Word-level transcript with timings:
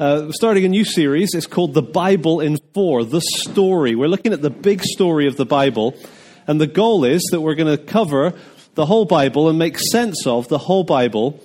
Uh, 0.00 0.32
starting 0.32 0.64
a 0.64 0.68
new 0.68 0.82
series. 0.82 1.34
It's 1.34 1.46
called 1.46 1.74
The 1.74 1.82
Bible 1.82 2.40
in 2.40 2.56
Four, 2.72 3.04
the 3.04 3.20
story. 3.20 3.94
We're 3.94 4.08
looking 4.08 4.32
at 4.32 4.40
the 4.40 4.48
big 4.48 4.82
story 4.82 5.26
of 5.26 5.36
the 5.36 5.44
Bible. 5.44 5.94
And 6.46 6.58
the 6.58 6.66
goal 6.66 7.04
is 7.04 7.22
that 7.32 7.42
we're 7.42 7.54
going 7.54 7.76
to 7.76 7.84
cover 7.84 8.32
the 8.76 8.86
whole 8.86 9.04
Bible 9.04 9.50
and 9.50 9.58
make 9.58 9.78
sense 9.78 10.26
of 10.26 10.48
the 10.48 10.56
whole 10.56 10.84
Bible 10.84 11.38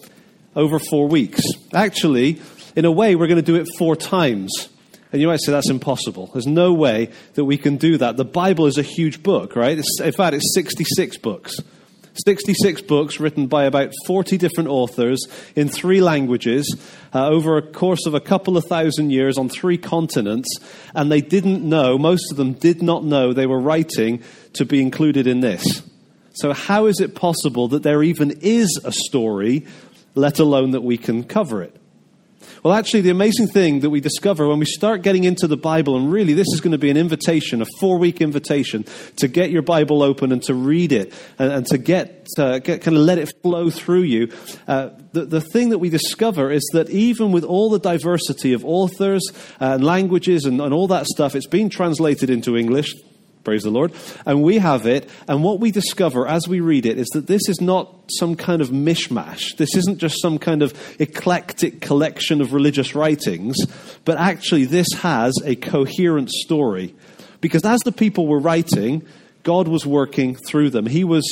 over 0.56 0.80
four 0.80 1.10
weeks. 1.10 1.44
Actually, 1.74 2.42
in 2.78 2.86
a 2.86 2.92
way, 2.94 3.16
we're 3.16 3.28
going 3.28 3.36
to 3.36 3.42
do 3.42 3.58
it 3.58 3.68
four 3.78 3.98
times. 3.98 4.70
And 5.12 5.22
you 5.22 5.28
might 5.28 5.42
say 5.42 5.52
that's 5.52 5.70
impossible. 5.70 6.28
There's 6.28 6.48
no 6.48 6.72
way 6.72 7.10
that 7.34 7.44
we 7.44 7.58
can 7.58 7.76
do 7.76 7.98
that. 7.98 8.16
The 8.16 8.24
Bible 8.24 8.68
is 8.68 8.78
a 8.78 8.84
huge 8.84 9.22
book, 9.22 9.58
right? 9.58 9.78
It's, 9.78 10.00
in 10.00 10.14
fact, 10.14 10.34
it's 10.34 10.54
66 10.54 11.18
books. 11.18 11.60
66 12.24 12.82
books 12.84 13.20
written 13.20 13.48
by 13.48 13.66
about 13.66 13.92
40 14.06 14.38
different 14.38 14.70
authors 14.70 15.20
in 15.56 15.70
three 15.70 16.02
languages 16.02 16.78
uh, 17.14 17.28
over 17.28 17.58
a 17.58 17.62
course 17.62 18.06
of 18.06 18.14
a 18.14 18.20
couple 18.20 18.58
of 18.58 18.66
thousand 18.66 19.12
years 19.12 19.38
on 19.38 19.50
three 19.50 19.78
continents. 19.78 20.48
And 20.94 21.12
they 21.12 21.22
didn't 21.22 21.68
know, 21.68 21.98
most 21.98 22.32
of 22.32 22.38
them 22.38 22.54
did 22.54 22.82
not 22.82 23.04
know 23.04 23.34
they 23.34 23.48
were 23.48 23.60
writing 23.60 24.24
to 24.54 24.66
be 24.66 24.82
included 24.82 25.28
in 25.28 25.42
this. 25.42 25.84
So, 26.34 26.52
how 26.52 26.86
is 26.88 27.00
it 27.00 27.16
possible 27.16 27.70
that 27.70 27.84
there 27.84 28.04
even 28.04 28.40
is 28.42 28.80
a 28.84 28.92
story, 28.92 29.66
let 30.16 30.40
alone 30.40 30.72
that 30.72 30.82
we 30.82 30.98
can 30.98 31.24
cover 31.24 31.64
it? 31.64 31.76
Well, 32.66 32.74
actually, 32.74 33.02
the 33.02 33.12
amazing 33.12 33.50
thing 33.50 33.82
that 33.82 33.92
we 33.92 34.02
discover 34.02 34.48
when 34.48 34.58
we 34.58 34.66
start 34.66 35.04
getting 35.04 35.24
into 35.24 35.46
the 35.46 35.56
Bible, 35.56 35.98
and 35.98 36.12
really 36.12 36.34
this 36.34 36.48
is 36.52 36.62
going 36.62 36.72
to 36.72 36.80
be 36.80 36.90
an 36.90 36.98
invitation, 36.98 37.62
a 37.62 37.66
four 37.80 38.00
week 38.00 38.22
invitation 38.22 38.86
to 39.18 39.28
get 39.28 39.52
your 39.52 39.62
Bible 39.62 40.02
open 40.02 40.32
and 40.32 40.42
to 40.46 40.56
read 40.56 40.92
it 40.92 41.14
and, 41.38 41.52
and 41.52 41.68
to 41.68 41.78
get, 41.78 42.28
uh, 42.40 42.58
get, 42.58 42.82
kind 42.82 42.98
of 42.98 43.04
let 43.04 43.20
it 43.20 43.32
flow 43.44 43.70
through 43.70 44.02
you. 44.02 44.32
Uh, 44.68 44.90
the, 45.12 45.26
the 45.26 45.42
thing 45.42 45.70
that 45.70 45.78
we 45.78 45.90
discover 45.90 46.52
is 46.52 46.68
that 46.74 46.90
even 46.90 47.32
with 47.32 47.44
all 47.44 47.70
the 47.70 47.78
diversity 47.78 48.54
of 48.54 48.66
authors 48.66 49.22
and 49.60 49.84
languages 49.84 50.46
and, 50.46 50.60
and 50.60 50.74
all 50.74 50.88
that 50.88 51.06
stuff, 51.06 51.36
it's 51.36 51.46
been 51.46 51.70
translated 51.70 52.32
into 52.32 52.58
English. 52.58 52.96
Praise 53.46 53.62
the 53.62 53.70
Lord. 53.70 53.94
And 54.26 54.42
we 54.42 54.58
have 54.58 54.88
it. 54.88 55.08
And 55.28 55.44
what 55.44 55.60
we 55.60 55.70
discover 55.70 56.28
as 56.28 56.48
we 56.48 56.62
read 56.62 56.88
it 56.88 56.98
is 56.98 57.08
that 57.14 57.28
this 57.28 57.48
is 57.48 57.62
not 57.62 57.94
some 58.10 58.36
kind 58.36 58.60
of 58.60 58.70
mishmash. 58.70 59.56
This 59.58 59.76
isn't 59.76 60.00
just 60.00 60.20
some 60.20 60.40
kind 60.40 60.64
of 60.64 60.74
eclectic 61.00 61.80
collection 61.80 62.42
of 62.42 62.54
religious 62.54 62.96
writings, 62.96 63.56
but 64.04 64.18
actually 64.18 64.66
this 64.66 64.88
has 64.98 65.34
a 65.46 65.56
coherent 65.56 66.32
story. 66.32 66.96
Because 67.40 67.64
as 67.64 67.80
the 67.82 67.92
people 67.92 68.26
were 68.26 68.40
writing, 68.40 69.06
God 69.44 69.68
was 69.68 69.86
working 69.86 70.36
through 70.36 70.72
them. 70.72 70.88
He 70.88 71.04
was, 71.04 71.24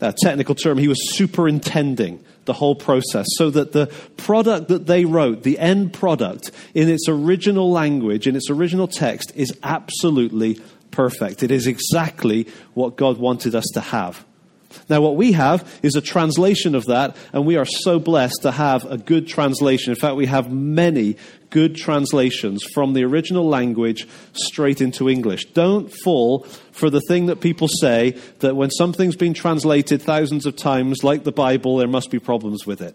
a 0.00 0.12
technical 0.12 0.56
term, 0.56 0.76
he 0.76 0.88
was 0.88 1.14
superintending 1.14 2.24
the 2.46 2.52
whole 2.52 2.74
process 2.74 3.26
so 3.36 3.48
that 3.50 3.70
the 3.70 3.86
product 4.16 4.66
that 4.68 4.86
they 4.88 5.04
wrote, 5.04 5.44
the 5.44 5.60
end 5.60 5.92
product, 5.92 6.50
in 6.74 6.88
its 6.88 7.06
original 7.08 7.70
language, 7.70 8.26
in 8.26 8.34
its 8.34 8.50
original 8.50 8.88
text, 8.88 9.30
is 9.36 9.56
absolutely 9.62 10.60
perfect. 10.90 11.42
It 11.42 11.50
is 11.50 11.66
exactly 11.66 12.46
what 12.74 12.96
God 12.96 13.18
wanted 13.18 13.54
us 13.54 13.66
to 13.74 13.80
have. 13.80 14.24
Now, 14.88 15.00
what 15.00 15.16
we 15.16 15.32
have 15.32 15.80
is 15.82 15.96
a 15.96 16.00
translation 16.00 16.74
of 16.74 16.86
that, 16.86 17.16
and 17.32 17.44
we 17.44 17.56
are 17.56 17.64
so 17.64 17.98
blessed 17.98 18.42
to 18.42 18.52
have 18.52 18.84
a 18.84 18.98
good 18.98 19.26
translation. 19.26 19.92
In 19.92 19.98
fact, 19.98 20.16
we 20.16 20.26
have 20.26 20.52
many 20.52 21.16
good 21.50 21.74
translations 21.74 22.62
from 22.72 22.92
the 22.92 23.04
original 23.04 23.48
language 23.48 24.06
straight 24.32 24.80
into 24.80 25.08
English. 25.10 25.46
Don't 25.46 25.92
fall 26.04 26.40
for 26.70 26.88
the 26.88 27.00
thing 27.08 27.26
that 27.26 27.40
people 27.40 27.66
say 27.66 28.16
that 28.38 28.54
when 28.54 28.70
something's 28.70 29.16
been 29.16 29.34
translated 29.34 30.02
thousands 30.02 30.46
of 30.46 30.54
times, 30.54 31.02
like 31.02 31.24
the 31.24 31.32
Bible, 31.32 31.76
there 31.76 31.88
must 31.88 32.10
be 32.10 32.20
problems 32.20 32.64
with 32.66 32.80
it. 32.80 32.94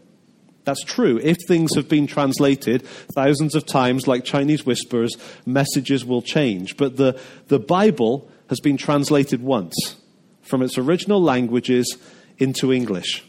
That's 0.66 0.84
true. 0.84 1.20
If 1.24 1.38
things 1.48 1.76
have 1.76 1.88
been 1.88 2.08
translated 2.08 2.86
thousands 3.14 3.56
of 3.56 3.66
times, 3.66 4.08
like 4.08 4.26
Chinese 4.26 4.66
whispers, 4.66 5.16
messages 5.46 6.04
will 6.04 6.22
change. 6.24 6.76
But 6.76 6.98
the, 6.98 7.20
the 7.48 7.60
Bible 7.60 8.30
has 8.50 8.60
been 8.60 8.78
translated 8.78 9.42
once 9.42 9.96
from 10.42 10.62
its 10.62 10.78
original 10.78 11.22
languages 11.22 11.98
into 12.38 12.74
English. 12.74 13.24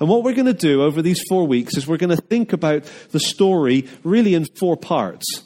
And 0.00 0.08
what 0.08 0.22
we're 0.22 0.34
going 0.34 0.46
to 0.46 0.54
do 0.54 0.82
over 0.82 1.02
these 1.02 1.22
four 1.28 1.46
weeks 1.46 1.76
is 1.76 1.86
we're 1.86 1.96
going 1.96 2.16
to 2.16 2.22
think 2.22 2.52
about 2.52 2.84
the 3.10 3.20
story 3.20 3.88
really 4.04 4.34
in 4.34 4.44
four 4.44 4.76
parts. 4.76 5.42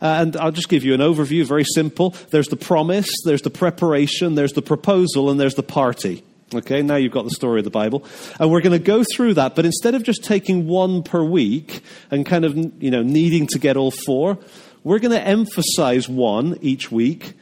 Uh, 0.00 0.06
and 0.20 0.36
I'll 0.36 0.52
just 0.52 0.68
give 0.68 0.84
you 0.84 0.94
an 0.94 1.00
overview, 1.00 1.44
very 1.44 1.64
simple. 1.64 2.10
There's 2.30 2.46
the 2.46 2.56
promise, 2.56 3.10
there's 3.24 3.42
the 3.42 3.50
preparation, 3.50 4.36
there's 4.36 4.52
the 4.52 4.62
proposal, 4.62 5.28
and 5.28 5.40
there's 5.40 5.56
the 5.56 5.62
party. 5.62 6.22
Okay, 6.54 6.80
now 6.80 6.96
you've 6.96 7.12
got 7.12 7.24
the 7.24 7.30
story 7.30 7.60
of 7.60 7.64
the 7.64 7.70
Bible. 7.70 8.04
And 8.40 8.50
we're 8.50 8.62
going 8.62 8.72
to 8.72 8.78
go 8.78 9.04
through 9.04 9.34
that, 9.34 9.54
but 9.54 9.66
instead 9.66 9.94
of 9.94 10.02
just 10.02 10.24
taking 10.24 10.66
one 10.66 11.02
per 11.02 11.22
week 11.22 11.82
and 12.10 12.24
kind 12.24 12.44
of, 12.46 12.56
you 12.82 12.90
know, 12.90 13.02
needing 13.02 13.46
to 13.48 13.58
get 13.58 13.76
all 13.76 13.90
four, 13.90 14.38
we're 14.82 14.98
going 14.98 15.12
to 15.12 15.20
emphasize 15.20 16.08
one 16.08 16.58
each 16.62 16.90
week, 16.90 17.34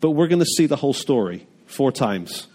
but 0.00 0.10
we're 0.10 0.28
going 0.28 0.38
to 0.38 0.46
see 0.46 0.66
the 0.66 0.76
whole 0.76 0.92
story 0.92 1.46
four 1.66 1.90
times. 1.90 2.46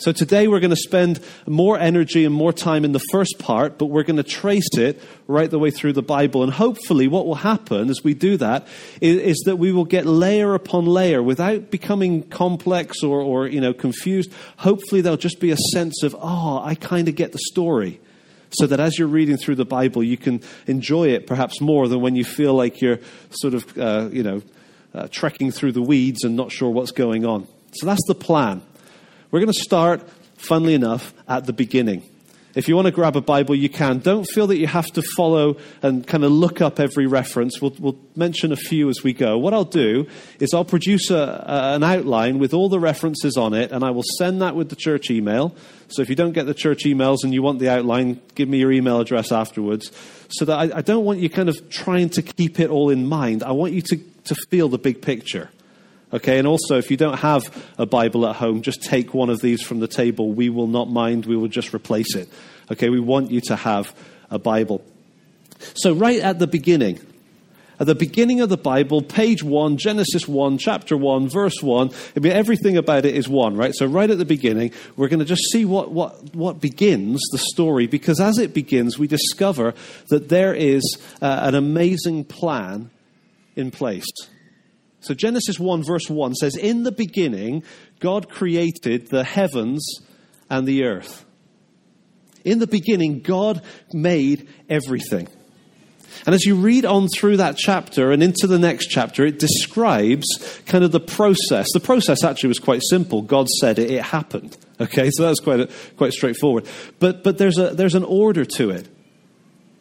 So 0.00 0.12
today 0.12 0.48
we're 0.48 0.60
going 0.60 0.70
to 0.70 0.76
spend 0.76 1.20
more 1.46 1.78
energy 1.78 2.24
and 2.24 2.34
more 2.34 2.54
time 2.54 2.86
in 2.86 2.92
the 2.92 3.04
first 3.10 3.38
part, 3.38 3.76
but 3.76 3.86
we're 3.86 4.02
going 4.02 4.16
to 4.16 4.22
trace 4.22 4.78
it 4.78 4.98
right 5.28 5.50
the 5.50 5.58
way 5.58 5.70
through 5.70 5.92
the 5.92 6.02
Bible. 6.02 6.42
And 6.42 6.50
hopefully, 6.50 7.06
what 7.06 7.26
will 7.26 7.34
happen 7.34 7.90
as 7.90 8.02
we 8.02 8.14
do 8.14 8.38
that 8.38 8.66
is, 9.02 9.18
is 9.18 9.42
that 9.44 9.56
we 9.56 9.72
will 9.72 9.84
get 9.84 10.06
layer 10.06 10.54
upon 10.54 10.86
layer 10.86 11.22
without 11.22 11.70
becoming 11.70 12.22
complex 12.22 13.02
or, 13.02 13.20
or 13.20 13.46
you 13.46 13.60
know, 13.60 13.74
confused. 13.74 14.32
Hopefully, 14.56 15.02
there'll 15.02 15.18
just 15.18 15.38
be 15.38 15.50
a 15.50 15.58
sense 15.74 16.02
of, 16.02 16.16
oh, 16.18 16.62
I 16.64 16.76
kind 16.76 17.06
of 17.06 17.14
get 17.14 17.32
the 17.32 17.40
story. 17.50 18.00
So 18.52 18.66
that 18.68 18.80
as 18.80 18.98
you're 18.98 19.06
reading 19.06 19.36
through 19.36 19.56
the 19.56 19.66
Bible, 19.66 20.02
you 20.02 20.16
can 20.16 20.40
enjoy 20.66 21.08
it 21.08 21.26
perhaps 21.26 21.60
more 21.60 21.88
than 21.88 22.00
when 22.00 22.16
you 22.16 22.24
feel 22.24 22.54
like 22.54 22.80
you're 22.80 23.00
sort 23.32 23.52
of, 23.52 23.76
uh, 23.76 24.08
you 24.10 24.22
know, 24.22 24.42
uh, 24.94 25.08
trekking 25.10 25.52
through 25.52 25.72
the 25.72 25.82
weeds 25.82 26.24
and 26.24 26.36
not 26.36 26.50
sure 26.50 26.70
what's 26.70 26.90
going 26.90 27.26
on. 27.26 27.46
So 27.72 27.84
that's 27.84 28.04
the 28.06 28.14
plan. 28.14 28.62
We're 29.30 29.38
going 29.38 29.52
to 29.52 29.60
start, 29.60 30.02
funnily 30.38 30.74
enough, 30.74 31.14
at 31.28 31.46
the 31.46 31.52
beginning. 31.52 32.02
If 32.56 32.66
you 32.66 32.74
want 32.74 32.86
to 32.86 32.90
grab 32.90 33.14
a 33.14 33.20
Bible, 33.20 33.54
you 33.54 33.68
can. 33.68 34.00
Don't 34.00 34.24
feel 34.24 34.48
that 34.48 34.56
you 34.56 34.66
have 34.66 34.88
to 34.94 35.02
follow 35.14 35.56
and 35.82 36.04
kind 36.04 36.24
of 36.24 36.32
look 36.32 36.60
up 36.60 36.80
every 36.80 37.06
reference. 37.06 37.60
We'll, 37.62 37.72
we'll 37.78 37.98
mention 38.16 38.50
a 38.50 38.56
few 38.56 38.88
as 38.88 39.04
we 39.04 39.12
go. 39.12 39.38
What 39.38 39.54
I'll 39.54 39.62
do 39.62 40.08
is 40.40 40.52
I'll 40.52 40.64
produce 40.64 41.10
a, 41.10 41.44
an 41.46 41.84
outline 41.84 42.40
with 42.40 42.52
all 42.52 42.68
the 42.68 42.80
references 42.80 43.36
on 43.36 43.54
it, 43.54 43.70
and 43.70 43.84
I 43.84 43.92
will 43.92 44.02
send 44.18 44.42
that 44.42 44.56
with 44.56 44.68
the 44.68 44.74
church 44.74 45.12
email. 45.12 45.54
So 45.90 46.02
if 46.02 46.08
you 46.08 46.16
don't 46.16 46.32
get 46.32 46.46
the 46.46 46.54
church 46.54 46.82
emails 46.84 47.18
and 47.22 47.32
you 47.32 47.40
want 47.40 47.60
the 47.60 47.68
outline, 47.68 48.20
give 48.34 48.48
me 48.48 48.58
your 48.58 48.72
email 48.72 48.98
address 48.98 49.30
afterwards. 49.30 49.92
So 50.30 50.44
that 50.46 50.58
I, 50.58 50.78
I 50.78 50.82
don't 50.82 51.04
want 51.04 51.20
you 51.20 51.30
kind 51.30 51.48
of 51.48 51.70
trying 51.70 52.08
to 52.10 52.22
keep 52.22 52.58
it 52.58 52.68
all 52.68 52.90
in 52.90 53.06
mind. 53.06 53.44
I 53.44 53.52
want 53.52 53.74
you 53.74 53.82
to, 53.82 53.96
to 54.24 54.34
feel 54.48 54.68
the 54.68 54.78
big 54.78 55.02
picture. 55.02 55.50
Okay, 56.12 56.38
and 56.38 56.46
also 56.46 56.76
if 56.76 56.90
you 56.90 56.96
don't 56.96 57.18
have 57.18 57.42
a 57.78 57.86
Bible 57.86 58.26
at 58.26 58.36
home, 58.36 58.62
just 58.62 58.82
take 58.82 59.14
one 59.14 59.30
of 59.30 59.40
these 59.40 59.62
from 59.62 59.78
the 59.78 59.86
table. 59.86 60.32
We 60.32 60.48
will 60.48 60.66
not 60.66 60.90
mind, 60.90 61.26
we 61.26 61.36
will 61.36 61.48
just 61.48 61.72
replace 61.72 62.16
it. 62.16 62.28
Okay, 62.70 62.88
we 62.88 63.00
want 63.00 63.30
you 63.30 63.40
to 63.42 63.56
have 63.56 63.94
a 64.30 64.38
Bible. 64.38 64.84
So, 65.74 65.92
right 65.92 66.20
at 66.20 66.38
the 66.38 66.46
beginning, 66.46 67.00
at 67.78 67.86
the 67.86 67.94
beginning 67.94 68.40
of 68.40 68.48
the 68.48 68.56
Bible, 68.56 69.02
page 69.02 69.42
1, 69.42 69.76
Genesis 69.76 70.28
1, 70.28 70.58
chapter 70.58 70.96
1, 70.96 71.28
verse 71.28 71.62
1. 71.62 71.90
I 72.16 72.20
mean, 72.20 72.32
everything 72.32 72.76
about 72.76 73.06
it 73.06 73.14
is 73.14 73.28
1, 73.28 73.56
right? 73.56 73.74
So, 73.74 73.86
right 73.86 74.10
at 74.10 74.18
the 74.18 74.24
beginning, 74.24 74.72
we're 74.96 75.08
going 75.08 75.20
to 75.20 75.24
just 75.24 75.50
see 75.50 75.64
what, 75.64 75.90
what, 75.90 76.34
what 76.34 76.60
begins 76.60 77.20
the 77.32 77.38
story, 77.38 77.86
because 77.86 78.20
as 78.20 78.38
it 78.38 78.52
begins, 78.52 78.98
we 78.98 79.06
discover 79.06 79.74
that 80.08 80.28
there 80.28 80.54
is 80.54 80.82
uh, 81.22 81.40
an 81.42 81.54
amazing 81.54 82.24
plan 82.24 82.90
in 83.56 83.70
place. 83.70 84.10
So 85.00 85.14
Genesis 85.14 85.58
1, 85.58 85.82
verse 85.82 86.08
1 86.10 86.34
says, 86.34 86.56
In 86.56 86.82
the 86.82 86.92
beginning, 86.92 87.62
God 88.00 88.28
created 88.28 89.08
the 89.08 89.24
heavens 89.24 90.00
and 90.48 90.66
the 90.66 90.84
earth. 90.84 91.24
In 92.44 92.58
the 92.58 92.66
beginning, 92.66 93.20
God 93.20 93.62
made 93.92 94.48
everything. 94.68 95.28
And 96.26 96.34
as 96.34 96.44
you 96.44 96.56
read 96.56 96.84
on 96.84 97.08
through 97.08 97.38
that 97.38 97.56
chapter 97.56 98.12
and 98.12 98.22
into 98.22 98.46
the 98.46 98.58
next 98.58 98.88
chapter, 98.88 99.24
it 99.24 99.38
describes 99.38 100.26
kind 100.66 100.84
of 100.84 100.92
the 100.92 101.00
process. 101.00 101.68
The 101.72 101.80
process 101.80 102.24
actually 102.24 102.48
was 102.48 102.58
quite 102.58 102.82
simple. 102.82 103.22
God 103.22 103.48
said 103.48 103.78
it, 103.78 103.90
it 103.90 104.02
happened. 104.02 104.56
Okay, 104.80 105.10
so 105.10 105.22
that's 105.22 105.40
quite, 105.40 105.70
quite 105.96 106.12
straightforward. 106.12 106.66
But, 106.98 107.22
but 107.22 107.38
there's, 107.38 107.58
a, 107.58 107.70
there's 107.70 107.94
an 107.94 108.04
order 108.04 108.44
to 108.56 108.70
it. 108.70 108.88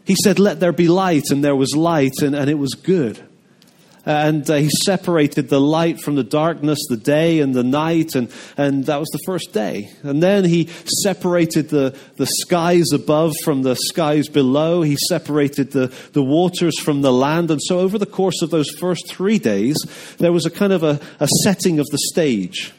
He 0.06 0.16
said, 0.16 0.40
Let 0.40 0.60
there 0.60 0.72
be 0.72 0.88
light, 0.88 1.30
and 1.30 1.44
there 1.44 1.56
was 1.56 1.76
light, 1.76 2.22
and, 2.22 2.36
and 2.36 2.50
it 2.50 2.58
was 2.58 2.74
good 2.74 3.29
and 4.10 4.50
uh, 4.50 4.56
he 4.56 4.72
separated 4.86 5.50
the 5.50 5.62
light 5.62 6.02
from 6.02 6.16
the 6.16 6.24
darkness, 6.24 6.80
the 6.90 6.98
day 6.98 7.42
and 7.42 7.54
the 7.54 7.64
night, 7.64 8.16
and, 8.16 8.32
and 8.58 8.88
that 8.88 9.00
was 9.00 9.08
the 9.10 9.20
first 9.24 9.54
day. 9.54 9.92
And 10.02 10.24
then 10.24 10.46
he 10.46 10.68
separated 11.04 11.70
the, 11.70 11.96
the 12.16 12.26
skies 12.26 12.92
above 12.92 13.34
from 13.44 13.62
the 13.62 13.76
skies 13.76 14.28
below. 14.28 14.82
He 14.82 14.98
separated 15.10 15.74
the, 15.74 15.94
the 16.14 16.24
waters 16.24 16.80
from 16.80 17.04
the 17.04 17.14
land. 17.14 17.52
And 17.52 17.62
so, 17.62 17.78
over 17.78 18.00
the 18.00 18.08
course 18.08 18.42
of 18.42 18.50
those 18.50 18.72
first 18.72 19.08
three 19.08 19.38
days, 19.38 19.78
there 20.18 20.34
was 20.34 20.48
a 20.48 20.50
kind 20.50 20.74
of 20.74 20.82
a, 20.82 21.00
a 21.20 21.28
setting 21.44 21.78
of 21.78 21.86
the 21.92 22.00
stage. 22.12 22.74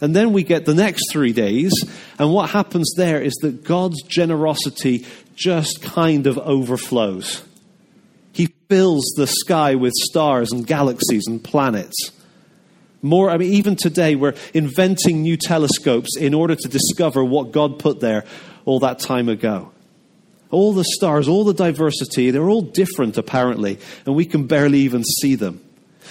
And 0.00 0.14
then 0.14 0.32
we 0.32 0.44
get 0.44 0.66
the 0.66 0.74
next 0.74 1.10
three 1.10 1.32
days, 1.32 1.72
and 2.16 2.32
what 2.32 2.50
happens 2.50 2.94
there 2.96 3.20
is 3.20 3.34
that 3.42 3.64
God's 3.64 4.00
generosity 4.04 5.04
just 5.34 5.82
kind 5.82 6.28
of 6.28 6.38
overflows. 6.38 7.42
Fills 8.68 9.12
the 9.16 9.26
sky 9.26 9.74
with 9.74 9.94
stars 9.94 10.52
and 10.52 10.66
galaxies 10.66 11.26
and 11.26 11.42
planets. 11.42 12.12
More, 13.00 13.30
I 13.30 13.38
mean, 13.38 13.52
even 13.52 13.76
today, 13.76 14.14
we're 14.14 14.34
inventing 14.52 15.22
new 15.22 15.36
telescopes 15.36 16.16
in 16.16 16.34
order 16.34 16.54
to 16.54 16.68
discover 16.68 17.24
what 17.24 17.52
God 17.52 17.78
put 17.78 18.00
there 18.00 18.24
all 18.64 18.80
that 18.80 18.98
time 18.98 19.28
ago. 19.28 19.72
All 20.50 20.72
the 20.72 20.84
stars, 20.84 21.28
all 21.28 21.44
the 21.44 21.54
diversity, 21.54 22.30
they're 22.30 22.48
all 22.48 22.62
different 22.62 23.16
apparently, 23.16 23.78
and 24.04 24.14
we 24.14 24.24
can 24.24 24.46
barely 24.46 24.80
even 24.80 25.04
see 25.04 25.34
them. 25.34 25.62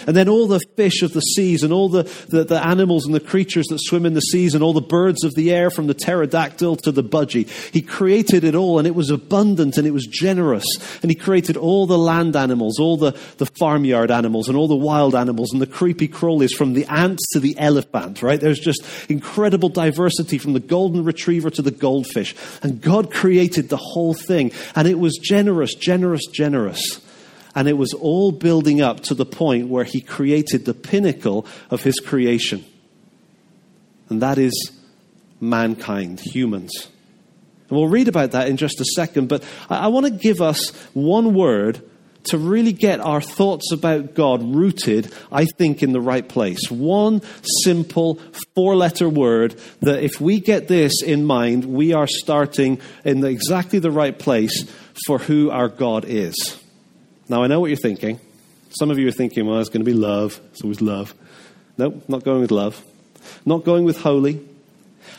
And 0.05 0.15
then 0.15 0.29
all 0.29 0.47
the 0.47 0.59
fish 0.75 1.01
of 1.01 1.13
the 1.13 1.21
seas 1.21 1.63
and 1.63 1.73
all 1.73 1.89
the, 1.89 2.03
the, 2.29 2.43
the, 2.43 2.67
animals 2.67 3.05
and 3.05 3.15
the 3.15 3.19
creatures 3.19 3.65
that 3.67 3.79
swim 3.79 4.05
in 4.05 4.13
the 4.13 4.21
seas 4.21 4.53
and 4.53 4.63
all 4.63 4.73
the 4.73 4.81
birds 4.81 5.23
of 5.23 5.33
the 5.35 5.51
air 5.53 5.69
from 5.69 5.87
the 5.87 5.93
pterodactyl 5.93 6.75
to 6.77 6.91
the 6.91 7.03
budgie. 7.03 7.47
He 7.71 7.81
created 7.81 8.43
it 8.43 8.55
all 8.55 8.77
and 8.77 8.87
it 8.87 8.95
was 8.95 9.09
abundant 9.09 9.77
and 9.77 9.87
it 9.87 9.91
was 9.91 10.05
generous. 10.05 10.65
And 11.01 11.09
he 11.09 11.15
created 11.15 11.57
all 11.57 11.87
the 11.87 11.97
land 11.97 12.35
animals, 12.35 12.79
all 12.79 12.97
the, 12.97 13.11
the 13.37 13.45
farmyard 13.57 14.11
animals 14.11 14.47
and 14.47 14.57
all 14.57 14.67
the 14.67 14.75
wild 14.75 15.15
animals 15.15 15.51
and 15.53 15.61
the 15.61 15.67
creepy 15.67 16.07
crawlies 16.07 16.51
from 16.51 16.73
the 16.73 16.85
ants 16.85 17.25
to 17.33 17.39
the 17.39 17.57
elephant, 17.57 18.21
right? 18.21 18.39
There's 18.39 18.59
just 18.59 18.83
incredible 19.09 19.69
diversity 19.69 20.37
from 20.37 20.53
the 20.53 20.59
golden 20.59 21.03
retriever 21.03 21.49
to 21.51 21.61
the 21.61 21.71
goldfish. 21.71 22.35
And 22.61 22.81
God 22.81 23.11
created 23.11 23.69
the 23.69 23.77
whole 23.77 24.13
thing 24.13 24.51
and 24.75 24.87
it 24.87 24.99
was 24.99 25.17
generous, 25.17 25.73
generous, 25.75 26.25
generous. 26.27 27.01
And 27.57 27.67
it 27.67 27.73
was 27.73 27.91
all 27.91 28.31
building 28.31 28.81
up 28.81 28.99
to 29.05 29.15
the 29.15 29.25
point 29.25 29.67
where 29.67 29.83
he 29.83 29.99
created 29.99 30.65
the 30.65 30.75
pinnacle 30.75 31.47
of 31.71 31.81
his 31.81 31.99
creation. 31.99 32.63
And 34.09 34.21
that 34.21 34.37
is 34.37 34.79
mankind, 35.41 36.19
humans. 36.19 36.71
And 37.67 37.79
we'll 37.79 37.87
read 37.87 38.07
about 38.09 38.33
that 38.33 38.47
in 38.47 38.57
just 38.57 38.79
a 38.79 38.85
second, 38.85 39.27
but 39.27 39.43
I, 39.71 39.85
I 39.85 39.87
want 39.87 40.05
to 40.05 40.11
give 40.11 40.39
us 40.39 40.69
one 40.93 41.33
word 41.33 41.81
to 42.25 42.37
really 42.37 42.73
get 42.73 42.99
our 42.99 43.21
thoughts 43.21 43.71
about 43.71 44.13
God 44.13 44.43
rooted, 44.43 45.11
I 45.31 45.45
think, 45.45 45.81
in 45.81 45.93
the 45.93 46.01
right 46.01 46.29
place. 46.29 46.69
One 46.69 47.23
simple 47.63 48.19
four 48.53 48.75
letter 48.75 49.09
word 49.09 49.59
that 49.81 50.03
if 50.03 50.21
we 50.21 50.41
get 50.41 50.67
this 50.67 51.01
in 51.01 51.25
mind, 51.25 51.65
we 51.65 51.93
are 51.93 52.07
starting 52.07 52.79
in 53.03 53.25
exactly 53.25 53.79
the 53.79 53.89
right 53.89 54.17
place 54.17 54.69
for 55.07 55.17
who 55.17 55.49
our 55.49 55.69
God 55.69 56.05
is. 56.07 56.61
Now, 57.29 57.43
I 57.43 57.47
know 57.47 57.59
what 57.59 57.67
you're 57.67 57.77
thinking. 57.77 58.19
Some 58.69 58.91
of 58.91 58.99
you 58.99 59.07
are 59.07 59.11
thinking, 59.11 59.45
well, 59.45 59.59
it's 59.59 59.69
going 59.69 59.83
to 59.83 59.89
be 59.89 59.97
love. 59.97 60.39
It's 60.51 60.61
always 60.61 60.81
love. 60.81 61.13
Nope, 61.77 62.03
not 62.07 62.23
going 62.23 62.41
with 62.41 62.51
love. 62.51 62.83
Not 63.45 63.63
going 63.63 63.85
with 63.85 64.01
holy. 64.01 64.45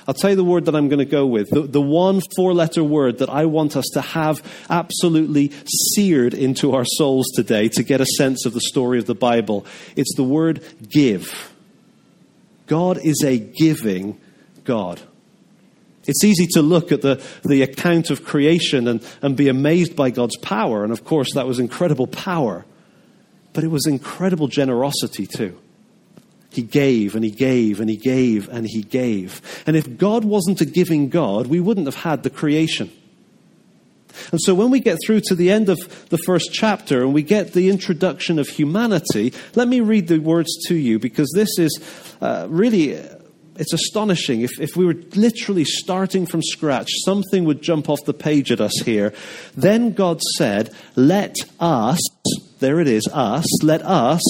I'll 0.07 0.15
tell 0.15 0.31
you 0.31 0.37
the 0.37 0.45
word 0.45 0.65
that 0.67 0.75
I'm 0.75 0.89
going 0.89 1.01
to 1.01 1.05
go 1.05 1.27
with. 1.27 1.51
The, 1.51 1.63
the 1.63 1.81
one 1.81 2.21
four 2.37 2.55
letter 2.55 2.83
word 2.83 3.19
that 3.19 3.29
I 3.29 3.45
want 3.45 3.77
us 3.77 3.85
to 3.93 4.01
have 4.01 4.43
absolutely 4.71 5.53
seared 5.67 6.35
into 6.35 6.75
our 6.75 6.85
souls 6.85 7.27
today 7.35 7.69
to 7.71 7.83
get 7.83 8.01
a 8.01 8.07
sense 8.07 8.47
of 8.47 8.55
the 8.55 8.61
story 8.61 8.99
of 8.99 9.07
the 9.07 9.15
Bible. 9.15 9.67
It's 9.97 10.15
the 10.17 10.25
word 10.25 10.63
give. 10.89 11.53
God 12.67 12.99
is 12.99 13.23
a 13.25 13.39
giving 13.39 14.19
God. 14.65 15.01
It's 16.09 16.25
easy 16.25 16.47
to 16.55 16.63
look 16.63 16.91
at 16.91 17.03
the, 17.03 17.23
the 17.45 17.63
account 17.63 18.11
of 18.11 18.25
creation 18.25 18.89
and, 18.89 19.07
and 19.21 19.37
be 19.37 19.49
amazed 19.49 19.95
by 19.95 20.11
God's 20.11 20.39
power. 20.39 20.83
And 20.83 20.91
of 20.91 21.05
course, 21.05 21.35
that 21.35 21.47
was 21.47 21.61
incredible 21.61 22.07
power. 22.07 22.65
But 23.53 23.63
it 23.63 23.69
was 23.69 23.87
incredible 23.87 24.49
generosity 24.49 25.27
too. 25.27 25.59
He 26.51 26.63
gave 26.63 27.15
and 27.15 27.23
he 27.23 27.31
gave 27.31 27.79
and 27.79 27.91
he 27.91 27.97
gave 27.97 28.49
and 28.49 28.67
he 28.67 28.83
gave. 28.83 29.63
And 29.67 29.77
if 29.77 29.99
God 29.99 30.25
wasn't 30.25 30.63
a 30.63 30.65
giving 30.65 31.11
God, 31.11 31.47
we 31.47 31.61
wouldn't 31.61 31.87
have 31.87 31.97
had 31.97 32.23
the 32.23 32.31
creation. 32.31 32.91
And 34.33 34.41
so 34.41 34.55
when 34.55 34.71
we 34.71 34.81
get 34.81 34.97
through 35.05 35.21
to 35.27 35.35
the 35.35 35.51
end 35.51 35.69
of 35.69 36.09
the 36.09 36.19
first 36.19 36.53
chapter 36.53 37.03
and 37.03 37.13
we 37.13 37.23
get 37.23 37.53
the 37.53 37.69
introduction 37.69 38.39
of 38.39 38.49
humanity, 38.49 39.35
let 39.55 39.69
me 39.69 39.81
read 39.81 40.09
the 40.09 40.19
words 40.19 40.49
to 40.69 40.75
you 40.75 40.99
because 40.99 41.31
this 41.35 41.59
is 41.59 41.79
uh, 42.23 42.47
really 42.49 42.99
it's 43.59 43.73
astonishing. 43.73 44.43
If, 44.43 44.61
if 44.61 44.77
we 44.77 44.87
were 44.87 44.95
literally 45.15 45.65
starting 45.65 46.27
from 46.27 46.43
scratch, 46.43 46.89
something 47.05 47.45
would 47.45 47.61
jump 47.61 47.89
off 47.89 48.05
the 48.05 48.15
page 48.15 48.53
at 48.53 48.61
us 48.61 48.79
here. 48.85 49.13
Then 49.57 49.93
God 49.93 50.21
said, 50.37 50.73
Let 50.95 51.37
us, 51.59 52.01
there 52.61 52.81
it 52.81 52.89
is, 52.89 53.07
us, 53.13 53.45
let 53.63 53.83
us 53.83 54.23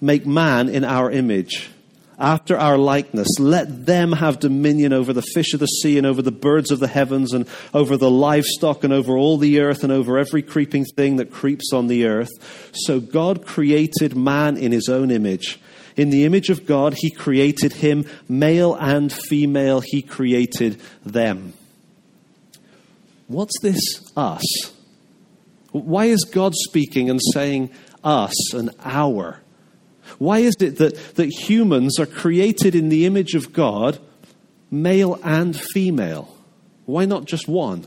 make 0.00 0.26
man 0.26 0.68
in 0.68 0.84
our 0.84 1.10
image, 1.10 1.70
after 2.18 2.56
our 2.56 2.76
likeness. 2.76 3.28
Let 3.38 3.86
them 3.86 4.12
have 4.12 4.40
dominion 4.40 4.92
over 4.92 5.12
the 5.12 5.22
fish 5.22 5.54
of 5.54 5.60
the 5.60 5.66
sea 5.66 5.96
and 5.96 6.06
over 6.06 6.22
the 6.22 6.32
birds 6.32 6.72
of 6.72 6.80
the 6.80 6.88
heavens 6.88 7.32
and 7.32 7.48
over 7.72 7.96
the 7.96 8.10
livestock 8.10 8.82
and 8.82 8.92
over 8.92 9.16
all 9.16 9.38
the 9.38 9.60
earth 9.60 9.84
and 9.84 9.92
over 9.92 10.18
every 10.18 10.42
creeping 10.42 10.84
thing 10.84 11.16
that 11.16 11.30
creeps 11.30 11.72
on 11.72 11.86
the 11.86 12.06
earth. 12.06 12.30
So 12.74 12.98
God 12.98 13.46
created 13.46 14.16
man 14.16 14.56
in 14.56 14.72
his 14.72 14.88
own 14.88 15.12
image. 15.12 15.60
In 15.96 16.10
the 16.10 16.24
image 16.24 16.50
of 16.50 16.66
God, 16.66 16.94
He 16.96 17.10
created 17.10 17.72
him, 17.74 18.06
male 18.28 18.74
and 18.74 19.12
female, 19.12 19.80
He 19.80 20.02
created 20.02 20.80
them. 21.04 21.54
What's 23.28 23.58
this 23.62 23.78
us? 24.16 24.44
Why 25.70 26.06
is 26.06 26.24
God 26.24 26.54
speaking 26.54 27.08
and 27.08 27.20
saying 27.32 27.70
us 28.04 28.52
and 28.52 28.70
our? 28.84 29.40
Why 30.18 30.38
is 30.40 30.54
it 30.60 30.78
that, 30.78 31.14
that 31.14 31.30
humans 31.30 31.98
are 31.98 32.06
created 32.06 32.74
in 32.74 32.90
the 32.90 33.06
image 33.06 33.34
of 33.34 33.52
God, 33.52 33.98
male 34.70 35.18
and 35.24 35.58
female? 35.58 36.36
Why 36.84 37.06
not 37.06 37.24
just 37.24 37.48
one? 37.48 37.86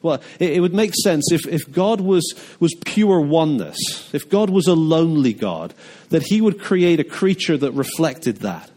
Well, 0.00 0.22
it, 0.38 0.52
it, 0.52 0.60
would 0.60 0.74
make 0.74 0.94
sense 0.94 1.32
if, 1.32 1.46
if 1.46 1.72
God 1.72 2.00
was, 2.00 2.34
was 2.60 2.74
pure 2.84 3.20
oneness, 3.20 4.08
if 4.12 4.28
God 4.28 4.48
was 4.48 4.68
a 4.68 4.74
lonely 4.74 5.32
God, 5.32 5.74
that 6.10 6.22
he 6.22 6.40
would 6.40 6.60
create 6.60 7.00
a 7.00 7.04
creature 7.04 7.56
that 7.56 7.72
reflected 7.72 8.38
that. 8.38 8.70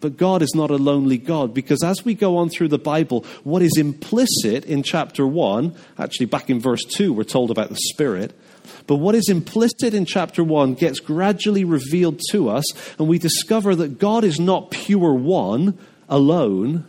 But 0.00 0.16
God 0.16 0.42
is 0.42 0.54
not 0.54 0.70
a 0.70 0.76
lonely 0.76 1.18
God 1.18 1.54
because 1.54 1.82
as 1.82 2.04
we 2.04 2.14
go 2.14 2.36
on 2.36 2.50
through 2.50 2.68
the 2.68 2.78
Bible, 2.78 3.24
what 3.42 3.62
is 3.62 3.76
implicit 3.78 4.64
in 4.66 4.82
chapter 4.82 5.26
1, 5.26 5.74
actually 5.98 6.26
back 6.26 6.50
in 6.50 6.60
verse 6.60 6.84
2, 6.84 7.12
we're 7.12 7.24
told 7.24 7.50
about 7.50 7.70
the 7.70 7.78
Spirit. 7.92 8.38
But 8.86 8.96
what 8.96 9.14
is 9.14 9.28
implicit 9.28 9.94
in 9.94 10.04
chapter 10.04 10.44
1 10.44 10.74
gets 10.74 11.00
gradually 11.00 11.64
revealed 11.64 12.20
to 12.30 12.50
us, 12.50 12.64
and 12.98 13.08
we 13.08 13.18
discover 13.18 13.74
that 13.76 13.98
God 13.98 14.24
is 14.24 14.38
not 14.38 14.70
pure 14.70 15.14
one 15.14 15.78
alone, 16.08 16.84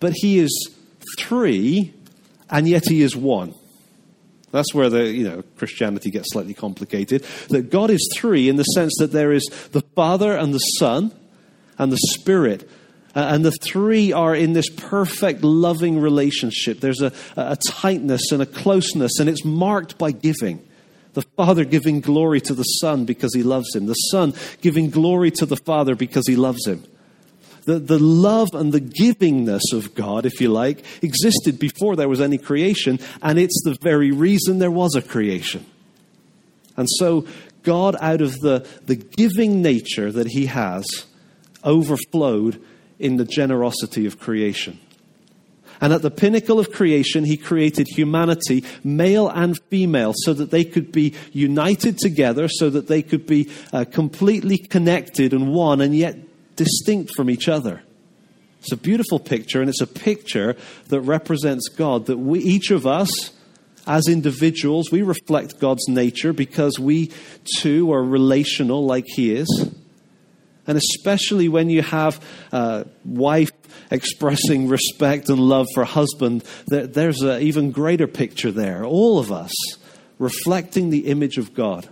but 0.00 0.12
He 0.12 0.38
is 0.38 0.74
three 1.18 1.94
and 2.50 2.68
yet 2.68 2.84
he 2.86 3.02
is 3.02 3.16
one. 3.16 3.54
That's 4.50 4.72
where 4.72 4.88
the 4.88 5.04
you 5.04 5.24
know 5.24 5.42
Christianity 5.56 6.10
gets 6.10 6.32
slightly 6.32 6.54
complicated. 6.54 7.24
That 7.48 7.70
God 7.70 7.90
is 7.90 8.08
three 8.16 8.48
in 8.48 8.56
the 8.56 8.62
sense 8.62 8.94
that 8.98 9.10
there 9.10 9.32
is 9.32 9.44
the 9.72 9.80
Father 9.96 10.36
and 10.36 10.54
the 10.54 10.58
Son 10.58 11.12
and 11.76 11.90
the 11.90 11.98
Spirit. 11.98 12.68
and 13.16 13.44
the 13.44 13.50
three 13.62 14.12
are 14.12 14.34
in 14.34 14.52
this 14.52 14.68
perfect 14.68 15.42
loving 15.42 16.00
relationship. 16.00 16.80
There's 16.80 17.00
a, 17.00 17.12
a 17.36 17.56
tightness 17.68 18.30
and 18.30 18.42
a 18.42 18.46
closeness, 18.46 19.18
and 19.18 19.28
it's 19.28 19.44
marked 19.44 19.98
by 19.98 20.12
giving. 20.12 20.64
The 21.14 21.22
Father 21.22 21.64
giving 21.64 22.00
glory 22.00 22.40
to 22.42 22.54
the 22.54 22.64
Son 22.64 23.04
because 23.04 23.34
he 23.34 23.42
loves 23.42 23.74
him. 23.74 23.86
The 23.86 23.94
Son 23.94 24.34
giving 24.60 24.90
glory 24.90 25.30
to 25.32 25.46
the 25.46 25.56
Father 25.56 25.96
because 25.96 26.26
he 26.28 26.36
loves 26.36 26.64
him 26.66 26.84
the, 27.66 27.78
the 27.78 27.98
love 27.98 28.48
and 28.52 28.72
the 28.72 28.80
givingness 28.80 29.72
of 29.72 29.94
God, 29.94 30.26
if 30.26 30.40
you 30.40 30.50
like, 30.50 30.84
existed 31.02 31.58
before 31.58 31.96
there 31.96 32.08
was 32.08 32.20
any 32.20 32.38
creation, 32.38 32.98
and 33.22 33.38
it's 33.38 33.62
the 33.64 33.76
very 33.80 34.10
reason 34.10 34.58
there 34.58 34.70
was 34.70 34.94
a 34.94 35.02
creation. 35.02 35.66
And 36.76 36.88
so, 36.98 37.26
God, 37.62 37.96
out 38.00 38.20
of 38.20 38.40
the, 38.40 38.66
the 38.84 38.96
giving 38.96 39.62
nature 39.62 40.10
that 40.12 40.28
He 40.28 40.46
has, 40.46 41.06
overflowed 41.64 42.60
in 42.98 43.16
the 43.16 43.24
generosity 43.24 44.06
of 44.06 44.18
creation. 44.18 44.78
And 45.80 45.92
at 45.92 46.02
the 46.02 46.10
pinnacle 46.10 46.60
of 46.60 46.70
creation, 46.70 47.24
he 47.24 47.36
created 47.36 47.88
humanity, 47.88 48.64
male 48.84 49.28
and 49.28 49.58
female, 49.70 50.12
so 50.16 50.32
that 50.32 50.50
they 50.50 50.64
could 50.64 50.92
be 50.92 51.14
united 51.32 51.98
together, 51.98 52.48
so 52.48 52.70
that 52.70 52.86
they 52.86 53.02
could 53.02 53.26
be 53.26 53.50
uh, 53.72 53.84
completely 53.84 54.56
connected 54.56 55.32
and 55.32 55.52
one, 55.52 55.80
and 55.80 55.96
yet 55.96 56.16
distinct 56.56 57.14
from 57.14 57.30
each 57.30 57.48
other. 57.48 57.82
It's 58.60 58.72
a 58.72 58.76
beautiful 58.76 59.18
picture, 59.18 59.60
and 59.60 59.68
it's 59.68 59.82
a 59.82 59.86
picture 59.86 60.56
that 60.88 61.00
represents 61.00 61.68
God, 61.68 62.06
that 62.06 62.16
we, 62.16 62.38
each 62.40 62.70
of 62.70 62.86
us, 62.86 63.10
as 63.86 64.08
individuals, 64.08 64.90
we 64.90 65.02
reflect 65.02 65.60
God's 65.60 65.86
nature 65.88 66.32
because 66.32 66.78
we 66.78 67.10
too 67.58 67.92
are 67.92 68.02
relational 68.02 68.86
like 68.86 69.04
He 69.06 69.34
is. 69.34 69.68
And 70.66 70.78
especially 70.78 71.50
when 71.50 71.68
you 71.68 71.82
have 71.82 72.24
a 72.50 72.86
wife 73.04 73.50
expressing 73.90 74.68
respect 74.68 75.28
and 75.28 75.38
love 75.38 75.66
for 75.74 75.84
husband, 75.84 76.42
there's 76.66 77.20
an 77.20 77.42
even 77.42 77.70
greater 77.70 78.06
picture 78.06 78.50
there. 78.50 78.82
All 78.82 79.18
of 79.18 79.30
us 79.30 79.52
reflecting 80.18 80.88
the 80.88 81.08
image 81.08 81.36
of 81.36 81.52
God. 81.52 81.86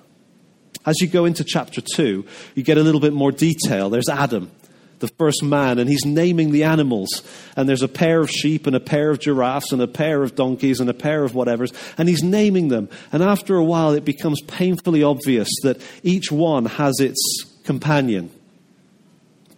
As 0.85 1.01
you 1.01 1.07
go 1.07 1.25
into 1.25 1.45
chapter 1.45 1.81
2, 1.81 2.25
you 2.55 2.63
get 2.63 2.79
a 2.79 2.83
little 2.83 3.01
bit 3.01 3.13
more 3.13 3.33
detail. 3.33 3.91
There's 3.91 4.09
Adam. 4.09 4.51
the 4.99 5.09
first 5.09 5.43
man, 5.43 5.81
and 5.81 5.91
he's 5.91 6.05
naming 6.05 6.53
the 6.53 6.63
animals. 6.63 7.23
And 7.57 7.69
there's 7.69 7.83
a 7.83 7.89
pair 7.89 8.21
of 8.21 8.31
sheep 8.31 8.69
and 8.69 8.77
a 8.77 8.81
pair 8.81 9.11
of 9.11 9.19
giraffes 9.19 9.73
and 9.73 9.83
a 9.83 9.89
pair 9.89 10.23
of 10.23 10.37
donkeys 10.37 10.79
and 10.79 10.89
a 10.89 10.95
pair 10.95 11.25
of 11.25 11.33
whatevers, 11.33 11.75
and 11.99 12.09
he's 12.09 12.23
naming 12.23 12.69
them. 12.69 12.89
And 13.11 13.21
after 13.21 13.57
a 13.57 13.65
while, 13.65 13.93
it 13.95 14.05
becomes 14.05 14.41
painfully 14.43 15.03
obvious 15.03 15.49
that 15.65 15.81
each 16.05 16.31
one 16.31 16.67
has 16.67 17.01
its 17.01 17.21
companion, 17.65 18.31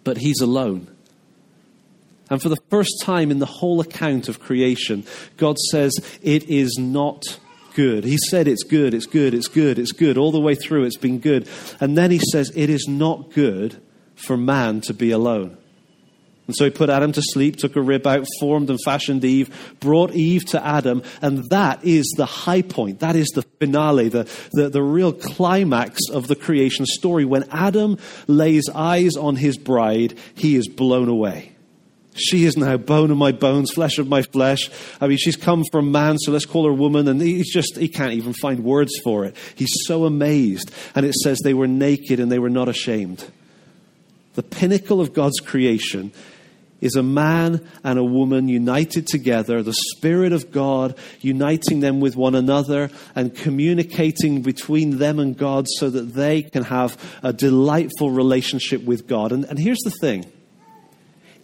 but 0.03 0.17
he's 0.17 0.41
alone. 0.41 0.89
And 2.31 2.41
for 2.41 2.49
the 2.49 2.63
first 2.71 3.03
time 3.03 3.31
in 3.31 3.39
the 3.39 3.47
whole 3.47 3.81
account 3.81 4.29
of 4.29 4.41
creation, 4.41 5.05
God 5.37 5.59
says, 5.71 5.93
It 6.23 6.49
is 6.49 6.77
not 6.79 7.23
good. 7.75 8.05
He 8.05 8.17
said, 8.17 8.49
It's 8.49 8.65
good, 8.65 8.95
it's 8.95 9.07
good, 9.07 9.35
it's 9.35 9.49
good, 9.49 9.79
it's 9.79 9.93
good. 9.93 10.17
All 10.17 10.33
the 10.33 10.41
way 10.41 10.55
through, 10.55 10.85
it's 10.85 10.97
been 10.97 11.19
good. 11.19 11.49
And 11.81 11.97
then 11.97 12.11
he 12.11 12.21
says, 12.33 12.51
It 12.55 12.71
is 12.71 12.87
not 12.89 13.33
good 13.33 13.81
for 14.15 14.37
man 14.37 14.81
to 14.83 14.95
be 14.95 15.11
alone. 15.11 15.59
And 16.47 16.55
so 16.55 16.65
he 16.65 16.71
put 16.71 16.91
Adam 16.91 17.13
to 17.13 17.23
sleep, 17.23 17.57
took 17.57 17.75
a 17.75 17.81
rib 17.81 18.07
out, 18.07 18.27
formed 18.39 18.69
and 18.69 18.79
fashioned 18.85 19.25
Eve, 19.25 19.77
brought 19.81 20.13
Eve 20.13 20.45
to 20.47 20.65
Adam, 20.65 21.03
and 21.23 21.49
that 21.49 21.83
is 21.85 22.13
the 22.19 22.27
high 22.27 22.61
point. 22.61 23.01
That 23.01 23.17
is 23.17 23.29
the 23.29 23.43
finale, 23.61 24.09
the, 24.09 24.31
the, 24.53 24.69
the, 24.69 24.83
real 24.83 25.13
climax 25.13 26.01
of 26.13 26.29
the 26.29 26.37
creation 26.37 26.85
story. 26.85 27.25
When 27.25 27.49
Adam 27.51 27.99
lays 28.27 28.69
eyes 28.75 29.17
on 29.17 29.37
his 29.37 29.57
bride, 29.57 30.19
he 30.35 30.57
is 30.57 30.69
blown 30.69 31.09
away. 31.09 31.54
She 32.15 32.45
is 32.45 32.57
now 32.57 32.77
bone 32.77 33.11
of 33.11 33.17
my 33.17 33.33
bones, 33.33 33.73
flesh 33.73 33.99
of 33.99 34.09
my 34.09 34.23
flesh. 34.23 34.71
I 35.01 35.09
mean, 35.09 35.19
she's 35.19 35.37
come 35.37 35.65
from 35.73 35.91
man, 35.91 36.19
so 36.19 36.31
let's 36.31 36.47
call 36.47 36.65
her 36.65 36.73
woman. 36.73 37.09
And 37.09 37.21
he's 37.21 37.53
just, 37.53 37.77
he 37.77 37.89
can't 37.89 38.13
even 38.13 38.33
find 38.35 38.63
words 38.63 38.93
for 39.03 39.25
it. 39.25 39.37
He's 39.57 39.73
so 39.87 40.05
amazed. 40.05 40.71
And 40.95 41.05
it 41.05 41.15
says 41.15 41.41
they 41.41 41.55
were 41.55 41.67
naked 41.67 42.21
and 42.21 42.31
they 42.31 42.39
were 42.39 42.51
not 42.51 42.69
ashamed. 42.69 43.29
The 44.35 44.45
pinnacle 44.45 45.01
of 45.01 45.13
God's 45.13 45.41
creation 45.41 46.13
is 46.81 46.97
a 46.97 47.03
man 47.03 47.67
and 47.83 47.99
a 47.99 48.05
woman 48.05 48.47
united 48.47 49.07
together, 49.07 49.63
the 49.63 49.77
Spirit 49.97 50.33
of 50.33 50.53
God 50.53 50.97
uniting 51.21 51.81
them 51.81 51.99
with 51.99 52.15
one 52.15 52.35
another 52.35 52.91
and 53.15 53.35
communicating 53.35 54.43
between 54.43 54.99
them 54.99 55.19
and 55.19 55.37
God 55.37 55.67
so 55.79 55.89
that 55.91 56.15
they 56.15 56.43
can 56.43 56.65
have 56.65 56.97
a 57.23 57.33
delightful 57.33 58.11
relationship 58.11 58.85
with 58.85 59.07
God. 59.07 59.33
And, 59.33 59.45
and 59.47 59.59
here's 59.59 59.81
the 59.81 59.91
thing 60.01 60.31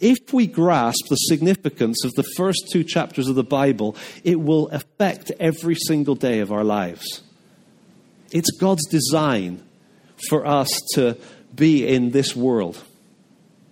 if 0.01 0.33
we 0.33 0.47
grasp 0.47 1.07
the 1.07 1.15
significance 1.15 2.03
of 2.03 2.13
the 2.13 2.25
first 2.35 2.69
two 2.71 2.83
chapters 2.83 3.27
of 3.27 3.35
the 3.35 3.43
Bible, 3.43 3.95
it 4.23 4.41
will 4.41 4.67
affect 4.69 5.31
every 5.39 5.75
single 5.75 6.15
day 6.15 6.39
of 6.39 6.51
our 6.51 6.63
lives. 6.63 7.21
It's 8.31 8.51
God's 8.51 8.85
design 8.87 9.63
for 10.27 10.45
us 10.45 10.69
to 10.95 11.17
be 11.53 11.87
in 11.87 12.11
this 12.11 12.35
world. 12.35 12.81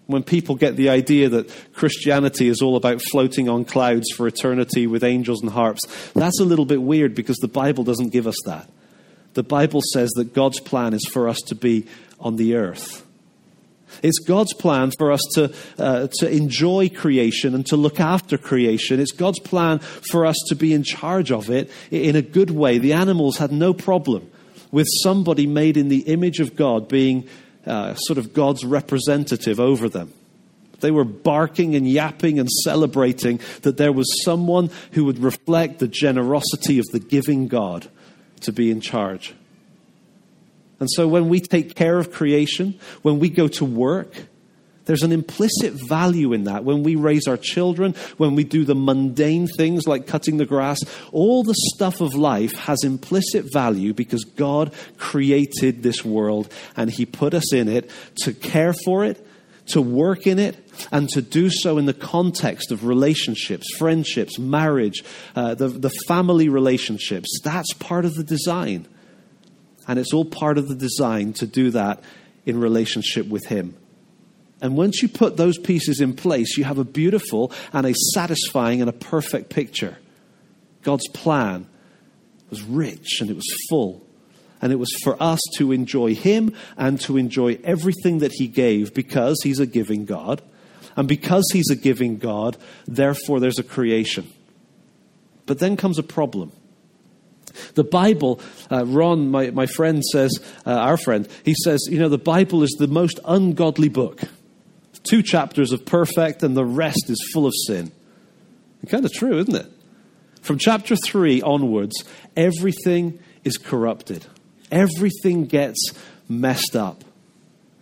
When 0.06 0.24
people 0.24 0.56
get 0.56 0.76
the 0.76 0.90
idea 0.90 1.30
that 1.30 1.52
Christianity 1.74 2.48
is 2.48 2.62
all 2.62 2.76
about 2.76 3.02
floating 3.02 3.48
on 3.48 3.66
clouds 3.66 4.10
for 4.16 4.28
eternity 4.28 4.88
with 4.88 5.04
angels 5.04 5.42
and 5.42 5.52
harps, 5.52 5.82
that's 6.14 6.40
a 6.40 6.46
little 6.46 6.66
bit 6.66 6.82
weird 6.82 7.16
because 7.16 7.38
the 7.38 7.48
Bible 7.48 7.84
doesn't 7.84 8.10
give 8.10 8.28
us 8.28 8.38
that. 8.46 8.70
The 9.34 9.44
Bible 9.44 9.82
says 9.94 10.10
that 10.12 10.34
God's 10.34 10.60
plan 10.60 10.94
is 10.94 11.06
for 11.06 11.28
us 11.28 11.40
to 11.48 11.56
be 11.56 11.86
on 12.20 12.36
the 12.36 12.56
earth 12.56 13.06
it's 14.04 14.20
God's 14.20 14.54
plan 14.54 14.92
for 14.98 15.12
us 15.12 15.22
to, 15.36 15.54
uh, 15.78 16.08
to 16.20 16.30
enjoy 16.30 16.90
creation 16.90 17.56
and 17.56 17.66
to 17.68 17.76
look 17.76 18.00
after 18.00 18.38
creation. 18.38 19.00
It's 19.00 19.12
God's 19.12 19.40
plan 19.40 19.80
for 19.80 20.26
us 20.26 20.38
to 20.48 20.56
be 20.56 20.74
in 20.74 20.84
charge 20.84 21.32
of 21.32 21.50
it 21.50 21.70
in 21.92 22.16
a 22.16 22.22
good 22.22 22.52
way. 22.52 22.78
The 22.78 22.94
animals 22.94 23.38
had 23.38 23.52
no 23.52 23.74
problem 23.74 24.30
with 24.72 24.88
somebody 25.04 25.48
made 25.48 25.78
in 25.78 25.90
the 25.90 26.02
image 26.02 26.40
of 26.40 26.56
God 26.56 26.88
being 26.88 27.28
uh, 27.66 27.96
sort 27.96 28.18
of 28.18 28.34
God's 28.34 28.64
representative 28.64 29.60
over 29.60 29.90
them. 29.90 30.14
They 30.80 30.92
were 30.92 31.04
barking 31.04 31.76
and 31.76 31.88
yapping 31.88 32.40
and 32.40 32.50
celebrating 32.64 33.42
that 33.64 33.78
there 33.78 33.92
was 33.92 34.24
someone 34.24 34.70
who 34.94 35.06
would 35.06 35.20
reflect 35.20 35.80
the 35.80 35.88
generosity 35.88 36.80
of 36.80 36.86
the 36.92 37.00
giving 37.00 37.48
God 37.48 37.90
to 38.42 38.54
be 38.54 38.72
in 38.72 38.80
charge. 38.80 39.34
And 40.80 40.90
so 40.90 41.08
when 41.08 41.30
we 41.30 41.40
take 41.40 41.76
care 41.76 41.98
of 41.98 42.12
creation, 42.12 42.80
when 43.02 43.20
we 43.20 43.30
go 43.30 43.48
to 43.50 43.66
work, 43.66 44.16
there's 44.90 45.04
an 45.04 45.12
implicit 45.12 45.74
value 45.74 46.34
in 46.34 46.46
that. 46.46 46.64
When 46.64 46.82
we 46.82 46.96
raise 46.96 47.28
our 47.28 47.38
children, 47.38 47.94
when 48.18 48.34
we 48.34 48.44
do 48.44 48.66
the 48.66 48.74
mundane 48.74 49.46
things 49.46 49.86
like 49.86 50.08
cutting 50.08 50.38
the 50.38 50.48
grass, 50.48 50.80
all 51.12 51.44
the 51.44 51.54
stuff 51.76 52.02
of 52.02 52.16
life 52.16 52.54
has 52.54 52.84
implicit 52.84 53.54
value 53.54 53.94
because 53.94 54.24
God 54.24 54.74
created 54.98 55.84
this 55.84 56.04
world 56.04 56.52
and 56.76 56.90
He 56.90 57.06
put 57.06 57.36
us 57.36 57.54
in 57.54 57.68
it 57.68 57.92
to 58.24 58.34
care 58.34 58.74
for 58.84 59.06
it, 59.06 59.24
to 59.68 59.80
work 59.80 60.26
in 60.26 60.40
it, 60.40 60.58
and 60.92 61.08
to 61.10 61.22
do 61.22 61.52
so 61.52 61.78
in 61.78 61.86
the 61.86 61.94
context 61.94 62.72
of 62.72 62.84
relationships, 62.84 63.68
friendships, 63.78 64.40
marriage, 64.40 65.04
uh, 65.36 65.54
the, 65.54 65.68
the 65.68 65.92
family 66.08 66.50
relationships. 66.50 67.42
That's 67.44 67.74
part 67.74 68.06
of 68.06 68.16
the 68.16 68.24
design. 68.24 68.88
And 69.90 69.98
it's 69.98 70.14
all 70.14 70.24
part 70.24 70.60
of 70.60 70.68
the 70.68 70.76
design 70.76 71.34
to 71.34 71.48
do 71.48 71.72
that 71.72 72.04
in 72.46 72.60
relationship 72.60 73.28
with 73.28 73.48
Him. 73.48 73.76
And 74.62 74.78
once 74.78 75.02
you 75.02 75.10
put 75.10 75.36
those 75.36 75.58
pieces 75.58 76.00
in 76.00 76.16
place, 76.16 76.58
you 76.58 76.64
have 76.64 76.78
a 76.78 76.84
beautiful 76.84 77.52
and 77.74 77.88
a 77.88 77.96
satisfying 78.14 78.82
and 78.82 78.90
a 78.90 78.94
perfect 78.94 79.50
picture. 79.50 79.98
God's 80.84 81.08
plan 81.08 81.68
was 82.52 82.62
rich 82.62 83.20
and 83.20 83.32
it 83.32 83.36
was 83.36 83.52
full. 83.68 84.06
And 84.62 84.72
it 84.72 84.76
was 84.76 84.94
for 85.04 85.18
us 85.20 85.40
to 85.56 85.72
enjoy 85.72 86.14
Him 86.14 86.54
and 86.78 87.02
to 87.02 87.18
enjoy 87.18 87.58
everything 87.64 88.20
that 88.20 88.34
He 88.34 88.48
gave 88.48 88.94
because 88.94 89.40
He's 89.44 89.60
a 89.60 89.66
giving 89.66 90.06
God. 90.06 90.44
And 90.98 91.08
because 91.08 91.50
He's 91.52 91.72
a 91.72 91.76
giving 91.76 92.20
God, 92.20 92.58
therefore 92.86 93.40
there's 93.40 93.58
a 93.58 93.64
creation. 93.64 94.32
But 95.48 95.58
then 95.58 95.78
comes 95.78 95.98
a 95.98 96.04
problem. 96.04 96.52
The 97.76 97.84
Bible, 97.84 98.40
uh, 98.72 98.86
Ron, 98.86 99.30
my, 99.30 99.52
my 99.52 99.66
friend 99.66 100.04
says, 100.04 100.32
uh, 100.66 100.72
our 100.72 100.98
friend, 100.98 101.28
he 101.44 101.56
says, 101.64 101.88
you 101.90 102.00
know, 102.00 102.10
the 102.10 102.18
Bible 102.18 102.64
is 102.64 102.76
the 102.80 102.88
most 102.88 103.20
ungodly 103.26 103.90
book. 103.90 104.22
Two 105.04 105.24
chapters 105.24 105.72
of 105.72 105.86
perfect, 105.86 106.44
and 106.44 106.56
the 106.56 106.66
rest 106.66 107.10
is 107.10 107.18
full 107.34 107.46
of 107.46 107.54
sin. 107.68 107.92
kind 108.88 109.06
of 109.06 109.14
true, 109.14 109.40
isn't 109.40 109.56
it? 109.56 109.72
From 110.42 110.58
chapter 110.58 110.96
3 110.96 111.42
onwards, 111.42 112.04
everything 112.36 113.20
is 113.44 113.58
corrupted, 113.58 114.26
everything 114.72 115.46
gets 115.46 115.94
messed 116.28 116.76
up. 116.76 117.04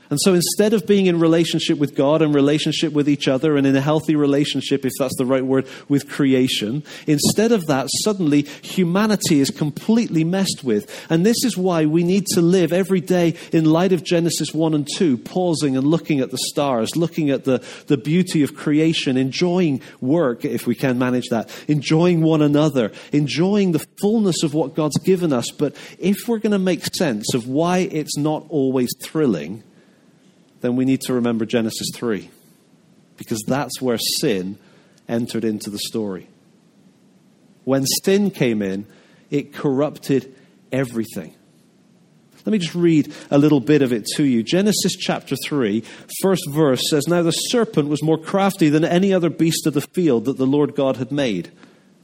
And 0.09 0.19
so 0.21 0.33
instead 0.33 0.73
of 0.73 0.87
being 0.87 1.07
in 1.07 1.19
relationship 1.19 1.77
with 1.77 1.95
God 1.95 2.21
and 2.21 2.33
relationship 2.33 2.93
with 2.93 3.09
each 3.09 3.27
other 3.27 3.57
and 3.57 3.67
in 3.67 3.75
a 3.75 3.81
healthy 3.81 4.15
relationship, 4.15 4.85
if 4.85 4.93
that's 4.97 5.17
the 5.17 5.25
right 5.25 5.45
word, 5.45 5.67
with 5.89 6.09
creation, 6.09 6.83
instead 7.05 7.51
of 7.51 7.65
that, 7.67 7.87
suddenly 8.03 8.43
humanity 8.61 9.39
is 9.39 9.49
completely 9.49 10.23
messed 10.23 10.63
with. 10.63 11.05
And 11.09 11.25
this 11.25 11.43
is 11.43 11.57
why 11.57 11.85
we 11.85 12.03
need 12.03 12.25
to 12.27 12.41
live 12.41 12.71
every 12.71 13.01
day 13.01 13.35
in 13.51 13.65
light 13.65 13.91
of 13.91 14.03
Genesis 14.03 14.53
1 14.53 14.73
and 14.73 14.87
2, 14.95 15.17
pausing 15.17 15.75
and 15.75 15.87
looking 15.87 16.19
at 16.19 16.31
the 16.31 16.37
stars, 16.37 16.95
looking 16.95 17.29
at 17.29 17.43
the, 17.43 17.63
the 17.87 17.97
beauty 17.97 18.43
of 18.43 18.55
creation, 18.55 19.17
enjoying 19.17 19.81
work, 20.01 20.45
if 20.45 20.67
we 20.67 20.75
can 20.75 20.97
manage 20.97 21.27
that, 21.29 21.49
enjoying 21.67 22.21
one 22.21 22.41
another, 22.41 22.91
enjoying 23.11 23.71
the 23.71 23.85
fullness 24.01 24.43
of 24.43 24.53
what 24.53 24.75
God's 24.75 24.97
given 24.99 25.33
us. 25.33 25.51
But 25.51 25.75
if 25.99 26.27
we're 26.27 26.39
going 26.39 26.51
to 26.51 26.59
make 26.59 26.85
sense 26.95 27.33
of 27.33 27.47
why 27.47 27.79
it's 27.79 28.17
not 28.17 28.45
always 28.49 28.89
thrilling, 29.01 29.63
then 30.61 30.75
we 30.75 30.85
need 30.85 31.01
to 31.01 31.13
remember 31.13 31.45
Genesis 31.45 31.89
3, 31.95 32.29
because 33.17 33.43
that's 33.47 33.81
where 33.81 33.97
sin 33.97 34.57
entered 35.07 35.43
into 35.43 35.69
the 35.69 35.79
story. 35.79 36.27
When 37.63 37.85
sin 38.03 38.31
came 38.31 38.61
in, 38.61 38.85
it 39.29 39.53
corrupted 39.53 40.33
everything. 40.71 41.33
Let 42.45 42.53
me 42.53 42.59
just 42.59 42.75
read 42.75 43.13
a 43.29 43.37
little 43.37 43.59
bit 43.59 43.81
of 43.81 43.91
it 43.91 44.05
to 44.15 44.23
you. 44.23 44.41
Genesis 44.41 44.95
chapter 44.95 45.35
3, 45.35 45.83
first 46.21 46.43
verse 46.49 46.81
says, 46.89 47.05
Now 47.05 47.21
the 47.21 47.31
serpent 47.31 47.89
was 47.89 48.01
more 48.01 48.17
crafty 48.17 48.69
than 48.69 48.85
any 48.85 49.13
other 49.13 49.29
beast 49.29 49.67
of 49.67 49.73
the 49.73 49.81
field 49.81 50.23
that 50.25 50.37
the 50.37 50.47
Lord 50.47 50.73
God 50.73 50.95
had 50.95 51.11
made. 51.11 51.51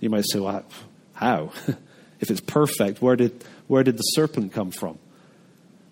You 0.01 0.09
might 0.09 0.25
say, 0.29 0.41
well, 0.41 0.65
how? 1.13 1.53
if 2.19 2.29
it's 2.29 2.41
perfect, 2.41 3.01
where 3.01 3.15
did, 3.15 3.41
where 3.67 3.83
did 3.83 3.95
the 3.95 4.01
serpent 4.01 4.51
come 4.51 4.71
from? 4.71 4.99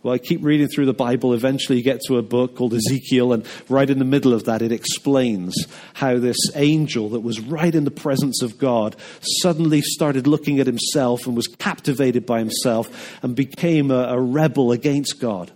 Well, 0.04 0.16
I 0.16 0.18
keep 0.18 0.44
reading 0.44 0.68
through 0.68 0.88
the 0.88 0.94
Bible. 0.94 1.34
Eventually, 1.34 1.78
you 1.78 1.84
get 1.84 2.02
to 2.08 2.18
a 2.18 2.24
book 2.24 2.56
called 2.56 2.74
Ezekiel, 2.74 3.34
and 3.34 3.46
right 3.70 3.88
in 3.88 4.00
the 4.00 4.06
middle 4.06 4.34
of 4.34 4.46
that, 4.46 4.64
it 4.64 4.72
explains 4.72 5.56
how 5.94 6.18
this 6.18 6.38
angel 6.56 7.10
that 7.10 7.20
was 7.20 7.40
right 7.40 7.74
in 7.74 7.84
the 7.84 7.92
presence 7.92 8.42
of 8.42 8.58
God 8.58 8.96
suddenly 9.22 9.82
started 9.82 10.26
looking 10.26 10.60
at 10.60 10.66
himself 10.66 11.28
and 11.28 11.36
was 11.36 11.48
captivated 11.48 12.26
by 12.26 12.40
himself 12.40 13.20
and 13.22 13.36
became 13.36 13.92
a, 13.92 14.06
a 14.06 14.20
rebel 14.20 14.72
against 14.72 15.20
God. 15.20 15.52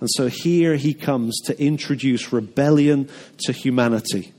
And 0.00 0.08
so 0.10 0.28
here 0.28 0.76
he 0.76 0.94
comes 0.94 1.38
to 1.42 1.62
introduce 1.62 2.32
rebellion 2.32 3.10
to 3.44 3.52
humanity. 3.52 4.32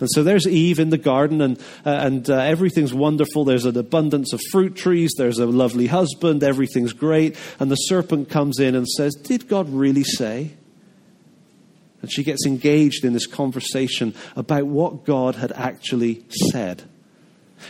And 0.00 0.08
so 0.12 0.22
there's 0.22 0.46
Eve 0.46 0.78
in 0.78 0.90
the 0.90 0.98
garden, 0.98 1.40
and, 1.40 1.58
uh, 1.84 1.90
and 1.90 2.30
uh, 2.30 2.36
everything's 2.36 2.94
wonderful. 2.94 3.44
There's 3.44 3.64
an 3.64 3.76
abundance 3.76 4.32
of 4.32 4.40
fruit 4.52 4.76
trees. 4.76 5.12
There's 5.16 5.38
a 5.38 5.46
lovely 5.46 5.88
husband. 5.88 6.44
Everything's 6.44 6.92
great. 6.92 7.36
And 7.58 7.70
the 7.70 7.76
serpent 7.76 8.28
comes 8.28 8.60
in 8.60 8.74
and 8.74 8.86
says, 8.86 9.14
Did 9.14 9.48
God 9.48 9.68
really 9.68 10.04
say? 10.04 10.52
And 12.00 12.12
she 12.12 12.22
gets 12.22 12.46
engaged 12.46 13.04
in 13.04 13.12
this 13.12 13.26
conversation 13.26 14.14
about 14.36 14.66
what 14.66 15.04
God 15.04 15.34
had 15.34 15.50
actually 15.52 16.24
said. 16.52 16.84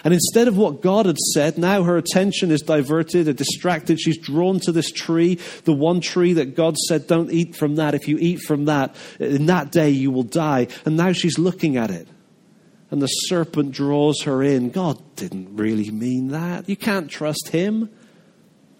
And 0.04 0.12
instead 0.12 0.48
of 0.48 0.56
what 0.58 0.82
God 0.82 1.06
had 1.06 1.16
said, 1.16 1.56
now 1.56 1.82
her 1.82 1.96
attention 1.96 2.50
is 2.50 2.60
diverted 2.60 3.26
and 3.26 3.38
distracted. 3.38 3.98
She's 3.98 4.18
drawn 4.18 4.60
to 4.60 4.72
this 4.72 4.92
tree, 4.92 5.36
the 5.64 5.72
one 5.72 6.02
tree 6.02 6.34
that 6.34 6.54
God 6.54 6.76
said, 6.76 7.06
Don't 7.06 7.32
eat 7.32 7.56
from 7.56 7.76
that. 7.76 7.94
If 7.94 8.06
you 8.06 8.18
eat 8.20 8.40
from 8.40 8.66
that, 8.66 8.94
in 9.18 9.46
that 9.46 9.72
day 9.72 9.88
you 9.88 10.10
will 10.10 10.24
die. 10.24 10.68
And 10.84 10.98
now 10.98 11.12
she's 11.12 11.38
looking 11.38 11.78
at 11.78 11.90
it. 11.90 12.06
And 12.90 13.02
the 13.02 13.06
serpent 13.06 13.72
draws 13.72 14.22
her 14.22 14.42
in. 14.42 14.70
God 14.70 14.98
didn't 15.16 15.56
really 15.56 15.90
mean 15.90 16.28
that. 16.28 16.68
You 16.68 16.76
can't 16.76 17.10
trust 17.10 17.48
him. 17.48 17.90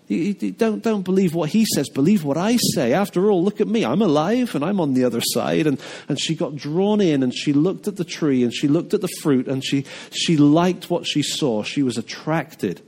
You, 0.08 0.34
you 0.40 0.52
don't, 0.52 0.82
don't 0.82 1.02
believe 1.02 1.34
what 1.34 1.50
he 1.50 1.66
says, 1.66 1.90
believe 1.90 2.24
what 2.24 2.38
I 2.38 2.56
say. 2.74 2.94
After 2.94 3.30
all, 3.30 3.44
look 3.44 3.60
at 3.60 3.68
me. 3.68 3.84
I'm 3.84 4.00
alive 4.00 4.54
and 4.54 4.64
I'm 4.64 4.80
on 4.80 4.94
the 4.94 5.04
other 5.04 5.20
side. 5.20 5.66
And, 5.66 5.78
and 6.08 6.18
she 6.18 6.34
got 6.34 6.56
drawn 6.56 7.02
in 7.02 7.22
and 7.22 7.34
she 7.34 7.52
looked 7.52 7.86
at 7.86 7.96
the 7.96 8.04
tree 8.04 8.42
and 8.42 8.52
she 8.52 8.66
looked 8.66 8.94
at 8.94 9.02
the 9.02 9.08
fruit 9.20 9.46
and 9.46 9.62
she, 9.62 9.84
she 10.10 10.38
liked 10.38 10.88
what 10.88 11.06
she 11.06 11.22
saw. 11.22 11.62
She 11.62 11.82
was 11.82 11.98
attracted. 11.98 12.80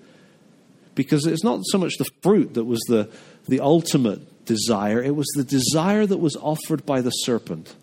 Because 0.94 1.26
it's 1.26 1.44
not 1.44 1.60
so 1.64 1.78
much 1.78 1.98
the 1.98 2.10
fruit 2.22 2.54
that 2.54 2.64
was 2.64 2.80
the, 2.88 3.10
the 3.46 3.60
ultimate 3.60 4.46
desire, 4.46 5.02
it 5.02 5.14
was 5.14 5.28
the 5.36 5.44
desire 5.44 6.06
that 6.06 6.18
was 6.18 6.36
offered 6.36 6.84
by 6.86 7.02
the 7.02 7.10
serpent. 7.10 7.74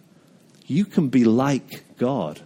You 0.65 0.83
can 0.83 1.09
be 1.09 1.23
like 1.23 1.97
God. 1.97 2.41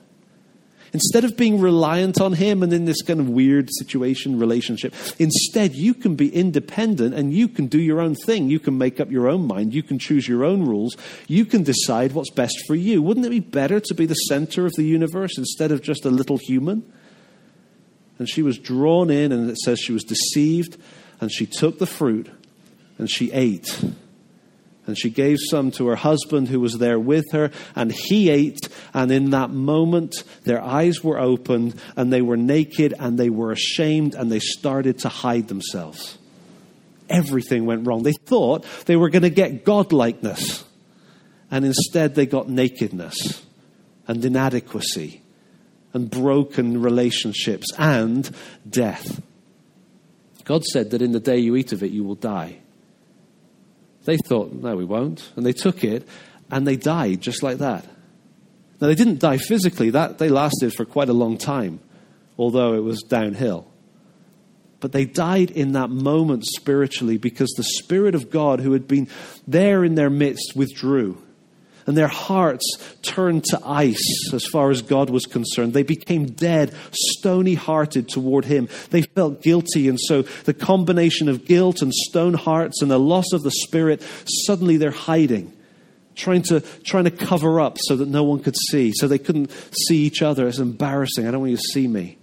Instead 0.93 1.23
of 1.23 1.37
being 1.37 1.61
reliant 1.61 2.19
on 2.19 2.33
Him 2.33 2.63
and 2.63 2.73
in 2.73 2.85
this 2.85 3.01
kind 3.01 3.19
of 3.19 3.29
weird 3.29 3.69
situation, 3.71 4.37
relationship, 4.37 4.93
instead 5.19 5.73
you 5.73 5.93
can 5.93 6.15
be 6.15 6.33
independent 6.33 7.15
and 7.15 7.33
you 7.33 7.47
can 7.47 7.67
do 7.67 7.79
your 7.79 8.01
own 8.01 8.13
thing. 8.13 8.49
You 8.49 8.59
can 8.59 8.77
make 8.77 8.99
up 8.99 9.09
your 9.09 9.29
own 9.29 9.47
mind. 9.47 9.73
You 9.73 9.83
can 9.83 9.99
choose 9.99 10.27
your 10.27 10.43
own 10.43 10.65
rules. 10.65 10.97
You 11.27 11.45
can 11.45 11.63
decide 11.63 12.11
what's 12.11 12.31
best 12.31 12.57
for 12.67 12.75
you. 12.75 13.01
Wouldn't 13.01 13.25
it 13.25 13.29
be 13.29 13.39
better 13.39 13.79
to 13.79 13.93
be 13.93 14.05
the 14.05 14.15
center 14.15 14.65
of 14.65 14.73
the 14.73 14.83
universe 14.83 15.37
instead 15.37 15.71
of 15.71 15.81
just 15.81 16.05
a 16.05 16.09
little 16.09 16.37
human? 16.37 16.91
And 18.19 18.27
she 18.29 18.41
was 18.41 18.59
drawn 18.59 19.09
in, 19.09 19.31
and 19.31 19.49
it 19.49 19.57
says 19.57 19.79
she 19.79 19.93
was 19.93 20.03
deceived, 20.03 20.77
and 21.21 21.31
she 21.31 21.45
took 21.45 21.79
the 21.79 21.87
fruit 21.87 22.29
and 22.97 23.09
she 23.09 23.31
ate. 23.31 23.83
And 24.87 24.97
she 24.97 25.09
gave 25.09 25.37
some 25.39 25.71
to 25.71 25.87
her 25.87 25.95
husband 25.95 26.47
who 26.47 26.59
was 26.59 26.79
there 26.79 26.99
with 26.99 27.31
her, 27.31 27.51
and 27.75 27.91
he 27.91 28.29
ate. 28.29 28.67
And 28.93 29.11
in 29.11 29.29
that 29.29 29.51
moment, 29.51 30.23
their 30.43 30.61
eyes 30.61 31.03
were 31.03 31.19
opened, 31.19 31.79
and 31.95 32.11
they 32.11 32.21
were 32.21 32.37
naked, 32.37 32.93
and 32.99 33.17
they 33.17 33.29
were 33.29 33.51
ashamed, 33.51 34.15
and 34.15 34.31
they 34.31 34.39
started 34.39 34.99
to 34.99 35.09
hide 35.09 35.47
themselves. 35.47 36.17
Everything 37.09 37.65
went 37.65 37.85
wrong. 37.85 38.03
They 38.03 38.13
thought 38.13 38.65
they 38.85 38.95
were 38.95 39.09
going 39.09 39.21
to 39.21 39.29
get 39.29 39.65
godlikeness, 39.65 40.63
and 41.51 41.65
instead 41.65 42.15
they 42.15 42.25
got 42.25 42.49
nakedness 42.49 43.45
and 44.07 44.23
inadequacy 44.25 45.21
and 45.93 46.09
broken 46.09 46.81
relationships 46.81 47.67
and 47.77 48.29
death. 48.69 49.21
God 50.43 50.63
said 50.63 50.91
that 50.91 51.01
in 51.01 51.11
the 51.11 51.19
day 51.19 51.37
you 51.37 51.55
eat 51.55 51.71
of 51.71 51.83
it, 51.83 51.91
you 51.91 52.03
will 52.03 52.15
die. 52.15 52.57
They 54.05 54.17
thought, 54.17 54.51
no, 54.53 54.75
we 54.75 54.85
won't. 54.85 55.31
And 55.35 55.45
they 55.45 55.53
took 55.53 55.83
it 55.83 56.07
and 56.49 56.67
they 56.67 56.75
died 56.75 57.21
just 57.21 57.43
like 57.43 57.57
that. 57.59 57.85
Now, 58.79 58.87
they 58.87 58.95
didn't 58.95 59.19
die 59.19 59.37
physically, 59.37 59.91
that, 59.91 60.17
they 60.17 60.29
lasted 60.29 60.73
for 60.73 60.85
quite 60.85 61.09
a 61.09 61.13
long 61.13 61.37
time, 61.37 61.79
although 62.37 62.73
it 62.73 62.83
was 62.83 63.03
downhill. 63.03 63.67
But 64.79 64.91
they 64.91 65.05
died 65.05 65.51
in 65.51 65.73
that 65.73 65.91
moment 65.91 66.45
spiritually 66.45 67.19
because 67.19 67.51
the 67.51 67.63
Spirit 67.63 68.15
of 68.15 68.31
God, 68.31 68.59
who 68.59 68.73
had 68.73 68.87
been 68.87 69.07
there 69.47 69.83
in 69.85 69.93
their 69.93 70.09
midst, 70.09 70.53
withdrew 70.55 71.21
and 71.91 71.97
their 71.97 72.07
hearts 72.07 72.65
turned 73.01 73.43
to 73.43 73.59
ice 73.65 74.31
as 74.31 74.45
far 74.45 74.71
as 74.71 74.81
God 74.81 75.09
was 75.09 75.25
concerned. 75.25 75.73
They 75.73 75.83
became 75.83 76.27
dead, 76.27 76.73
stony 76.93 77.53
hearted 77.53 78.07
toward 78.07 78.45
Him. 78.45 78.69
They 78.91 79.01
felt 79.01 79.41
guilty, 79.41 79.89
and 79.89 79.99
so 79.99 80.21
the 80.21 80.53
combination 80.53 81.27
of 81.27 81.43
guilt 81.43 81.81
and 81.81 81.93
stone 81.93 82.33
hearts 82.33 82.81
and 82.81 82.89
the 82.89 82.97
loss 82.97 83.33
of 83.33 83.43
the 83.43 83.51
Spirit, 83.51 84.01
suddenly 84.45 84.77
they're 84.77 84.91
hiding. 84.91 85.51
Trying 86.15 86.43
to, 86.43 86.61
trying 86.85 87.03
to 87.03 87.11
cover 87.11 87.59
up 87.59 87.77
so 87.77 87.97
that 87.97 88.07
no 88.07 88.23
one 88.23 88.39
could 88.39 88.55
see, 88.69 88.93
so 88.93 89.09
they 89.09 89.17
couldn't 89.17 89.51
see 89.75 90.05
each 90.05 90.21
other. 90.21 90.47
It's 90.47 90.59
embarrassing. 90.59 91.27
I 91.27 91.31
don't 91.31 91.41
want 91.41 91.51
you 91.51 91.57
to 91.57 91.63
see 91.73 91.89
me. 91.89 92.17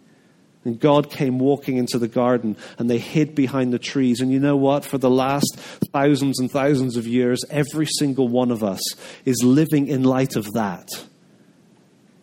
And 0.65 0.79
God 0.79 1.11
came 1.11 1.39
walking 1.39 1.77
into 1.77 1.99
the 1.99 2.09
garden 2.09 2.57
and 2.79 2.91
they 2.91 2.99
hid 2.99 3.35
behind 3.35 3.73
the 3.73 3.79
trees. 3.79 4.21
And 4.21 4.31
you 4.33 4.41
know 4.41 4.57
what? 4.57 4.85
For 4.85 4.99
the 4.99 5.11
last 5.11 5.57
thousands 5.93 6.41
and 6.41 6.51
thousands 6.51 6.97
of 6.97 7.07
years, 7.07 7.41
every 7.49 7.87
single 7.87 8.29
one 8.29 8.51
of 8.51 8.63
us 8.63 8.81
is 9.25 9.43
living 9.43 9.87
in 9.87 10.03
light 10.03 10.37
of 10.37 10.53
that. 10.53 10.89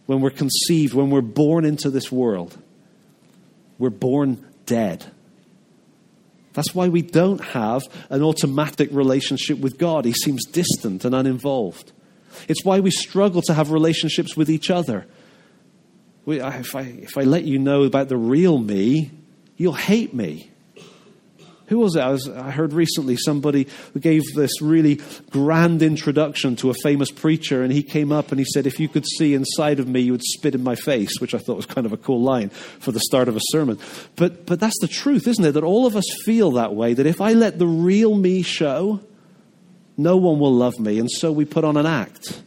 When 0.05 0.21
we're 0.21 0.29
conceived, 0.29 0.93
when 0.93 1.09
we're 1.09 1.21
born 1.21 1.65
into 1.65 1.89
this 1.89 2.11
world, 2.11 2.57
we're 3.79 3.89
born 3.89 4.45
dead. 4.65 5.05
That's 6.53 6.75
why 6.75 6.87
we 6.87 7.01
don't 7.01 7.43
have 7.43 7.83
an 8.09 8.21
automatic 8.21 8.89
relationship 8.91 9.59
with 9.59 9.77
God. 9.77 10.05
He 10.05 10.13
seems 10.13 10.45
distant 10.45 11.03
and 11.03 11.15
uninvolved. 11.15 11.91
It's 12.47 12.63
why 12.63 12.79
we 12.79 12.91
struggle 12.91 13.41
to 13.43 13.53
have 13.53 13.71
relationships 13.71 14.37
with 14.37 14.49
each 14.49 14.69
other 14.69 15.05
if 16.27 16.75
I, 16.75 16.81
if 16.81 17.17
I 17.17 17.21
let 17.21 17.43
you 17.43 17.59
know 17.59 17.83
about 17.83 18.09
the 18.09 18.17
real 18.17 18.57
me, 18.57 19.11
you'll 19.57 19.73
hate 19.73 20.13
me. 20.13 20.51
Who 21.67 21.79
was 21.79 21.95
it? 21.95 22.01
I, 22.01 22.09
was, 22.09 22.29
I, 22.29 22.51
heard 22.51 22.73
recently 22.73 23.17
somebody 23.17 23.67
who 23.93 23.99
gave 23.99 24.21
this 24.35 24.61
really 24.61 24.99
grand 25.31 25.81
introduction 25.81 26.55
to 26.57 26.69
a 26.69 26.75
famous 26.75 27.09
preacher, 27.09 27.63
and 27.63 27.73
he 27.73 27.81
came 27.81 28.11
up 28.11 28.29
and 28.31 28.37
he 28.37 28.45
said, 28.45 28.67
If 28.67 28.79
you 28.79 28.87
could 28.87 29.05
see 29.17 29.33
inside 29.33 29.79
of 29.79 29.87
me, 29.87 30.01
you 30.01 30.11
would 30.11 30.23
spit 30.23 30.53
in 30.53 30.63
my 30.63 30.75
face, 30.75 31.19
which 31.19 31.33
I 31.33 31.39
thought 31.39 31.55
was 31.55 31.65
kind 31.65 31.87
of 31.87 31.93
a 31.93 31.97
cool 31.97 32.21
line 32.21 32.49
for 32.49 32.91
the 32.91 32.99
start 32.99 33.27
of 33.27 33.35
a 33.35 33.41
sermon. 33.45 33.79
But, 34.15 34.45
but 34.45 34.59
that's 34.59 34.79
the 34.79 34.87
truth, 34.87 35.27
isn't 35.27 35.43
it? 35.43 35.53
That 35.53 35.63
all 35.63 35.87
of 35.87 35.95
us 35.95 36.05
feel 36.23 36.51
that 36.51 36.75
way, 36.75 36.93
that 36.93 37.07
if 37.07 37.19
I 37.19 37.33
let 37.33 37.57
the 37.57 37.67
real 37.67 38.15
me 38.15 38.43
show, 38.43 38.99
no 39.97 40.17
one 40.17 40.39
will 40.39 40.53
love 40.53 40.79
me, 40.79 40.99
and 40.99 41.09
so 41.09 41.31
we 41.31 41.45
put 41.45 41.63
on 41.63 41.77
an 41.77 41.87
act. 41.87 42.43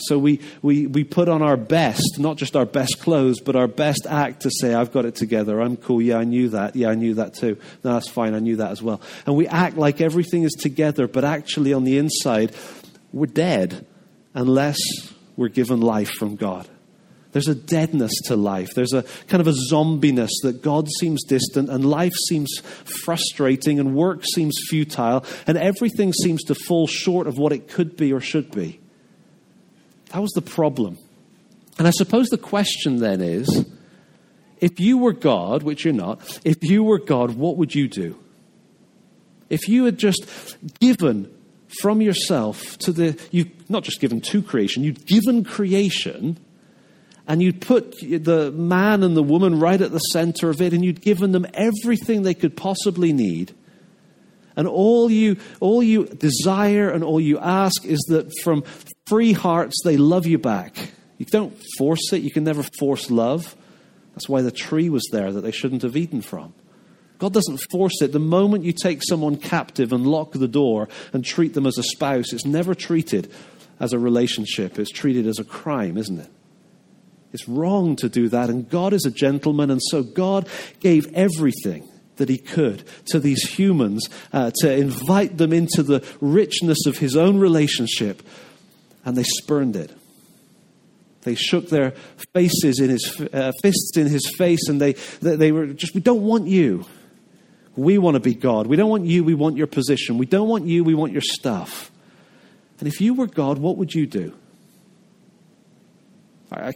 So 0.00 0.18
we, 0.18 0.40
we, 0.62 0.86
we 0.86 1.04
put 1.04 1.28
on 1.28 1.42
our 1.42 1.56
best, 1.56 2.18
not 2.18 2.36
just 2.36 2.56
our 2.56 2.66
best 2.66 3.00
clothes, 3.00 3.40
but 3.40 3.56
our 3.56 3.68
best 3.68 4.06
act 4.08 4.42
to 4.42 4.50
say, 4.50 4.74
I've 4.74 4.92
got 4.92 5.04
it 5.04 5.14
together. 5.14 5.60
I'm 5.60 5.76
cool. 5.76 6.00
Yeah, 6.00 6.18
I 6.18 6.24
knew 6.24 6.50
that. 6.50 6.76
Yeah, 6.76 6.90
I 6.90 6.94
knew 6.94 7.14
that 7.14 7.34
too. 7.34 7.58
No, 7.84 7.94
that's 7.94 8.08
fine. 8.08 8.34
I 8.34 8.38
knew 8.38 8.56
that 8.56 8.70
as 8.70 8.82
well. 8.82 9.00
And 9.26 9.36
we 9.36 9.46
act 9.46 9.76
like 9.76 10.00
everything 10.00 10.42
is 10.42 10.52
together, 10.52 11.08
but 11.08 11.24
actually 11.24 11.72
on 11.72 11.84
the 11.84 11.98
inside, 11.98 12.54
we're 13.12 13.26
dead 13.26 13.86
unless 14.34 14.78
we're 15.36 15.48
given 15.48 15.80
life 15.80 16.10
from 16.10 16.36
God. 16.36 16.68
There's 17.32 17.48
a 17.48 17.54
deadness 17.54 18.12
to 18.24 18.36
life. 18.36 18.70
There's 18.74 18.94
a 18.94 19.04
kind 19.26 19.40
of 19.40 19.48
a 19.48 19.54
zombiness 19.70 20.30
that 20.42 20.62
God 20.62 20.88
seems 20.98 21.22
distant 21.24 21.68
and 21.68 21.84
life 21.84 22.14
seems 22.28 22.58
frustrating 23.04 23.78
and 23.78 23.94
work 23.94 24.24
seems 24.24 24.58
futile 24.68 25.24
and 25.46 25.58
everything 25.58 26.12
seems 26.12 26.42
to 26.44 26.54
fall 26.54 26.86
short 26.86 27.26
of 27.26 27.36
what 27.36 27.52
it 27.52 27.68
could 27.68 27.96
be 27.96 28.12
or 28.12 28.20
should 28.20 28.50
be. 28.50 28.80
That 30.12 30.22
was 30.22 30.30
the 30.32 30.42
problem. 30.42 30.98
And 31.78 31.86
I 31.86 31.90
suppose 31.90 32.28
the 32.28 32.38
question 32.38 32.98
then 32.98 33.20
is 33.20 33.66
if 34.60 34.80
you 34.80 34.98
were 34.98 35.12
God, 35.12 35.62
which 35.62 35.84
you're 35.84 35.94
not, 35.94 36.40
if 36.44 36.62
you 36.62 36.82
were 36.82 36.98
God, 36.98 37.32
what 37.32 37.56
would 37.56 37.74
you 37.74 37.88
do? 37.88 38.18
If 39.48 39.68
you 39.68 39.84
had 39.84 39.98
just 39.98 40.26
given 40.80 41.32
from 41.80 42.00
yourself 42.00 42.76
to 42.78 42.92
the, 42.92 43.20
you've 43.30 43.70
not 43.70 43.84
just 43.84 44.00
given 44.00 44.20
to 44.22 44.42
creation, 44.42 44.82
you'd 44.82 45.06
given 45.06 45.44
creation 45.44 46.38
and 47.26 47.42
you'd 47.42 47.60
put 47.60 47.94
the 48.00 48.50
man 48.52 49.02
and 49.02 49.16
the 49.16 49.22
woman 49.22 49.60
right 49.60 49.80
at 49.80 49.92
the 49.92 49.98
center 49.98 50.50
of 50.50 50.60
it 50.60 50.72
and 50.72 50.84
you'd 50.84 51.02
given 51.02 51.32
them 51.32 51.46
everything 51.54 52.22
they 52.22 52.34
could 52.34 52.56
possibly 52.56 53.12
need. 53.12 53.54
And 54.58 54.66
all 54.66 55.08
you, 55.08 55.36
all 55.60 55.84
you 55.84 56.06
desire 56.06 56.90
and 56.90 57.04
all 57.04 57.20
you 57.20 57.38
ask 57.38 57.84
is 57.84 58.00
that 58.08 58.32
from 58.42 58.64
free 59.06 59.32
hearts, 59.32 59.76
they 59.84 59.96
love 59.96 60.26
you 60.26 60.36
back. 60.36 60.76
You 61.16 61.26
don't 61.26 61.56
force 61.78 62.12
it, 62.12 62.22
you 62.22 62.32
can 62.32 62.42
never 62.42 62.64
force 62.64 63.08
love. 63.08 63.54
That's 64.14 64.28
why 64.28 64.42
the 64.42 64.50
tree 64.50 64.90
was 64.90 65.08
there 65.12 65.30
that 65.30 65.42
they 65.42 65.52
shouldn't 65.52 65.82
have 65.82 65.96
eaten 65.96 66.22
from. 66.22 66.54
God 67.18 67.32
doesn't 67.32 67.60
force 67.70 68.02
it. 68.02 68.10
The 68.10 68.18
moment 68.18 68.64
you 68.64 68.72
take 68.72 69.00
someone 69.08 69.36
captive 69.36 69.92
and 69.92 70.04
lock 70.04 70.32
the 70.32 70.48
door 70.48 70.88
and 71.12 71.24
treat 71.24 71.54
them 71.54 71.66
as 71.66 71.78
a 71.78 71.84
spouse, 71.84 72.32
it's 72.32 72.44
never 72.44 72.74
treated 72.74 73.30
as 73.78 73.92
a 73.92 73.98
relationship. 73.98 74.76
It's 74.76 74.90
treated 74.90 75.28
as 75.28 75.38
a 75.38 75.44
crime, 75.44 75.96
isn't 75.96 76.18
it? 76.18 76.30
It's 77.32 77.48
wrong 77.48 77.94
to 77.96 78.08
do 78.08 78.28
that. 78.30 78.50
And 78.50 78.68
God 78.68 78.92
is 78.92 79.04
a 79.04 79.10
gentleman, 79.12 79.70
and 79.70 79.80
so 79.90 80.02
God 80.02 80.48
gave 80.80 81.12
everything 81.14 81.87
that 82.18 82.28
He 82.28 82.38
could 82.38 82.84
to 83.06 83.18
these 83.18 83.42
humans 83.42 84.08
uh, 84.32 84.52
to 84.60 84.72
invite 84.72 85.38
them 85.38 85.52
into 85.52 85.82
the 85.82 86.06
richness 86.20 86.86
of 86.86 86.98
His 86.98 87.16
own 87.16 87.40
relationship 87.40 88.22
and 89.08 89.16
they 89.16 89.22
spurned 89.22 89.74
it. 89.74 89.90
They 91.22 91.34
shook 91.34 91.68
their 91.68 91.92
faces 92.34 92.78
in 92.78 92.90
his 92.90 93.20
uh, 93.32 93.52
fists 93.62 93.96
in 93.96 94.06
his 94.06 94.30
face, 94.36 94.68
and 94.68 94.80
they, 94.80 94.92
they, 95.20 95.36
they 95.36 95.52
were 95.52 95.68
just, 95.68 95.94
we 95.94 96.00
don't 96.00 96.22
want 96.22 96.46
you. 96.46 96.84
We 97.74 97.96
want 97.96 98.14
to 98.14 98.20
be 98.20 98.34
God. 98.34 98.66
We 98.66 98.76
don't 98.76 98.90
want 98.90 99.06
you. 99.06 99.24
We 99.24 99.34
want 99.34 99.56
your 99.56 99.66
position. 99.66 100.18
We 100.18 100.26
don't 100.26 100.48
want 100.48 100.66
you. 100.66 100.84
We 100.84 100.94
want 100.94 101.12
your 101.12 101.22
stuff. 101.22 101.90
And 102.80 102.88
if 102.88 103.00
you 103.00 103.14
were 103.14 103.26
God, 103.26 103.58
what 103.58 103.76
would 103.78 103.94
you 103.94 104.06
do? 104.06 104.34
I, 106.52 106.74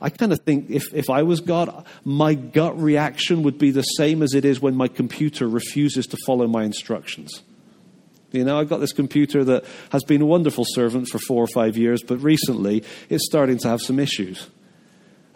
I 0.00 0.10
kind 0.10 0.32
of 0.32 0.40
think 0.40 0.70
if, 0.70 0.92
if 0.94 1.10
I 1.10 1.22
was 1.22 1.40
God, 1.40 1.86
my 2.04 2.34
gut 2.34 2.80
reaction 2.80 3.42
would 3.42 3.58
be 3.58 3.70
the 3.70 3.82
same 3.82 4.22
as 4.22 4.34
it 4.34 4.44
is 4.44 4.60
when 4.60 4.74
my 4.74 4.88
computer 4.88 5.48
refuses 5.48 6.06
to 6.08 6.16
follow 6.26 6.46
my 6.46 6.64
instructions. 6.64 7.42
You 8.32 8.44
know, 8.44 8.58
I've 8.58 8.68
got 8.68 8.80
this 8.80 8.92
computer 8.92 9.44
that 9.44 9.64
has 9.92 10.02
been 10.02 10.20
a 10.20 10.26
wonderful 10.26 10.64
servant 10.66 11.06
for 11.08 11.18
four 11.20 11.42
or 11.42 11.46
five 11.46 11.76
years, 11.76 12.02
but 12.02 12.18
recently 12.18 12.82
it's 13.08 13.24
starting 13.26 13.58
to 13.58 13.68
have 13.68 13.80
some 13.80 14.00
issues. 14.00 14.48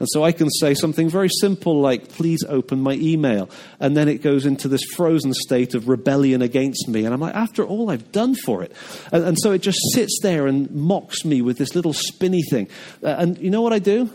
And 0.00 0.08
so 0.10 0.22
I 0.22 0.32
can 0.32 0.48
say 0.50 0.74
something 0.74 1.08
very 1.08 1.28
simple 1.28 1.80
like, 1.80 2.08
please 2.08 2.44
open 2.48 2.80
my 2.80 2.94
email. 2.94 3.50
And 3.80 3.96
then 3.96 4.08
it 4.08 4.22
goes 4.22 4.46
into 4.46 4.68
this 4.68 4.84
frozen 4.94 5.32
state 5.34 5.74
of 5.74 5.88
rebellion 5.88 6.40
against 6.40 6.88
me. 6.88 7.04
And 7.04 7.12
I'm 7.12 7.20
like, 7.20 7.34
after 7.34 7.64
all 7.64 7.90
I've 7.90 8.12
done 8.12 8.34
for 8.34 8.62
it. 8.62 8.72
And, 9.12 9.24
and 9.24 9.38
so 9.40 9.52
it 9.52 9.60
just 9.60 9.80
sits 9.92 10.18
there 10.22 10.46
and 10.46 10.70
mocks 10.70 11.24
me 11.24 11.42
with 11.42 11.58
this 11.58 11.74
little 11.74 11.92
spinny 11.92 12.42
thing. 12.42 12.68
Uh, 13.02 13.16
and 13.18 13.38
you 13.38 13.50
know 13.50 13.62
what 13.62 13.72
I 13.72 13.80
do? 13.80 14.10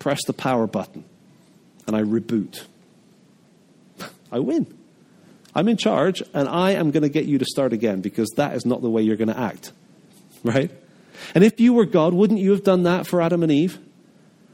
Press 0.00 0.18
the 0.26 0.32
power 0.32 0.66
button 0.66 1.04
and 1.86 1.94
I 1.94 2.02
reboot. 2.02 2.64
I 4.32 4.40
win. 4.40 4.76
I'm 5.54 5.68
in 5.68 5.76
charge 5.76 6.22
and 6.34 6.48
I 6.48 6.72
am 6.72 6.90
going 6.90 7.02
to 7.02 7.08
get 7.08 7.26
you 7.26 7.38
to 7.38 7.44
start 7.44 7.72
again 7.72 8.00
because 8.00 8.28
that 8.36 8.54
is 8.54 8.66
not 8.66 8.82
the 8.82 8.90
way 8.90 9.02
you're 9.02 9.16
going 9.16 9.28
to 9.28 9.38
act. 9.38 9.72
Right? 10.42 10.70
And 11.34 11.44
if 11.44 11.60
you 11.60 11.74
were 11.74 11.84
God, 11.84 12.14
wouldn't 12.14 12.40
you 12.40 12.50
have 12.52 12.64
done 12.64 12.84
that 12.84 13.06
for 13.06 13.20
Adam 13.20 13.42
and 13.42 13.52
Eve? 13.52 13.78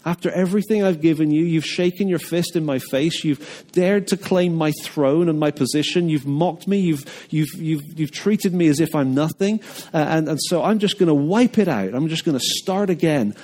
After 0.05 0.31
everything 0.31 0.85
I've 0.85 1.01
given 1.01 1.33
you, 1.33 1.45
you've 1.45 1.67
shaken 1.67 2.07
your 2.07 2.21
fist 2.21 2.55
in 2.55 2.65
my 2.65 2.79
face. 2.79 3.25
You've 3.25 3.65
dared 3.73 4.07
to 4.09 4.17
claim 4.17 4.55
my 4.55 4.71
throne 4.83 5.29
and 5.29 5.39
my 5.39 5.51
position. 5.51 6.09
You've 6.09 6.27
mocked 6.27 6.69
me. 6.69 6.79
You've, 6.79 7.27
you've, 7.31 7.53
you've, 7.57 7.99
you've 7.99 8.13
treated 8.13 8.55
me 8.55 8.69
as 8.69 8.79
if 8.79 8.95
I'm 8.95 9.15
nothing. 9.15 9.61
Uh, 9.93 9.99
and, 9.99 10.29
and 10.29 10.39
so 10.43 10.63
I'm 10.63 10.79
just 10.79 11.01
going 11.01 11.09
to 11.09 11.15
wipe 11.15 11.59
it 11.59 11.67
out. 11.67 11.93
I'm 11.93 12.07
just 12.07 12.25
going 12.25 12.39
to 12.39 12.45
start 12.45 12.89
again. 12.89 13.35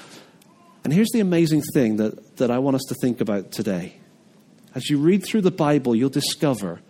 And 0.85 0.93
here's 0.93 1.11
the 1.13 1.21
amazing 1.21 1.63
thing 1.75 1.97
that, 1.97 2.37
that 2.39 2.51
I 2.51 2.59
want 2.59 2.77
us 2.77 2.85
to 2.89 2.95
think 2.95 3.21
about 3.21 3.53
today. 3.53 3.97
As 4.75 4.91
you 4.91 4.99
read 4.99 5.25
through 5.25 5.43
the 5.43 5.51
Bible, 5.51 5.95
you'll 5.95 6.09
discover 6.09 6.81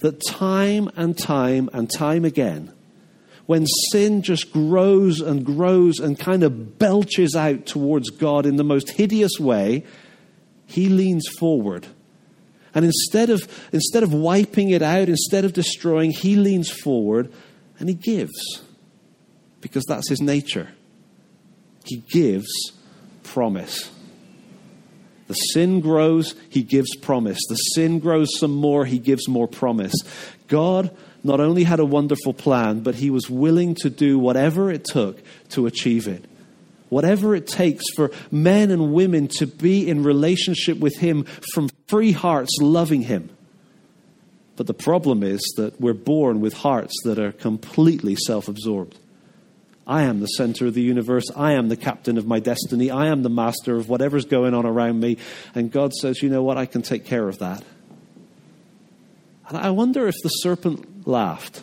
that 0.00 0.24
time 0.24 0.90
and 0.96 1.16
time 1.16 1.70
and 1.72 1.90
time 1.90 2.24
again, 2.24 2.72
when 3.46 3.66
sin 3.90 4.22
just 4.22 4.52
grows 4.52 5.20
and 5.20 5.44
grows 5.44 5.98
and 5.98 6.18
kind 6.18 6.42
of 6.42 6.78
belches 6.78 7.34
out 7.34 7.64
towards 7.66 8.10
God 8.10 8.44
in 8.44 8.56
the 8.56 8.64
most 8.64 8.90
hideous 8.90 9.38
way, 9.38 9.84
he 10.66 10.88
leans 10.88 11.26
forward. 11.38 11.86
And 12.74 12.84
instead 12.84 13.30
of, 13.30 13.48
instead 13.72 14.02
of 14.02 14.12
wiping 14.12 14.70
it 14.70 14.82
out, 14.82 15.08
instead 15.08 15.44
of 15.44 15.52
destroying, 15.52 16.10
he 16.10 16.36
leans 16.36 16.70
forward 16.70 17.32
and 17.78 17.88
he 17.88 17.94
gives. 17.94 18.62
Because 19.60 19.84
that's 19.88 20.08
his 20.08 20.20
nature. 20.20 20.68
He 21.84 21.98
gives 22.10 22.72
promise. 23.26 23.90
The 25.28 25.34
sin 25.34 25.80
grows, 25.80 26.34
he 26.48 26.62
gives 26.62 26.94
promise. 26.96 27.38
The 27.48 27.56
sin 27.56 27.98
grows 27.98 28.28
some 28.38 28.54
more, 28.54 28.84
he 28.84 28.98
gives 28.98 29.28
more 29.28 29.48
promise. 29.48 29.94
God 30.48 30.96
not 31.24 31.40
only 31.40 31.64
had 31.64 31.80
a 31.80 31.84
wonderful 31.84 32.32
plan, 32.32 32.80
but 32.80 32.94
he 32.94 33.10
was 33.10 33.28
willing 33.28 33.74
to 33.76 33.90
do 33.90 34.18
whatever 34.18 34.70
it 34.70 34.84
took 34.84 35.20
to 35.50 35.66
achieve 35.66 36.06
it. 36.06 36.24
Whatever 36.88 37.34
it 37.34 37.48
takes 37.48 37.84
for 37.96 38.12
men 38.30 38.70
and 38.70 38.92
women 38.92 39.26
to 39.26 39.46
be 39.46 39.88
in 39.88 40.04
relationship 40.04 40.78
with 40.78 40.96
him 40.98 41.24
from 41.52 41.68
free 41.88 42.12
hearts 42.12 42.56
loving 42.60 43.02
him. 43.02 43.28
But 44.54 44.68
the 44.68 44.74
problem 44.74 45.24
is 45.24 45.40
that 45.56 45.80
we're 45.80 45.94
born 45.94 46.40
with 46.40 46.54
hearts 46.54 46.94
that 47.02 47.18
are 47.18 47.32
completely 47.32 48.14
self 48.14 48.46
absorbed. 48.46 48.96
I 49.86 50.02
am 50.02 50.20
the 50.20 50.26
center 50.26 50.66
of 50.66 50.74
the 50.74 50.82
universe. 50.82 51.30
I 51.36 51.52
am 51.52 51.68
the 51.68 51.76
captain 51.76 52.18
of 52.18 52.26
my 52.26 52.40
destiny. 52.40 52.90
I 52.90 53.06
am 53.06 53.22
the 53.22 53.30
master 53.30 53.76
of 53.76 53.88
whatever's 53.88 54.24
going 54.24 54.52
on 54.52 54.66
around 54.66 54.98
me. 54.98 55.18
And 55.54 55.70
God 55.70 55.92
says, 55.92 56.22
you 56.22 56.28
know 56.28 56.42
what? 56.42 56.58
I 56.58 56.66
can 56.66 56.82
take 56.82 57.04
care 57.04 57.28
of 57.28 57.38
that. 57.38 57.62
And 59.48 59.56
I 59.56 59.70
wonder 59.70 60.08
if 60.08 60.16
the 60.22 60.28
serpent 60.28 61.06
laughed. 61.06 61.62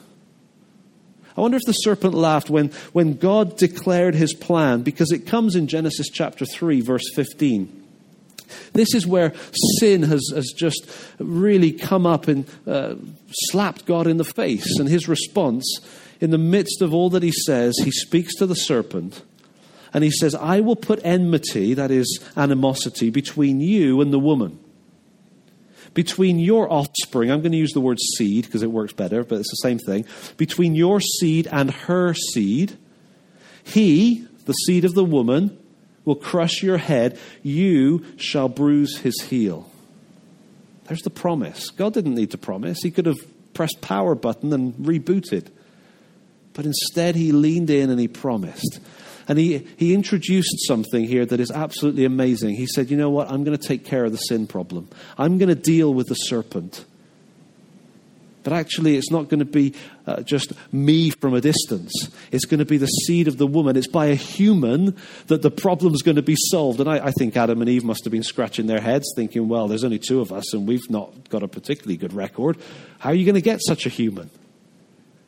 I 1.35 1.41
wonder 1.41 1.57
if 1.57 1.63
the 1.65 1.73
serpent 1.73 2.13
laughed 2.13 2.49
when, 2.49 2.69
when 2.93 3.17
God 3.17 3.57
declared 3.57 4.15
his 4.15 4.33
plan, 4.33 4.83
because 4.83 5.11
it 5.11 5.25
comes 5.25 5.55
in 5.55 5.67
Genesis 5.67 6.07
chapter 6.09 6.45
3, 6.45 6.79
verse 6.79 7.03
15. 7.15 7.82
This 8.73 8.93
is 8.93 9.05
where 9.07 9.33
sin 9.79 10.03
has, 10.03 10.31
has 10.33 10.53
just 10.55 10.89
really 11.19 11.71
come 11.71 12.05
up 12.05 12.27
and 12.27 12.45
uh, 12.67 12.95
slapped 13.29 13.85
God 13.85 14.07
in 14.07 14.17
the 14.17 14.23
face. 14.23 14.79
And 14.79 14.87
his 14.87 15.07
response 15.07 15.79
in 16.19 16.31
the 16.31 16.37
midst 16.37 16.81
of 16.81 16.93
all 16.93 17.09
that 17.11 17.23
he 17.23 17.31
says, 17.31 17.77
he 17.83 17.91
speaks 17.91 18.35
to 18.35 18.45
the 18.45 18.55
serpent 18.55 19.23
and 19.93 20.03
he 20.03 20.11
says, 20.11 20.33
I 20.33 20.59
will 20.59 20.75
put 20.75 20.99
enmity, 21.03 21.73
that 21.75 21.91
is 21.91 22.19
animosity, 22.35 23.09
between 23.11 23.61
you 23.61 24.01
and 24.01 24.11
the 24.11 24.19
woman. 24.19 24.59
Between 25.93 26.39
your 26.39 26.71
offspring, 26.71 27.29
I'm 27.29 27.41
going 27.41 27.51
to 27.51 27.57
use 27.57 27.73
the 27.73 27.79
word 27.79 27.99
seed 27.99 28.45
because 28.45 28.63
it 28.63 28.71
works 28.71 28.93
better, 28.93 29.23
but 29.23 29.39
it's 29.39 29.51
the 29.51 29.57
same 29.57 29.77
thing. 29.77 30.05
Between 30.37 30.73
your 30.73 30.99
seed 30.99 31.47
and 31.51 31.69
her 31.69 32.15
seed, 32.15 32.77
he, 33.63 34.27
the 34.45 34.53
seed 34.53 34.85
of 34.85 34.95
the 34.95 35.05
woman, 35.05 35.55
will 36.05 36.15
crush 36.15 36.63
your 36.63 36.77
head. 36.77 37.19
You 37.41 38.05
shall 38.17 38.49
bruise 38.49 38.97
his 38.97 39.21
heel. 39.21 39.69
There's 40.85 41.01
the 41.01 41.09
promise. 41.09 41.69
God 41.69 41.93
didn't 41.93 42.15
need 42.15 42.31
to 42.31 42.37
promise. 42.37 42.79
He 42.81 42.91
could 42.91 43.05
have 43.05 43.17
pressed 43.53 43.81
power 43.81 44.15
button 44.15 44.51
and 44.51 44.73
rebooted. 44.75 45.47
But 46.53 46.65
instead, 46.65 47.15
he 47.15 47.31
leaned 47.31 47.69
in 47.69 47.89
and 47.89 47.99
he 47.99 48.07
promised. 48.07 48.79
And 49.27 49.39
he, 49.39 49.65
he 49.77 49.93
introduced 49.93 50.67
something 50.67 51.05
here 51.05 51.25
that 51.25 51.39
is 51.39 51.49
absolutely 51.49 52.05
amazing. 52.05 52.55
He 52.55 52.67
said, 52.67 52.91
You 52.91 52.97
know 52.97 53.09
what? 53.09 53.31
I'm 53.31 53.43
going 53.43 53.57
to 53.57 53.67
take 53.67 53.85
care 53.85 54.03
of 54.03 54.11
the 54.11 54.17
sin 54.17 54.47
problem. 54.47 54.89
I'm 55.17 55.37
going 55.37 55.49
to 55.49 55.55
deal 55.55 55.93
with 55.93 56.07
the 56.07 56.15
serpent. 56.15 56.85
But 58.43 58.53
actually, 58.53 58.97
it's 58.97 59.11
not 59.11 59.29
going 59.29 59.39
to 59.39 59.45
be 59.45 59.73
uh, 60.05 60.21
just 60.21 60.53
me 60.71 61.09
from 61.09 61.33
a 61.33 61.41
distance. 61.41 61.91
It's 62.31 62.45
going 62.45 62.59
to 62.59 62.65
be 62.65 62.77
the 62.77 62.87
seed 62.87 63.27
of 63.27 63.37
the 63.37 63.47
woman. 63.47 63.77
It's 63.77 63.87
by 63.87 64.07
a 64.07 64.15
human 64.15 64.95
that 65.27 65.41
the 65.41 65.51
problem's 65.51 66.01
going 66.01 66.17
to 66.17 66.21
be 66.21 66.35
solved. 66.49 66.79
And 66.79 66.89
I, 66.89 67.07
I 67.07 67.11
think 67.11 67.37
Adam 67.37 67.61
and 67.61 67.69
Eve 67.69 67.83
must 67.83 68.03
have 68.03 68.11
been 68.11 68.23
scratching 68.23 68.67
their 68.67 68.81
heads, 68.81 69.11
thinking, 69.15 69.47
well, 69.47 69.67
there's 69.67 69.83
only 69.83 69.99
two 69.99 70.19
of 70.19 70.31
us 70.31 70.53
and 70.53 70.67
we've 70.67 70.89
not 70.89 71.29
got 71.29 71.43
a 71.43 71.47
particularly 71.47 71.97
good 71.97 72.13
record. 72.13 72.57
How 72.99 73.09
are 73.09 73.15
you 73.15 73.25
going 73.25 73.35
to 73.35 73.41
get 73.41 73.61
such 73.61 73.85
a 73.85 73.89
human? 73.89 74.29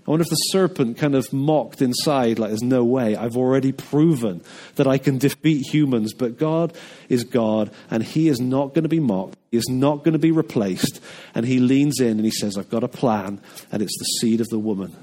I 0.05 0.11
wonder 0.11 0.21
if 0.21 0.29
the 0.29 0.35
serpent 0.35 0.97
kind 0.99 1.15
of 1.15 1.33
mocked 1.33 1.81
inside, 1.81 2.37
like, 2.37 2.51
there's 2.51 2.61
no 2.61 2.83
way. 2.83 3.15
I've 3.15 3.35
already 3.35 3.71
proven 3.71 4.43
that 4.75 4.85
I 4.85 4.99
can 4.99 5.17
defeat 5.17 5.65
humans, 5.73 6.13
but 6.13 6.37
God 6.37 6.77
is 7.09 7.23
God, 7.23 7.71
and 7.89 8.03
He 8.03 8.27
is 8.27 8.39
not 8.39 8.75
going 8.75 8.83
to 8.83 8.89
be 8.89 8.99
mocked. 8.99 9.35
He 9.49 9.57
is 9.57 9.67
not 9.67 10.03
going 10.03 10.13
to 10.13 10.19
be 10.19 10.29
replaced. 10.29 11.01
And 11.33 11.43
He 11.43 11.59
leans 11.59 11.99
in 11.99 12.17
and 12.17 12.25
He 12.25 12.29
says, 12.29 12.55
I've 12.55 12.69
got 12.69 12.83
a 12.83 12.87
plan, 12.87 13.41
and 13.71 13.81
it's 13.81 13.97
the 13.97 14.05
seed 14.19 14.41
of 14.41 14.49
the 14.49 14.59
woman. 14.59 14.95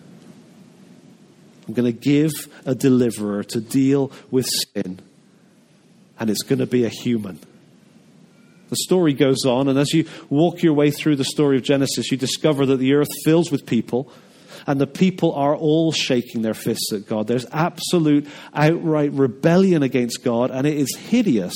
I'm 1.66 1.74
going 1.74 1.92
to 1.92 1.98
give 1.98 2.32
a 2.64 2.76
deliverer 2.76 3.42
to 3.42 3.60
deal 3.60 4.12
with 4.30 4.46
sin, 4.46 5.00
and 6.20 6.30
it's 6.30 6.42
going 6.42 6.60
to 6.60 6.66
be 6.66 6.84
a 6.84 6.88
human. 6.88 7.40
The 8.68 8.76
story 8.76 9.14
goes 9.14 9.44
on, 9.44 9.66
and 9.66 9.80
as 9.80 9.92
you 9.92 10.08
walk 10.30 10.62
your 10.62 10.74
way 10.74 10.92
through 10.92 11.16
the 11.16 11.24
story 11.24 11.56
of 11.56 11.64
Genesis, 11.64 12.12
you 12.12 12.16
discover 12.16 12.66
that 12.66 12.76
the 12.76 12.94
earth 12.94 13.10
fills 13.24 13.50
with 13.50 13.66
people 13.66 14.12
and 14.66 14.81
the 14.81 14.87
people 14.87 15.33
are 15.35 15.55
all 15.57 15.92
shaking 15.92 16.42
their 16.42 16.55
fists 16.55 16.92
at 16.92 17.07
God. 17.07 17.27
There's 17.27 17.46
absolute, 17.53 18.29
outright 18.55 19.12
rebellion 19.12 19.83
against 19.83 20.22
God, 20.22 20.51
and 20.51 20.66
it 20.66 20.77
is 20.77 20.96
hideous 20.96 21.55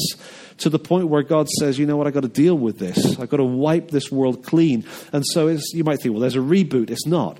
to 0.58 0.70
the 0.70 0.78
point 0.78 1.08
where 1.08 1.22
God 1.22 1.48
says, 1.48 1.78
you 1.78 1.86
know 1.86 1.96
what, 1.96 2.06
I've 2.06 2.14
got 2.14 2.22
to 2.22 2.28
deal 2.28 2.56
with 2.56 2.78
this. 2.78 3.18
I've 3.18 3.28
got 3.28 3.36
to 3.38 3.44
wipe 3.44 3.90
this 3.90 4.10
world 4.10 4.44
clean. 4.44 4.84
And 5.12 5.24
so 5.26 5.48
you 5.72 5.84
might 5.84 6.00
think, 6.00 6.14
well, 6.14 6.20
there's 6.20 6.36
a 6.36 6.38
reboot. 6.38 6.90
It's 6.90 7.06
not. 7.06 7.38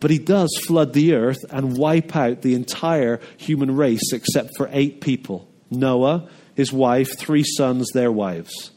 But 0.00 0.10
he 0.10 0.18
does 0.18 0.56
flood 0.66 0.92
the 0.92 1.14
earth 1.14 1.44
and 1.50 1.76
wipe 1.76 2.14
out 2.14 2.42
the 2.42 2.54
entire 2.54 3.20
human 3.36 3.76
race 3.76 4.12
except 4.12 4.56
for 4.56 4.68
eight 4.72 5.00
people 5.00 5.48
Noah, 5.70 6.28
his 6.54 6.72
wife, 6.72 7.18
three 7.18 7.44
sons, 7.44 7.90
their 7.92 8.10
wives. 8.10 8.70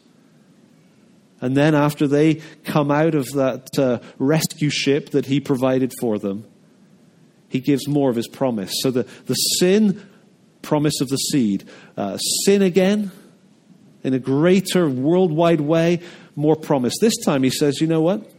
And 1.42 1.58
then, 1.58 1.74
after 1.74 2.08
they 2.08 2.36
come 2.64 2.92
out 2.92 3.16
of 3.16 3.26
that 3.32 3.78
uh, 3.78 4.00
rescue 4.20 4.70
ship 4.70 5.10
that 5.10 5.26
he 5.26 5.40
provided 5.40 5.92
for 6.00 6.20
them, 6.20 6.46
he 7.50 7.60
gives 7.60 7.88
more 7.88 8.10
of 8.12 8.16
his 8.16 8.28
promise. 8.28 8.72
So, 8.82 8.92
the, 8.92 9.08
the 9.26 9.34
sin 9.34 10.08
promise 10.62 11.02
of 11.02 11.08
the 11.10 11.18
seed, 11.18 11.68
uh, 11.98 12.18
sin 12.18 12.62
again 12.62 13.12
in 14.04 14.14
a 14.14 14.20
greater 14.20 14.88
worldwide 14.88 15.62
way, 15.62 16.02
more 16.36 16.56
promise. 16.56 16.94
This 17.00 17.18
time, 17.26 17.44
he 17.44 17.50
says, 17.50 17.82
you 17.82 17.88
know 17.88 18.02
what? 18.02 18.30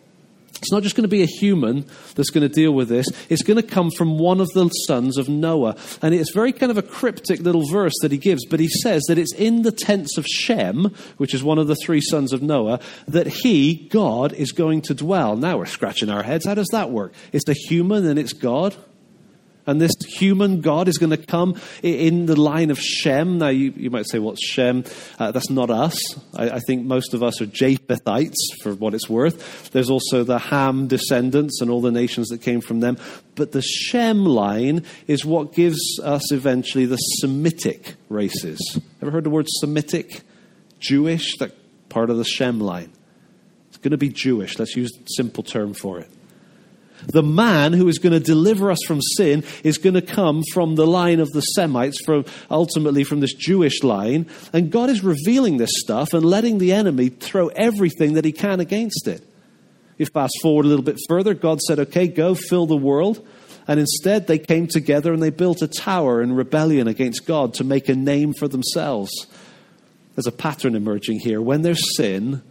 It's 0.63 0.71
not 0.71 0.85
just 0.85 0.95
going 0.95 1.03
to 1.03 1.09
be 1.09 1.23
a 1.23 1.27
human 1.27 1.85
that's 2.15 2.31
going 2.31 2.49
to 2.49 2.55
deal 2.55 2.71
with 2.71 2.89
this. 2.89 3.09
It's 3.29 3.43
going 3.43 3.57
to 3.57 3.65
come 3.65 3.91
from 3.91 4.17
one 4.17 4.41
of 4.41 4.49
the 4.51 4.69
sons 4.69 5.19
of 5.19 5.29
Noah. 5.29 5.75
And 6.01 6.15
it's 6.15 6.33
very 6.33 6.53
kind 6.53 6.71
of 6.71 6.79
a 6.79 6.83
cryptic 6.83 7.41
little 7.41 7.67
verse 7.69 7.95
that 8.03 8.13
he 8.13 8.19
gives, 8.19 8.47
but 8.47 8.61
he 8.61 8.69
says 8.69 9.03
that 9.09 9.19
it's 9.19 9.35
in 9.35 9.63
the 9.63 9.73
tents 9.73 10.17
of 10.17 10.25
Shem, 10.25 10.95
which 11.17 11.35
is 11.35 11.43
one 11.43 11.59
of 11.59 11.67
the 11.67 11.75
three 11.75 12.01
sons 12.01 12.33
of 12.33 12.43
Noah, 12.43 12.79
that 13.09 13.27
he, 13.27 13.75
God, 13.75 14.33
is 14.35 14.53
going 14.53 14.83
to 14.83 14.95
dwell. 14.95 15.37
Now 15.37 15.59
we're 15.59 15.67
scratching 15.67 16.11
our 16.11 16.23
heads. 16.23 16.47
How 16.47 16.55
does 16.55 16.69
that 16.71 16.91
work? 16.91 17.13
It's 17.33 17.45
the 17.45 17.55
human 17.55 18.07
and 18.07 18.17
it's 18.17 18.33
God. 18.33 18.77
And 19.67 19.81
this 19.81 19.93
human 20.09 20.61
God 20.61 20.89
is 20.89 20.99
going 20.99 21.11
to 21.11 21.17
come 21.17 21.61
in 21.83 22.27
the 22.27 22.41
line 22.41 22.71
of 22.71 22.81
Shem. 22.81 23.39
Now, 23.39 23.49
you, 23.49 23.73
you 23.77 23.91
might 23.91 24.09
say, 24.09 24.19
what's 24.19 24.45
Shem? 24.45 24.85
Uh, 25.19 25.31
that's 25.31 25.51
not 25.51 25.71
us. 25.71 25.99
I, 26.35 26.51
I, 26.51 26.59
think 26.61 26.85
most 26.85 27.15
of 27.15 27.23
us 27.23 27.41
are 27.41 27.47
Japhethites, 27.47 28.35
for 28.63 28.75
what 28.75 28.93
it's 28.93 29.09
worth. 29.09 29.71
There's 29.71 29.91
also 29.91 30.25
the 30.25 30.39
Ham 30.39 30.89
descendants 30.89 31.61
and 31.61 31.71
all 31.71 31.81
the 31.81 31.93
nations 31.93 32.29
that 32.29 32.43
came 32.43 32.61
from 32.61 32.81
them. 32.81 32.99
But 33.37 33.53
the 33.53 33.63
Shem 33.63 34.25
line 34.25 34.85
is 35.07 35.25
what 35.25 35.53
gives 35.55 36.01
us 36.03 36.33
eventually 36.33 36.87
the 36.87 36.97
Semitic 36.97 37.95
races. 38.09 38.81
Ever 39.01 39.13
heard 39.13 39.25
the 39.25 39.31
word 39.31 39.47
Semitic? 39.49 40.23
Jewish? 40.81 41.37
That 41.39 41.55
part 41.89 42.11
of 42.11 42.17
the 42.17 42.25
Shem 42.25 42.59
line. 42.59 42.93
It's 43.69 43.79
going 43.79 43.93
to 43.93 43.99
be 43.99 44.09
Jewish. 44.09 44.59
Let's 44.59 44.75
use 44.75 44.91
a 44.97 45.05
simple 45.17 45.45
term 45.45 45.73
for 45.73 46.01
it. 46.01 46.11
The 47.07 47.23
man 47.23 47.73
who 47.73 47.89
is 47.89 47.99
going 47.99 48.13
to 48.13 48.21
deliver 48.21 48.71
us 48.71 48.83
from 48.87 49.01
sin 49.17 49.45
is 49.65 49.79
going 49.79 49.95
to 49.95 50.03
come 50.03 50.43
from 50.53 50.75
the 50.75 50.87
line 50.87 51.21
of 51.21 51.31
the 51.31 51.41
Semites, 51.41 52.01
from 52.05 52.25
ultimately 52.51 53.05
from 53.05 53.21
this 53.21 53.35
Jewish 53.35 53.83
line. 53.83 54.27
And 54.53 54.71
God 54.71 54.91
is 54.91 55.03
revealing 55.03 55.57
this 55.57 55.73
stuff 55.75 56.13
and 56.13 56.25
letting 56.25 56.59
the 56.59 56.73
enemy 56.73 57.09
throw 57.09 57.49
everything 57.49 58.15
that 58.15 58.25
he 58.25 58.33
can 58.33 58.61
against 58.61 59.09
it. 59.09 59.27
If 59.99 60.09
fast 60.09 60.39
forward 60.43 60.65
a 60.65 60.69
little 60.69 60.85
bit 60.85 60.99
further, 61.09 61.35
God 61.35 61.61
said, 61.61 61.79
Okay, 61.79 62.09
go 62.09 62.35
fill 62.35 62.67
the 62.67 62.77
world. 62.77 63.27
And 63.69 63.79
instead, 63.79 64.27
they 64.27 64.39
came 64.39 64.67
together 64.67 65.13
and 65.13 65.23
they 65.23 65.31
built 65.31 65.63
a 65.63 65.69
tower 65.69 66.21
in 66.21 66.33
rebellion 66.33 66.89
against 66.89 67.27
God 67.27 67.55
to 67.55 67.65
make 67.65 67.89
a 67.89 67.95
name 67.95 68.35
for 68.35 68.49
themselves. 68.49 69.13
There's 70.15 70.27
a 70.27 70.33
pattern 70.33 70.75
emerging 70.75 71.21
here. 71.21 71.41
When 71.41 71.63
there's 71.63 71.97
sin, 71.97 72.43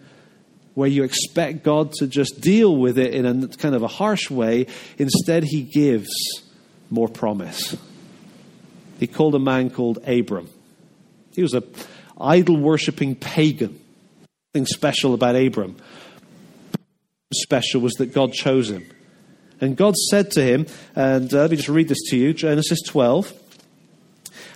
where 0.73 0.87
you 0.87 1.03
expect 1.03 1.63
God 1.63 1.91
to 1.93 2.07
just 2.07 2.41
deal 2.41 2.75
with 2.75 2.97
it 2.97 3.13
in 3.13 3.25
a 3.25 3.47
kind 3.49 3.75
of 3.75 3.83
a 3.83 3.87
harsh 3.87 4.29
way. 4.29 4.67
Instead, 4.97 5.43
he 5.43 5.63
gives 5.63 6.09
more 6.89 7.07
promise. 7.07 7.75
He 8.99 9.07
called 9.07 9.35
a 9.35 9.39
man 9.39 9.69
called 9.69 9.97
Abram. 10.07 10.49
He 11.33 11.41
was 11.41 11.53
a 11.53 11.63
idol 12.19 12.57
worshipping 12.57 13.15
pagan. 13.15 13.79
Nothing 14.53 14.67
special 14.67 15.13
about 15.13 15.35
Abram. 15.35 15.77
Special 17.33 17.81
was 17.81 17.93
that 17.93 18.13
God 18.13 18.33
chose 18.33 18.69
him. 18.69 18.85
And 19.61 19.77
God 19.77 19.95
said 19.95 20.31
to 20.31 20.43
him, 20.43 20.67
and 20.95 21.33
uh, 21.33 21.41
let 21.41 21.51
me 21.51 21.57
just 21.57 21.69
read 21.69 21.87
this 21.87 22.01
to 22.09 22.17
you 22.17 22.33
Genesis 22.33 22.81
12. 22.81 23.40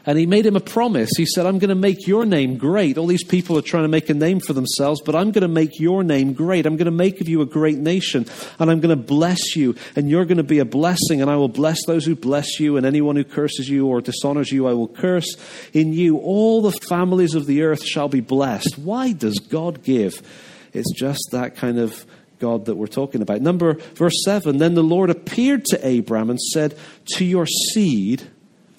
And 0.06 0.20
he 0.20 0.26
made 0.26 0.46
him 0.46 0.56
a 0.56 0.62
promise. 0.62 1.10
He 1.18 1.26
said, 1.26 1.46
I'm 1.46 1.58
going 1.58 1.70
to 1.70 1.76
make 1.76 2.08
your 2.08 2.26
name 2.26 2.58
great. 2.58 2.98
All 2.98 3.08
these 3.08 3.24
people 3.24 3.58
are 3.58 3.64
trying 3.64 3.84
to 3.84 3.90
make 3.90 4.10
a 4.10 4.14
name 4.14 4.40
for 4.40 4.54
themselves, 4.54 5.02
but 5.02 5.16
I'm 5.16 5.32
going 5.32 5.42
to 5.42 5.48
make 5.48 5.80
your 5.80 6.04
name 6.04 6.34
great. 6.34 6.66
I'm 6.66 6.78
going 6.78 6.86
to 6.86 6.92
make 6.92 7.22
of 7.22 7.28
you 7.28 7.42
a 7.42 7.46
great 7.46 7.80
nation, 7.80 8.28
and 8.60 8.70
I'm 8.70 8.82
going 8.82 8.96
to 8.96 9.04
bless 9.04 9.56
you, 9.56 9.76
and 9.96 10.10
you're 10.10 10.26
going 10.26 10.38
to 10.38 10.44
be 10.44 10.60
a 10.60 10.66
blessing, 10.66 11.22
and 11.22 11.32
I 11.32 11.36
will 11.36 11.50
bless 11.50 11.84
those 11.86 12.06
who 12.06 12.16
bless 12.16 12.60
you, 12.60 12.78
and 12.78 12.86
anyone 12.86 13.16
who 13.16 13.24
curses 13.24 13.68
you 13.68 13.88
or 13.88 14.00
dishonors 14.02 14.52
you, 14.52 14.68
I 14.68 14.74
will 14.74 14.88
curse. 14.88 15.36
In 15.74 15.92
you, 15.94 16.18
all 16.18 16.62
the 16.62 16.72
families 16.72 17.34
of 17.34 17.48
the 17.48 17.64
earth 17.64 17.84
shall 17.84 18.08
be 18.08 18.22
blessed. 18.22 18.78
Why 18.78 19.12
does 19.12 19.40
God 19.40 19.84
give? 19.84 20.22
It's 20.72 20.94
just 20.94 21.30
that 21.32 21.56
kind 21.56 21.80
of 21.80 22.06
God 22.40 22.66
that 22.66 22.76
we're 22.76 22.88
talking 22.88 23.22
about. 23.22 23.42
Number 23.42 23.76
verse 23.96 24.24
7 24.24 24.58
Then 24.58 24.76
the 24.76 24.84
Lord 24.84 25.10
appeared 25.10 25.66
to 25.66 25.98
Abram 26.00 26.30
and 26.30 26.40
said, 26.40 26.78
To 27.16 27.26
your 27.26 27.46
seed 27.46 28.30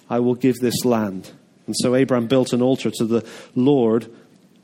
I 0.08 0.20
will 0.20 0.34
give 0.34 0.56
this 0.56 0.84
land. 0.84 1.30
And 1.66 1.74
so 1.76 1.94
Abraham 1.94 2.26
built 2.26 2.52
an 2.52 2.62
altar 2.62 2.90
to 2.90 3.04
the 3.04 3.28
Lord 3.54 4.12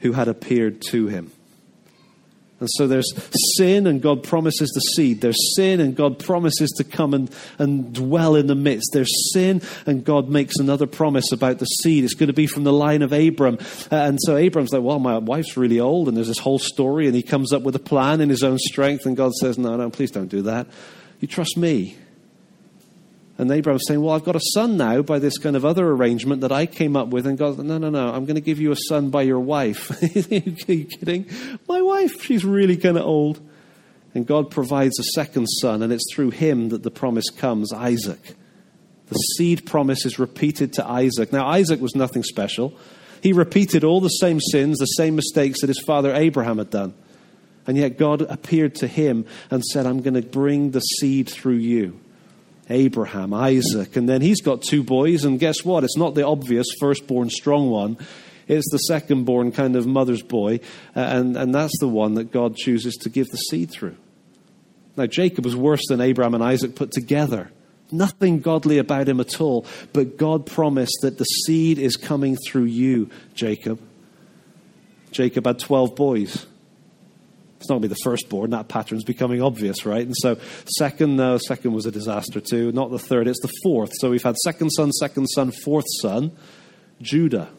who 0.01 0.13
had 0.13 0.29
appeared 0.29 0.83
to 0.91 1.09
him. 1.09 1.33
And 2.63 2.71
so 2.75 2.87
there's 2.87 3.13
sin, 3.57 3.89
and 3.89 4.01
God 4.01 4.23
promises 4.23 4.71
the 4.71 4.81
seed. 4.95 5.21
There's 5.21 5.57
sin, 5.57 5.81
and 5.81 5.97
God 5.97 6.21
promises 6.21 6.71
to 6.77 6.85
come 6.85 7.13
and, 7.13 7.29
and 7.59 7.93
dwell 7.93 8.37
in 8.37 8.47
the 8.47 8.55
midst. 8.55 8.91
There's 8.93 9.11
sin, 9.33 9.63
and 9.85 10.05
God 10.05 10.29
makes 10.29 10.59
another 10.59 10.87
promise 10.87 11.33
about 11.33 11.59
the 11.59 11.65
seed. 11.65 12.05
It's 12.05 12.15
going 12.15 12.29
to 12.29 12.33
be 12.33 12.47
from 12.47 12.63
the 12.63 12.73
line 12.73 13.03
of 13.03 13.13
Abram. 13.13 13.59
And 13.91 14.17
so 14.23 14.37
Abram's 14.37 14.73
like, 14.73 14.83
Well, 14.83 15.01
my 15.01 15.19
wife's 15.19 15.57
really 15.57 15.81
old, 15.81 16.07
and 16.07 16.17
there's 16.17 16.29
this 16.29 16.39
whole 16.39 16.61
story, 16.61 17.07
and 17.07 17.17
he 17.17 17.23
comes 17.25 17.53
up 17.53 17.63
with 17.63 17.75
a 17.75 17.81
plan 17.81 18.21
in 18.21 18.29
his 18.29 18.45
own 18.45 18.59
strength, 18.59 19.07
and 19.07 19.17
God 19.17 19.33
says, 19.33 19.59
No, 19.59 19.77
no, 19.77 19.91
please 19.91 20.13
don't 20.13 20.29
do 20.29 20.43
that. 20.43 20.69
You 21.19 21.27
trust 21.27 21.57
me. 21.57 21.97
And 23.43 23.51
Abraham's 23.51 23.83
saying, 23.87 24.01
Well, 24.01 24.15
I've 24.15 24.25
got 24.25 24.37
a 24.37 24.41
son 24.55 24.77
now 24.77 25.03
by 25.03 25.19
this 25.19 25.37
kind 25.37 25.57
of 25.57 25.65
other 25.65 25.87
arrangement 25.91 26.41
that 26.41 26.53
I 26.53 26.65
came 26.65 26.97
up 26.97 27.09
with. 27.09 27.27
And 27.27 27.37
God, 27.37 27.59
No, 27.59 27.77
no, 27.77 27.91
no, 27.91 28.09
I'm 28.09 28.25
going 28.25 28.37
to 28.37 28.41
give 28.41 28.61
you 28.61 28.73
a 28.73 28.77
son 28.77 29.11
by 29.11 29.23
your 29.23 29.41
wife. 29.41 29.91
Are 30.03 30.73
you 30.73 30.85
kidding? 30.87 31.29
My 31.69 31.83
wife, 31.83 32.23
she's 32.23 32.45
really 32.45 32.77
kind 32.77 32.97
of 32.97 33.05
old. 33.05 33.41
And 34.15 34.27
God 34.27 34.51
provides 34.51 34.99
a 34.99 35.05
second 35.15 35.47
son, 35.47 35.83
and 35.83 35.93
it's 35.93 36.15
through 36.15 36.31
him 36.31 36.69
that 36.69 36.83
the 36.83 36.91
promise 36.91 37.31
comes 37.31 37.73
Isaac. 37.73 38.37
The 39.09 39.15
seed 39.15 39.67
promise 39.67 40.07
is 40.07 40.19
repeated 40.19 40.75
to 40.75 40.87
Isaac. 40.87 41.33
Now, 41.33 41.47
Isaac 41.47 41.81
was 41.81 41.97
nothing 41.97 42.23
special. 42.23 42.75
He 43.23 43.33
repeated 43.33 43.85
all 43.85 44.01
the 44.01 44.09
same 44.09 44.41
sins, 44.41 44.79
the 44.79 44.87
same 44.87 45.17
mistakes 45.17 45.61
that 45.61 45.69
his 45.69 45.81
father 45.81 46.15
Abraham 46.15 46.59
had 46.59 46.71
done. 46.71 46.95
And 47.67 47.77
yet 47.77 47.99
God 47.99 48.23
appeared 48.23 48.75
to 48.77 48.87
him 48.87 49.25
and 49.51 49.65
said, 49.65 49.87
I'm 49.87 50.03
going 50.03 50.15
to 50.15 50.23
bring 50.23 50.73
the 50.73 50.81
seed 50.81 51.29
through 51.29 51.55
you. 51.55 52.01
Abraham, 52.71 53.35
Isaac, 53.35 53.97
and 53.97 54.09
then 54.09 54.21
he's 54.21 54.41
got 54.41 54.63
two 54.63 54.83
boys, 54.83 55.25
and 55.25 55.39
guess 55.39 55.65
what? 55.65 55.85
It's 55.85 55.97
not 55.97 56.15
the 56.15 56.27
obvious 56.27 56.67
firstborn 56.79 57.31
strong 57.31 57.71
one. 57.71 57.99
It's 58.49 58.71
the 58.71 58.79
second-born 58.79 59.53
kind 59.53 59.77
of 59.77 59.87
mother's 59.87 60.23
boy, 60.23 60.61
and, 60.95 61.37
and 61.37 61.55
that's 61.55 61.79
the 61.81 61.89
one 61.89 62.15
that 62.15 62.33
God 62.33 62.57
chooses 62.57 62.95
to 62.97 63.09
give 63.09 63.29
the 63.29 63.37
seed 63.37 63.71
through. 63.71 63.97
Now, 64.97 65.07
Jacob 65.07 65.45
was 65.45 65.57
worse 65.57 65.83
than 65.89 66.01
Abraham 66.01 66.35
and 66.35 66.45
Isaac 66.45 66.75
put 66.75 66.93
together. 66.93 67.51
Nothing 67.91 68.41
godly 68.41 68.79
about 68.79 69.09
him 69.09 69.21
at 69.21 69.41
all, 69.41 69.67
but 69.93 70.17
God 70.17 70.47
promised 70.47 70.99
that 71.03 71.19
the 71.19 71.25
seed 71.25 71.79
is 71.79 71.97
coming 71.97 72.37
through 72.37 72.65
you, 72.65 73.11
Jacob. 73.35 73.81
Jacob 75.11 75.47
had 75.47 75.59
12 75.59 75.95
boys. 75.95 76.47
It's 77.63 77.69
not 77.69 77.77
going 77.77 77.83
to 77.83 77.89
be 77.91 77.95
the 77.95 78.01
firstborn. 78.03 78.51
That 78.51 78.67
pattern's 78.67 79.05
becoming 79.05 79.41
obvious, 79.41 79.87
right? 79.87 80.05
And 80.05 80.17
so, 80.17 80.37
second, 80.67 81.41
second 81.43 81.73
was 81.73 81.87
a 81.87 81.93
disaster 81.93 82.41
too. 82.41 82.73
Not 82.73 82.91
the 82.91 82.99
third, 82.99 83.29
it's 83.29 83.41
the 83.41 83.53
fourth. 83.63 83.93
So 84.01 84.11
we've 84.11 84.23
had 84.23 84.37
second 84.39 84.71
son, 84.71 84.91
second 84.91 85.29
son, 85.29 85.53
fourth 85.53 85.85
son, 86.01 86.33
Judah. 87.01 87.51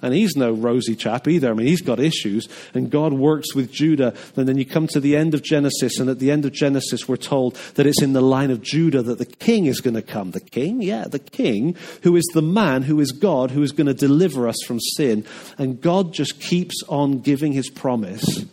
And 0.00 0.14
he's 0.14 0.36
no 0.36 0.52
rosy 0.52 0.94
chap 0.94 1.26
either. 1.26 1.50
I 1.50 1.54
mean, 1.54 1.66
he's 1.66 1.82
got 1.82 1.98
issues, 1.98 2.48
and 2.72 2.88
God 2.88 3.12
works 3.12 3.52
with 3.52 3.72
Judah. 3.72 4.14
And 4.36 4.46
then 4.46 4.56
you 4.56 4.64
come 4.64 4.86
to 4.92 5.00
the 5.00 5.16
end 5.16 5.34
of 5.34 5.42
Genesis, 5.42 5.98
and 5.98 6.08
at 6.08 6.20
the 6.20 6.30
end 6.30 6.44
of 6.44 6.52
Genesis, 6.52 7.08
we're 7.08 7.16
told 7.16 7.56
that 7.74 7.84
it's 7.84 8.00
in 8.00 8.12
the 8.12 8.20
line 8.20 8.52
of 8.52 8.62
Judah 8.62 9.02
that 9.02 9.18
the 9.18 9.26
king 9.26 9.66
is 9.66 9.80
going 9.80 9.94
to 9.94 10.02
come. 10.02 10.30
The 10.30 10.40
king? 10.40 10.82
Yeah, 10.82 11.08
the 11.08 11.18
king, 11.18 11.74
who 12.04 12.14
is 12.14 12.24
the 12.32 12.42
man, 12.42 12.82
who 12.82 13.00
is 13.00 13.10
God, 13.10 13.50
who 13.50 13.62
is 13.64 13.72
going 13.72 13.88
to 13.88 13.94
deliver 13.94 14.46
us 14.46 14.58
from 14.64 14.78
sin. 14.78 15.24
And 15.58 15.80
God 15.80 16.14
just 16.14 16.40
keeps 16.40 16.80
on 16.88 17.18
giving 17.18 17.52
his 17.52 17.68
promise 17.68 18.44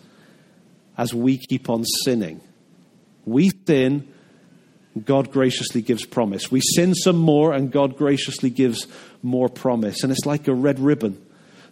as 0.97 1.13
we 1.13 1.37
keep 1.37 1.69
on 1.69 1.83
sinning. 2.03 2.41
We 3.25 3.51
sin, 3.67 4.07
God 5.03 5.31
graciously 5.31 5.81
gives 5.81 6.05
promise. 6.05 6.51
We 6.51 6.61
sin 6.61 6.95
some 6.95 7.17
more, 7.17 7.53
and 7.53 7.71
God 7.71 7.97
graciously 7.97 8.49
gives 8.49 8.87
more 9.21 9.49
promise. 9.49 10.03
And 10.03 10.11
it's 10.11 10.25
like 10.25 10.47
a 10.47 10.53
red 10.53 10.79
ribbon 10.79 11.21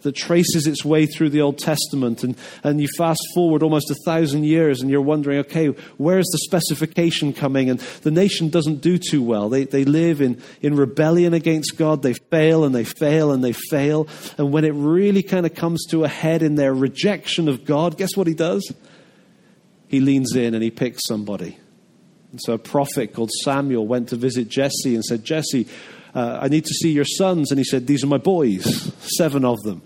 that 0.04 0.14
traces 0.14 0.66
its 0.66 0.84
way 0.84 1.06
through 1.06 1.30
the 1.30 1.40
Old 1.40 1.58
Testament. 1.58 2.22
And, 2.22 2.36
and 2.62 2.80
you 2.80 2.88
fast 2.98 3.22
forward 3.34 3.62
almost 3.62 3.90
a 3.90 3.96
thousand 4.04 4.44
years, 4.44 4.82
and 4.82 4.90
you're 4.90 5.00
wondering, 5.00 5.38
okay, 5.40 5.68
where's 5.96 6.26
the 6.26 6.38
specification 6.38 7.32
coming? 7.32 7.70
And 7.70 7.80
the 8.02 8.10
nation 8.10 8.50
doesn't 8.50 8.82
do 8.82 8.98
too 8.98 9.22
well. 9.22 9.48
They, 9.48 9.64
they 9.64 9.84
live 9.84 10.20
in, 10.20 10.42
in 10.60 10.76
rebellion 10.76 11.34
against 11.34 11.76
God. 11.76 12.02
They 12.02 12.12
fail 12.12 12.64
and 12.64 12.74
they 12.74 12.84
fail 12.84 13.32
and 13.32 13.42
they 13.42 13.52
fail. 13.52 14.06
And 14.38 14.52
when 14.52 14.64
it 14.64 14.74
really 14.74 15.22
kind 15.22 15.46
of 15.46 15.54
comes 15.54 15.86
to 15.86 16.04
a 16.04 16.08
head 16.08 16.42
in 16.42 16.54
their 16.54 16.74
rejection 16.74 17.48
of 17.48 17.64
God, 17.64 17.96
guess 17.96 18.16
what 18.16 18.26
he 18.26 18.34
does? 18.34 18.70
He 19.88 20.00
leans 20.00 20.34
in 20.34 20.54
and 20.54 20.62
he 20.62 20.70
picks 20.70 21.06
somebody. 21.06 21.58
And 22.32 22.40
so 22.42 22.54
a 22.54 22.58
prophet 22.58 23.14
called 23.14 23.30
Samuel 23.42 23.86
went 23.86 24.08
to 24.08 24.16
visit 24.16 24.48
Jesse 24.48 24.94
and 24.94 25.04
said, 25.04 25.24
Jesse, 25.24 25.68
uh, 26.14 26.38
I 26.42 26.48
need 26.48 26.64
to 26.64 26.74
see 26.74 26.90
your 26.90 27.04
sons. 27.04 27.50
And 27.50 27.58
he 27.58 27.64
said, 27.64 27.86
These 27.86 28.02
are 28.02 28.08
my 28.08 28.18
boys, 28.18 28.92
seven 29.16 29.44
of 29.44 29.60
them. 29.62 29.82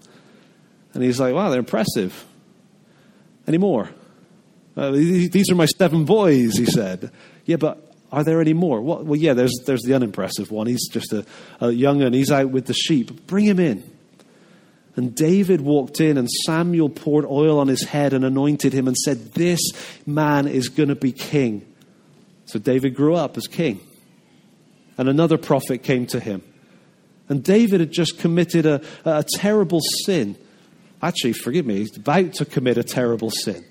And 0.95 1.03
he's 1.03 1.21
like, 1.21 1.35
Wow, 1.35 1.51
they're 1.51 1.59
impressive. 1.59 2.25
Any 3.47 3.59
more? 3.59 3.91
Uh, 4.77 4.93
these 4.93 5.51
are 5.51 5.55
my 5.55 5.67
seven 5.67 6.05
boys, 6.05 6.57
he 6.57 6.67
said. 6.67 7.11
Yeah, 7.45 7.57
but 7.57 7.93
are 8.13 8.25
there 8.25 8.41
any 8.41 8.53
more? 8.53 8.81
Well, 8.81 9.05
well 9.05 9.17
yeah, 9.19 9.35
there's, 9.35 9.55
there's 9.67 9.83
the 9.83 9.95
unimpressive 9.95 10.51
one. 10.51 10.67
He's 10.67 10.89
just 10.89 11.13
a, 11.13 11.27
a 11.61 11.71
young 11.71 12.03
and 12.03 12.15
he's 12.15 12.31
out 12.31 12.51
with 12.51 12.67
the 12.67 12.75
sheep. 12.75 13.27
Bring 13.27 13.45
him 13.45 13.59
in. 13.59 13.98
And 14.99 15.15
David 15.15 15.61
walked 15.61 16.01
in, 16.01 16.19
and 16.19 16.29
Samuel 16.29 16.89
poured 16.89 17.25
oil 17.25 17.61
on 17.61 17.69
his 17.69 17.85
head 17.85 18.13
and 18.13 18.25
anointed 18.25 18.73
him 18.73 18.89
and 18.89 18.97
said, 18.97 19.33
This 19.33 19.61
man 20.05 20.49
is 20.49 20.69
going 20.69 20.89
to 20.89 20.97
be 20.97 21.13
king. 21.13 21.73
So 22.47 22.59
David 22.59 22.97
grew 22.97 23.15
up 23.15 23.37
as 23.37 23.47
king. 23.47 23.79
And 24.99 25.09
another 25.09 25.39
prophet 25.39 25.85
came 25.85 26.07
to 26.07 26.19
him. 26.19 26.43
And 27.29 27.45
David 27.45 27.79
had 27.79 27.93
just 27.93 28.19
committed 28.19 28.67
a, 28.67 28.83
a 29.05 29.25
terrible 29.37 29.79
sin. 30.05 30.37
Actually, 31.01 31.35
forgive 31.35 31.65
me, 31.65 31.77
he's 31.77 31.97
about 31.97 32.33
to 32.35 32.45
commit 32.45 32.77
a 32.77 32.83
terrible 32.83 33.31
sin. 33.31 33.65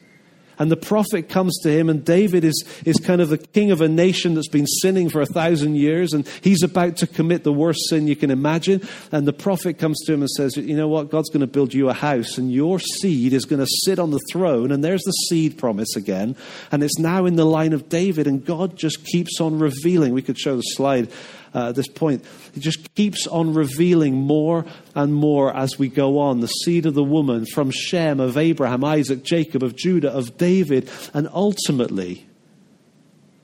And 0.60 0.72
the 0.72 0.78
prophet 0.78 1.30
comes 1.30 1.58
to 1.64 1.70
him, 1.70 1.90
and 1.90 2.04
David 2.04 2.44
is, 2.44 2.66
is 2.86 2.98
kind 2.98 3.22
of 3.22 3.30
the 3.30 3.38
king 3.38 3.72
of 3.72 3.82
a 3.82 3.88
nation 3.88 4.34
that's 4.34 4.48
been 4.48 4.68
sinning 4.68 5.10
for 5.10 5.22
a 5.22 5.26
thousand 5.26 5.76
years, 5.76 6.14
and 6.14 6.28
he's 6.42 6.64
about 6.64 6.98
to 6.98 7.08
commit 7.08 7.44
the 7.44 7.54
worst 7.54 7.90
sin 7.90 8.08
you 8.08 8.16
can 8.16 8.32
imagine. 8.32 8.88
And 9.12 9.28
the 9.28 9.34
prophet 9.34 9.78
comes 9.78 10.00
to 10.06 10.14
him 10.14 10.22
and 10.22 10.30
says, 10.32 10.58
You 10.58 10.76
know 10.76 10.88
what? 10.88 11.10
God's 11.10 11.30
going 11.30 11.42
to 11.42 11.48
build 11.48 11.74
you 11.74 11.90
a 11.90 11.94
house, 11.94 12.38
and 12.38 12.52
your 12.52 12.80
seed 12.80 13.34
is 13.34 13.46
going 13.46 13.60
to 13.60 13.72
sit 13.86 14.00
on 14.00 14.12
the 14.12 14.22
throne. 14.32 14.72
And 14.72 14.84
there's 14.84 15.04
the 15.04 15.12
seed 15.12 15.58
promise 15.58 15.96
again. 15.96 16.36
And 16.72 16.84
it's 16.84 17.00
now 17.00 17.26
in 17.26 17.36
the 17.36 17.46
line 17.46 17.74
of 17.74 17.90
David, 17.90 18.28
and 18.28 18.44
God 18.46 18.76
just 18.76 19.06
keeps 19.06 19.40
on 19.40 19.60
revealing. 19.60 20.14
We 20.14 20.22
could 20.22 20.38
show 20.38 20.56
the 20.56 20.62
slide 20.62 21.10
uh, 21.58 21.72
this 21.72 21.88
point. 21.88 22.24
It 22.56 22.60
just 22.60 22.94
keeps 22.94 23.26
on 23.26 23.56
revealing 23.56 24.14
more 24.14 24.64
and 24.94 25.12
more 25.12 25.56
as 25.56 25.80
we 25.80 25.90
go 25.90 26.20
on. 26.20 26.40
The 26.40 26.48
seed 26.48 26.86
of 26.86 26.94
the 26.94 27.04
woman 27.04 27.48
from 27.48 27.72
Shem, 27.72 28.20
of 28.20 28.38
Abraham, 28.38 28.84
Isaac, 28.84 29.24
Jacob, 29.24 29.64
of 29.64 29.76
Judah, 29.76 30.12
of 30.12 30.38
David, 30.38 30.88
and 31.16 31.28
ultimately 31.34 32.28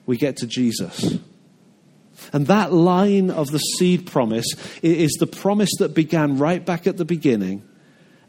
we 0.06 0.16
get 0.18 0.38
to 0.38 0.48
Jesus. 0.48 1.18
And 2.32 2.46
that 2.46 2.72
line 2.72 3.32
of 3.32 3.48
the 3.50 3.58
seed 3.58 4.06
promise 4.06 4.46
is 4.84 5.14
the 5.14 5.28
promise 5.28 5.72
that 5.80 5.96
began 5.96 6.38
right 6.38 6.64
back 6.64 6.86
at 6.86 6.98
the 6.98 7.06
beginning, 7.06 7.68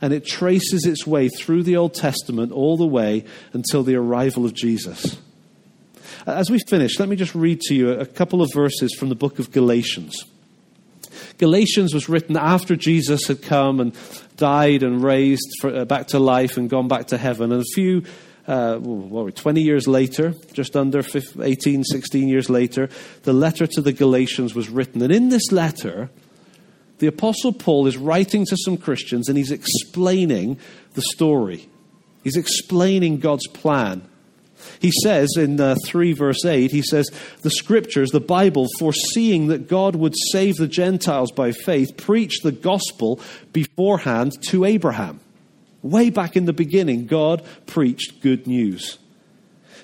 and 0.00 0.14
it 0.14 0.24
traces 0.24 0.86
its 0.86 1.06
way 1.06 1.28
through 1.28 1.62
the 1.62 1.76
Old 1.76 1.92
Testament 1.92 2.52
all 2.52 2.78
the 2.78 2.86
way 2.86 3.26
until 3.52 3.82
the 3.82 3.96
arrival 3.96 4.46
of 4.46 4.54
Jesus. 4.54 5.18
As 6.26 6.50
we 6.50 6.58
finish, 6.58 6.98
let 6.98 7.08
me 7.10 7.16
just 7.16 7.34
read 7.34 7.60
to 7.62 7.74
you 7.74 7.90
a 7.90 8.06
couple 8.06 8.40
of 8.40 8.50
verses 8.54 8.94
from 8.98 9.10
the 9.10 9.14
book 9.14 9.38
of 9.38 9.52
Galatians. 9.52 10.24
Galatians 11.36 11.92
was 11.92 12.08
written 12.08 12.36
after 12.36 12.76
Jesus 12.76 13.26
had 13.26 13.42
come 13.42 13.78
and 13.78 13.94
died 14.38 14.82
and 14.82 15.04
raised 15.04 15.46
for, 15.60 15.74
uh, 15.74 15.84
back 15.84 16.08
to 16.08 16.18
life 16.18 16.56
and 16.56 16.70
gone 16.70 16.88
back 16.88 17.08
to 17.08 17.18
heaven. 17.18 17.52
And 17.52 17.60
a 17.60 17.74
few, 17.74 18.04
uh, 18.46 18.78
what, 18.78 19.36
20 19.36 19.60
years 19.60 19.86
later, 19.86 20.34
just 20.54 20.76
under 20.76 21.02
15, 21.02 21.42
18, 21.42 21.84
16 21.84 22.28
years 22.28 22.48
later, 22.48 22.88
the 23.24 23.34
letter 23.34 23.66
to 23.66 23.82
the 23.82 23.92
Galatians 23.92 24.54
was 24.54 24.70
written. 24.70 25.02
And 25.02 25.12
in 25.12 25.28
this 25.28 25.52
letter, 25.52 26.08
the 27.00 27.06
Apostle 27.06 27.52
Paul 27.52 27.86
is 27.86 27.98
writing 27.98 28.46
to 28.46 28.56
some 28.56 28.78
Christians 28.78 29.28
and 29.28 29.36
he's 29.36 29.50
explaining 29.50 30.58
the 30.94 31.02
story. 31.02 31.68
He's 32.22 32.36
explaining 32.36 33.18
God's 33.18 33.46
plan. 33.48 34.08
He 34.80 34.92
says 35.02 35.30
in 35.36 35.60
uh, 35.60 35.76
3 35.84 36.12
verse 36.12 36.44
8, 36.44 36.70
he 36.70 36.82
says, 36.82 37.10
The 37.42 37.50
scriptures, 37.50 38.10
the 38.10 38.20
Bible, 38.20 38.68
foreseeing 38.78 39.48
that 39.48 39.68
God 39.68 39.96
would 39.96 40.14
save 40.32 40.56
the 40.56 40.68
Gentiles 40.68 41.32
by 41.32 41.52
faith, 41.52 41.96
preached 41.96 42.42
the 42.42 42.52
gospel 42.52 43.20
beforehand 43.52 44.32
to 44.48 44.64
Abraham. 44.64 45.20
Way 45.82 46.10
back 46.10 46.36
in 46.36 46.46
the 46.46 46.52
beginning, 46.52 47.06
God 47.06 47.44
preached 47.66 48.22
good 48.22 48.46
news. 48.46 48.98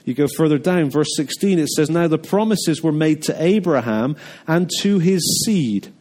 You 0.04 0.14
go 0.14 0.26
further 0.36 0.58
down, 0.58 0.90
verse 0.90 1.14
16, 1.16 1.58
it 1.58 1.68
says, 1.68 1.90
Now 1.90 2.08
the 2.08 2.18
promises 2.18 2.82
were 2.82 2.92
made 2.92 3.22
to 3.24 3.42
Abraham 3.42 4.16
and 4.46 4.70
to 4.80 4.98
his 4.98 5.44
seed. 5.44 5.92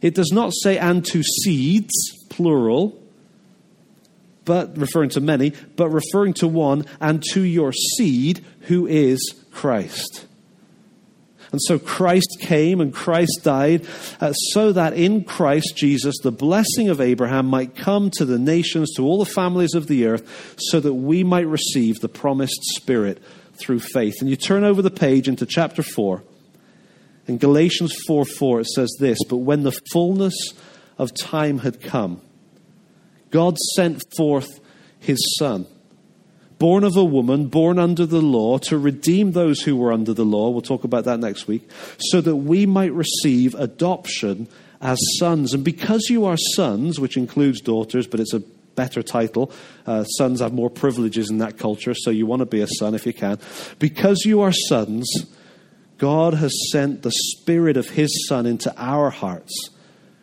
It 0.00 0.14
does 0.14 0.30
not 0.32 0.52
say, 0.54 0.78
and 0.78 1.04
to 1.06 1.22
seeds, 1.22 1.92
plural, 2.28 2.99
but 4.50 4.76
referring 4.76 5.10
to 5.10 5.20
many, 5.20 5.52
but 5.76 5.90
referring 5.90 6.34
to 6.34 6.48
one, 6.48 6.84
and 7.00 7.22
to 7.22 7.40
your 7.40 7.72
seed, 7.72 8.44
who 8.62 8.84
is 8.84 9.20
Christ. 9.52 10.26
And 11.52 11.62
so 11.62 11.78
Christ 11.78 12.38
came 12.40 12.80
and 12.80 12.92
Christ 12.92 13.42
died 13.44 13.86
uh, 14.20 14.32
so 14.32 14.72
that 14.72 14.94
in 14.94 15.22
Christ 15.22 15.76
Jesus 15.76 16.16
the 16.20 16.32
blessing 16.32 16.88
of 16.88 17.00
Abraham 17.00 17.46
might 17.46 17.76
come 17.76 18.10
to 18.14 18.24
the 18.24 18.40
nations, 18.40 18.92
to 18.96 19.04
all 19.04 19.22
the 19.22 19.30
families 19.30 19.74
of 19.74 19.86
the 19.86 20.06
earth, 20.06 20.56
so 20.58 20.80
that 20.80 20.94
we 20.94 21.22
might 21.22 21.46
receive 21.46 22.00
the 22.00 22.08
promised 22.08 22.60
Spirit 22.74 23.22
through 23.54 23.78
faith. 23.78 24.16
And 24.20 24.28
you 24.28 24.34
turn 24.34 24.64
over 24.64 24.82
the 24.82 24.90
page 24.90 25.28
into 25.28 25.46
chapter 25.46 25.84
4. 25.84 26.24
In 27.28 27.38
Galatians 27.38 27.94
4 28.08 28.24
4, 28.24 28.60
it 28.62 28.66
says 28.66 28.96
this 28.98 29.18
But 29.28 29.36
when 29.36 29.62
the 29.62 29.78
fullness 29.92 30.34
of 30.98 31.14
time 31.14 31.58
had 31.58 31.80
come, 31.80 32.20
God 33.30 33.56
sent 33.74 34.02
forth 34.16 34.60
his 34.98 35.18
Son, 35.38 35.66
born 36.58 36.84
of 36.84 36.96
a 36.96 37.04
woman, 37.04 37.46
born 37.46 37.78
under 37.78 38.06
the 38.06 38.20
law, 38.20 38.58
to 38.58 38.78
redeem 38.78 39.32
those 39.32 39.62
who 39.62 39.76
were 39.76 39.92
under 39.92 40.12
the 40.12 40.24
law. 40.24 40.50
We'll 40.50 40.62
talk 40.62 40.84
about 40.84 41.04
that 41.04 41.20
next 41.20 41.46
week. 41.46 41.68
So 41.98 42.20
that 42.20 42.36
we 42.36 42.66
might 42.66 42.92
receive 42.92 43.54
adoption 43.54 44.48
as 44.80 44.98
sons. 45.18 45.54
And 45.54 45.64
because 45.64 46.08
you 46.10 46.24
are 46.24 46.36
sons, 46.36 46.98
which 46.98 47.16
includes 47.16 47.60
daughters, 47.60 48.06
but 48.06 48.20
it's 48.20 48.34
a 48.34 48.42
better 48.74 49.02
title. 49.02 49.52
Uh, 49.86 50.04
sons 50.04 50.40
have 50.40 50.54
more 50.54 50.70
privileges 50.70 51.28
in 51.28 51.38
that 51.38 51.58
culture, 51.58 51.94
so 51.94 52.10
you 52.10 52.24
want 52.24 52.40
to 52.40 52.46
be 52.46 52.62
a 52.62 52.66
son 52.66 52.94
if 52.94 53.04
you 53.04 53.12
can. 53.12 53.38
Because 53.78 54.24
you 54.24 54.40
are 54.40 54.52
sons, 54.52 55.06
God 55.98 56.32
has 56.32 56.54
sent 56.72 57.02
the 57.02 57.12
Spirit 57.12 57.76
of 57.76 57.90
His 57.90 58.26
Son 58.26 58.46
into 58.46 58.72
our 58.78 59.10
hearts, 59.10 59.68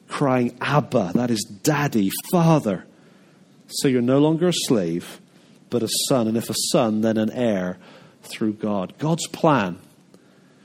crying, 0.08 0.58
Abba, 0.60 1.12
that 1.14 1.30
is 1.30 1.44
Daddy, 1.44 2.10
Father. 2.32 2.87
So 3.68 3.88
you're 3.88 4.02
no 4.02 4.20
longer 4.20 4.48
a 4.48 4.54
slave, 4.54 5.20
but 5.70 5.84
a 5.84 5.90
son. 6.08 6.28
And 6.28 6.38
if 6.38 6.50
a 6.50 6.56
son, 6.72 7.02
then 7.02 7.18
an 7.18 7.32
heir 7.32 7.78
through 8.24 8.54
God. 8.54 8.94
God's 8.98 9.28
plan 9.28 9.80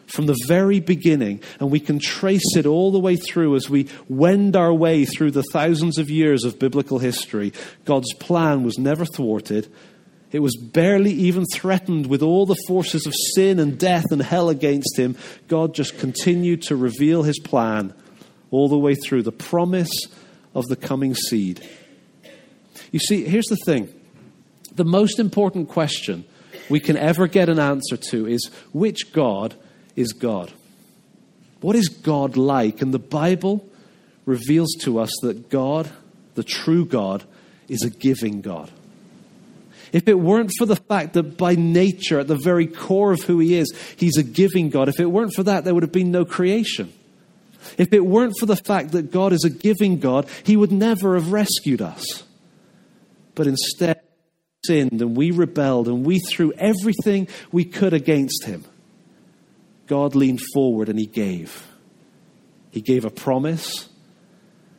from 0.07 0.27
the 0.27 0.37
very 0.47 0.79
beginning, 0.79 1.41
and 1.59 1.71
we 1.71 1.81
can 1.81 1.99
trace 1.99 2.57
it 2.57 2.67
all 2.67 2.93
the 2.93 2.99
way 2.99 3.17
through 3.17 3.57
as 3.57 3.71
we 3.71 3.89
wend 4.09 4.55
our 4.55 4.73
way 4.73 5.07
through 5.07 5.31
the 5.31 5.43
thousands 5.43 5.97
of 5.97 6.11
years 6.11 6.45
of 6.45 6.59
biblical 6.59 6.99
history. 6.99 7.53
God's 7.87 8.13
plan 8.15 8.63
was 8.63 8.79
never 8.79 9.07
thwarted. 9.07 9.73
It 10.31 10.41
was 10.41 10.55
barely 10.57 11.13
even 11.13 11.45
threatened 11.47 12.07
with 12.07 12.23
all 12.23 12.45
the 12.45 12.63
forces 12.67 13.07
of 13.07 13.15
sin 13.35 13.59
and 13.59 13.79
death 13.79 14.13
and 14.13 14.21
hell 14.21 14.51
against 14.51 14.99
him. 14.99 15.17
God 15.49 15.75
just 15.75 15.99
continued 15.99 16.63
to 16.63 16.77
reveal 16.77 17.23
his 17.23 17.39
plan 17.39 17.95
all 18.51 18.69
the 18.69 18.79
way 18.79 18.95
through 18.95 19.23
the 19.23 19.33
promise 19.33 19.91
of 20.55 20.67
the 20.67 20.77
coming 20.77 21.15
seed. 21.15 21.67
You 22.93 22.99
see, 23.01 23.25
here's 23.25 23.47
the 23.47 23.57
thing 23.57 23.93
the 24.75 24.85
most 24.85 25.19
important 25.19 25.69
question 25.69 26.25
we 26.71 26.79
can 26.79 26.97
ever 26.97 27.27
get 27.27 27.49
an 27.49 27.59
answer 27.59 27.97
to 27.97 28.27
is 28.27 28.51
which 28.73 29.13
God 29.13 29.55
is 29.97 30.13
God? 30.13 30.53
What 31.61 31.77
is 31.77 31.89
God 31.89 32.37
like? 32.37 32.81
And 32.81 32.95
the 32.95 32.99
Bible 32.99 33.69
reveals 34.25 34.75
to 34.83 34.99
us 34.99 35.11
that 35.23 35.51
God, 35.51 35.91
the 36.35 36.45
true 36.45 36.87
God, 36.87 37.25
is 37.69 37.83
a 37.83 37.91
giving 37.91 38.41
God. 38.41 38.71
If 39.93 40.09
it 40.09 40.19
weren't 40.19 40.53
for 40.57 40.65
the 40.65 40.77
fact 40.77 41.13
that 41.15 41.37
by 41.37 41.55
nature, 41.55 42.21
at 42.21 42.29
the 42.29 42.37
very 42.37 42.67
core 42.67 43.13
of 43.13 43.23
who 43.23 43.39
He 43.39 43.55
is, 43.55 43.73
He's 43.97 44.17
a 44.17 44.23
giving 44.23 44.71
God, 44.71 44.89
if 44.89 45.01
it 45.01 45.11
weren't 45.11 45.35
for 45.35 45.43
that, 45.43 45.65
there 45.65 45.75
would 45.75 45.83
have 45.83 45.93
been 45.93 46.11
no 46.11 46.25
creation. 46.25 46.93
If 47.79 47.93
it 47.93 48.05
weren't 48.05 48.35
for 48.41 48.47
the 48.47 48.57
fact 48.57 48.93
that 48.93 49.13
God 49.13 49.33
is 49.33 49.45
a 49.45 49.51
giving 49.51 49.99
God, 49.99 50.29
He 50.45 50.57
would 50.57 50.73
never 50.73 51.15
have 51.15 51.33
rescued 51.33 51.83
us 51.83 52.25
but 53.35 53.47
instead 53.47 54.01
sinned 54.65 55.01
and 55.01 55.17
we 55.17 55.31
rebelled 55.31 55.89
and 55.89 56.07
we 56.07 56.21
threw 56.21 56.53
everything 56.53 57.27
we 57.51 57.65
could 57.65 57.93
against 57.93 58.45
him. 58.45 58.65
God 59.87 60.15
leaned 60.15 60.41
forward 60.55 60.89
and 60.89 60.99
he 60.99 61.07
gave. 61.07 61.67
He 62.71 62.81
gave 62.81 63.05
a 63.05 63.11
promise, 63.11 63.89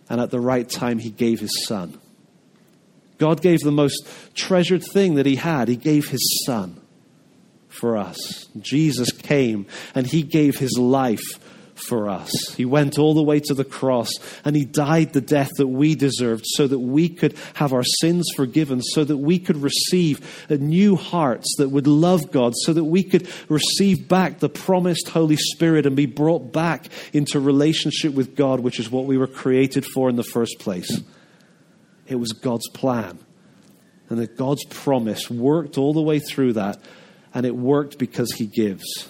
and 0.09 0.19
at 0.19 0.31
the 0.31 0.39
right 0.39 0.67
time, 0.67 0.97
he 0.97 1.11
gave 1.11 1.39
his 1.39 1.65
son. 1.65 1.99
God 3.19 3.41
gave 3.41 3.59
the 3.59 3.71
most 3.71 4.07
treasured 4.33 4.83
thing 4.83 5.15
that 5.15 5.25
he 5.25 5.35
had. 5.35 5.67
He 5.67 5.75
gave 5.75 6.07
his 6.07 6.43
son 6.45 6.81
for 7.69 7.97
us. 7.97 8.47
Jesus 8.59 9.11
came 9.11 9.67
and 9.93 10.07
he 10.07 10.23
gave 10.23 10.57
his 10.57 10.77
life 10.77 11.39
for 11.75 12.09
us. 12.09 12.31
He 12.55 12.65
went 12.65 12.99
all 12.99 13.13
the 13.13 13.23
way 13.23 13.39
to 13.41 13.53
the 13.53 13.65
cross 13.65 14.09
and 14.45 14.55
he 14.55 14.65
died 14.65 15.13
the 15.13 15.21
death 15.21 15.51
that 15.57 15.67
we 15.67 15.95
deserved 15.95 16.43
so 16.45 16.67
that 16.67 16.79
we 16.79 17.09
could 17.09 17.36
have 17.55 17.73
our 17.73 17.83
sins 17.83 18.27
forgiven, 18.36 18.81
so 18.81 19.03
that 19.03 19.17
we 19.17 19.39
could 19.39 19.57
receive 19.57 20.47
new 20.49 20.95
hearts 20.95 21.55
that 21.57 21.69
would 21.69 21.88
love 21.88 22.31
God, 22.31 22.53
so 22.55 22.73
that 22.73 22.83
we 22.83 23.03
could 23.03 23.27
receive 23.49 24.07
back 24.07 24.39
the 24.39 24.49
promised 24.49 25.09
Holy 25.09 25.38
Spirit 25.38 25.86
and 25.86 25.95
be 25.95 26.05
brought 26.05 26.51
back 26.51 26.88
into 27.12 27.39
relationship 27.39 28.13
with 28.13 28.36
God, 28.36 28.59
which 28.59 28.79
is 28.79 28.89
what 28.89 29.05
we 29.05 29.17
were 29.17 29.27
created 29.27 29.86
for 29.86 30.09
in 30.09 30.15
the 30.15 30.23
first 30.23 30.59
place. 30.59 31.01
It 32.07 32.15
was 32.15 32.33
God's 32.33 32.69
plan. 32.69 33.19
And 34.10 34.19
that 34.19 34.37
God's 34.37 34.65
promise 34.65 35.29
worked 35.29 35.77
all 35.77 35.93
the 35.93 36.02
way 36.02 36.19
through 36.19 36.54
that, 36.54 36.77
and 37.33 37.45
it 37.45 37.56
worked 37.56 37.98
because 37.98 38.33
He 38.33 38.45
gives. 38.45 39.08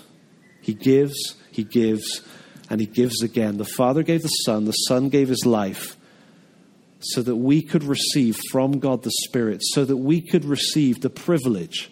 He 0.62 0.74
gives, 0.74 1.36
He 1.52 1.64
gives, 1.64 2.22
and 2.70 2.80
he 2.80 2.88
gives 2.88 3.22
again. 3.22 3.58
The 3.58 3.66
Father 3.66 4.04
gave 4.04 4.22
the 4.22 4.28
Son, 4.28 4.66
the 4.66 4.72
Son 4.72 5.10
gave 5.10 5.30
his 5.30 5.46
life 5.46 5.98
so 7.00 7.22
that 7.22 7.36
we 7.36 7.62
could 7.62 7.84
receive 7.84 8.38
from 8.52 8.80
God 8.80 9.04
the 9.04 9.12
Spirit, 9.26 9.62
so 9.62 9.84
that 9.86 9.98
we 9.98 10.22
could 10.22 10.46
receive 10.46 11.02
the 11.02 11.10
privilege 11.10 11.92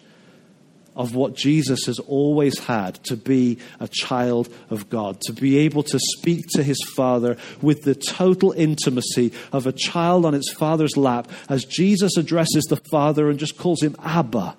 of 0.94 1.14
what 1.14 1.34
Jesus 1.34 1.86
has 1.86 1.98
always 1.98 2.58
had 2.58 3.02
to 3.04 3.16
be 3.16 3.58
a 3.80 3.88
child 3.88 4.52
of 4.68 4.90
God, 4.90 5.20
to 5.22 5.32
be 5.32 5.58
able 5.58 5.82
to 5.84 5.98
speak 5.98 6.44
to 6.52 6.62
his 6.62 6.82
Father 6.96 7.36
with 7.62 7.82
the 7.82 7.94
total 7.94 8.52
intimacy 8.52 9.32
of 9.52 9.66
a 9.66 9.72
child 9.72 10.26
on 10.26 10.34
its 10.34 10.52
father's 10.52 10.96
lap 10.96 11.30
as 11.48 11.64
Jesus 11.64 12.16
addresses 12.16 12.64
the 12.64 12.80
Father 12.90 13.30
and 13.30 13.38
just 13.38 13.56
calls 13.56 13.82
him 13.82 13.96
Abba. 14.02 14.56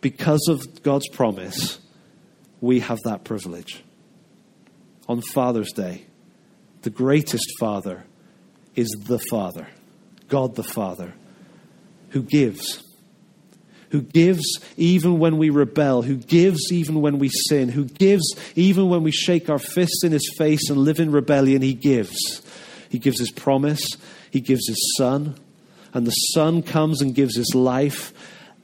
because 0.00 0.46
of 0.48 0.82
God's 0.84 1.08
promise, 1.08 1.80
we 2.60 2.78
have 2.80 2.98
that 3.04 3.24
privilege. 3.24 3.82
On 5.08 5.20
Father's 5.20 5.72
Day, 5.72 6.04
the 6.82 6.90
greatest 6.90 7.46
Father 7.58 8.04
is 8.76 8.88
the 9.06 9.18
Father, 9.30 9.66
God 10.28 10.54
the 10.54 10.62
Father, 10.62 11.14
who 12.10 12.22
gives. 12.22 12.84
Who 13.90 14.02
gives 14.02 14.44
even 14.76 15.18
when 15.18 15.38
we 15.38 15.48
rebel, 15.48 16.02
who 16.02 16.16
gives 16.16 16.70
even 16.70 17.00
when 17.00 17.18
we 17.18 17.30
sin, 17.30 17.70
who 17.70 17.86
gives 17.86 18.24
even 18.54 18.90
when 18.90 19.02
we 19.02 19.10
shake 19.10 19.48
our 19.48 19.58
fists 19.58 20.04
in 20.04 20.12
his 20.12 20.30
face 20.36 20.68
and 20.68 20.78
live 20.78 21.00
in 21.00 21.10
rebellion, 21.10 21.62
he 21.62 21.72
gives. 21.72 22.42
He 22.90 22.98
gives 22.98 23.18
his 23.18 23.30
promise, 23.30 23.84
he 24.30 24.40
gives 24.40 24.68
his 24.68 24.94
son, 24.98 25.36
and 25.94 26.06
the 26.06 26.10
son 26.10 26.62
comes 26.62 27.00
and 27.00 27.14
gives 27.14 27.34
his 27.34 27.54
life, 27.54 28.12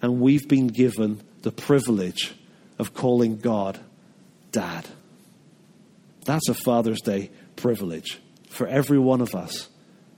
and 0.02 0.20
we've 0.20 0.46
been 0.46 0.68
given 0.68 1.22
the 1.40 1.52
privilege 1.52 2.34
of 2.78 2.92
calling 2.92 3.38
God 3.38 3.78
Dad. 4.52 4.86
That's 6.24 6.48
a 6.48 6.54
Father's 6.54 7.00
Day 7.00 7.30
privilege 7.56 8.20
for 8.48 8.66
every 8.66 8.98
one 8.98 9.20
of 9.20 9.34
us. 9.34 9.68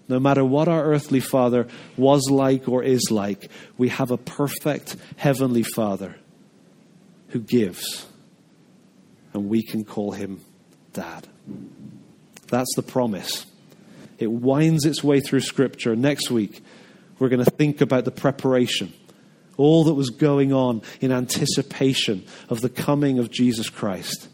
No 0.09 0.21
matter 0.21 0.45
what 0.45 0.69
our 0.69 0.85
earthly 0.85 1.21
father 1.21 1.67
was 1.97 2.29
like 2.31 2.69
or 2.69 2.85
is 2.85 3.11
like, 3.11 3.51
we 3.77 3.89
have 3.89 4.13
a 4.13 4.17
perfect 4.17 4.97
heavenly 5.17 5.65
father 5.65 6.15
who 7.29 7.41
gives, 7.41 8.07
and 9.33 9.49
we 9.49 9.63
can 9.63 9.85
call 9.85 10.13
him 10.13 10.41
Dad. 10.93 11.27
That's 12.49 12.73
the 12.77 12.83
promise. 12.83 13.47
It 14.19 14.31
winds 14.31 14.87
its 14.87 15.03
way 15.03 15.21
through 15.21 15.41
Scripture. 15.41 15.97
Next 15.97 16.31
week, 16.31 16.63
we're 17.19 17.29
going 17.29 17.45
to 17.45 17.51
think 17.51 17.81
about 17.81 18.05
the 18.05 18.13
preparation, 18.13 18.93
all 19.57 19.85
that 19.85 19.95
was 19.95 20.11
going 20.11 20.53
on 20.53 20.83
in 21.01 21.11
anticipation 21.11 22.25
of 22.49 22.61
the 22.61 22.69
coming 22.69 23.19
of 23.19 23.31
Jesus 23.31 23.69
Christ. 23.69 24.29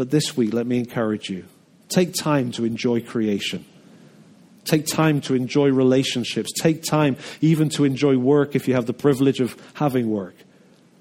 But 0.00 0.08
this 0.08 0.34
week, 0.34 0.54
let 0.54 0.66
me 0.66 0.78
encourage 0.78 1.28
you 1.28 1.44
take 1.90 2.14
time 2.14 2.52
to 2.52 2.64
enjoy 2.64 3.02
creation. 3.02 3.66
Take 4.64 4.86
time 4.86 5.20
to 5.20 5.34
enjoy 5.34 5.68
relationships. 5.68 6.52
Take 6.58 6.82
time 6.82 7.18
even 7.42 7.68
to 7.76 7.84
enjoy 7.84 8.16
work 8.16 8.56
if 8.56 8.66
you 8.66 8.72
have 8.72 8.86
the 8.86 8.94
privilege 8.94 9.40
of 9.40 9.54
having 9.74 10.08
work. 10.08 10.34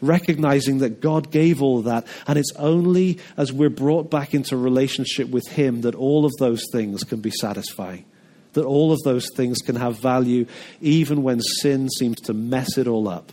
Recognizing 0.01 0.79
that 0.79 0.99
God 0.99 1.31
gave 1.31 1.61
all 1.61 1.81
that, 1.83 2.07
and 2.27 2.37
it's 2.37 2.51
only 2.57 3.19
as 3.37 3.53
we're 3.53 3.69
brought 3.69 4.11
back 4.11 4.33
into 4.33 4.57
relationship 4.57 5.29
with 5.29 5.47
Him 5.47 5.79
that 5.83 5.95
all 5.95 6.25
of 6.25 6.33
those 6.37 6.65
things 6.69 7.05
can 7.05 7.21
be 7.21 7.31
satisfying. 7.31 8.03
That 8.51 8.65
all 8.65 8.91
of 8.91 8.99
those 9.05 9.29
things 9.33 9.59
can 9.59 9.77
have 9.77 9.97
value 9.97 10.45
even 10.81 11.23
when 11.23 11.39
sin 11.39 11.89
seems 11.89 12.19
to 12.23 12.33
mess 12.33 12.77
it 12.77 12.85
all 12.85 13.07
up. 13.07 13.31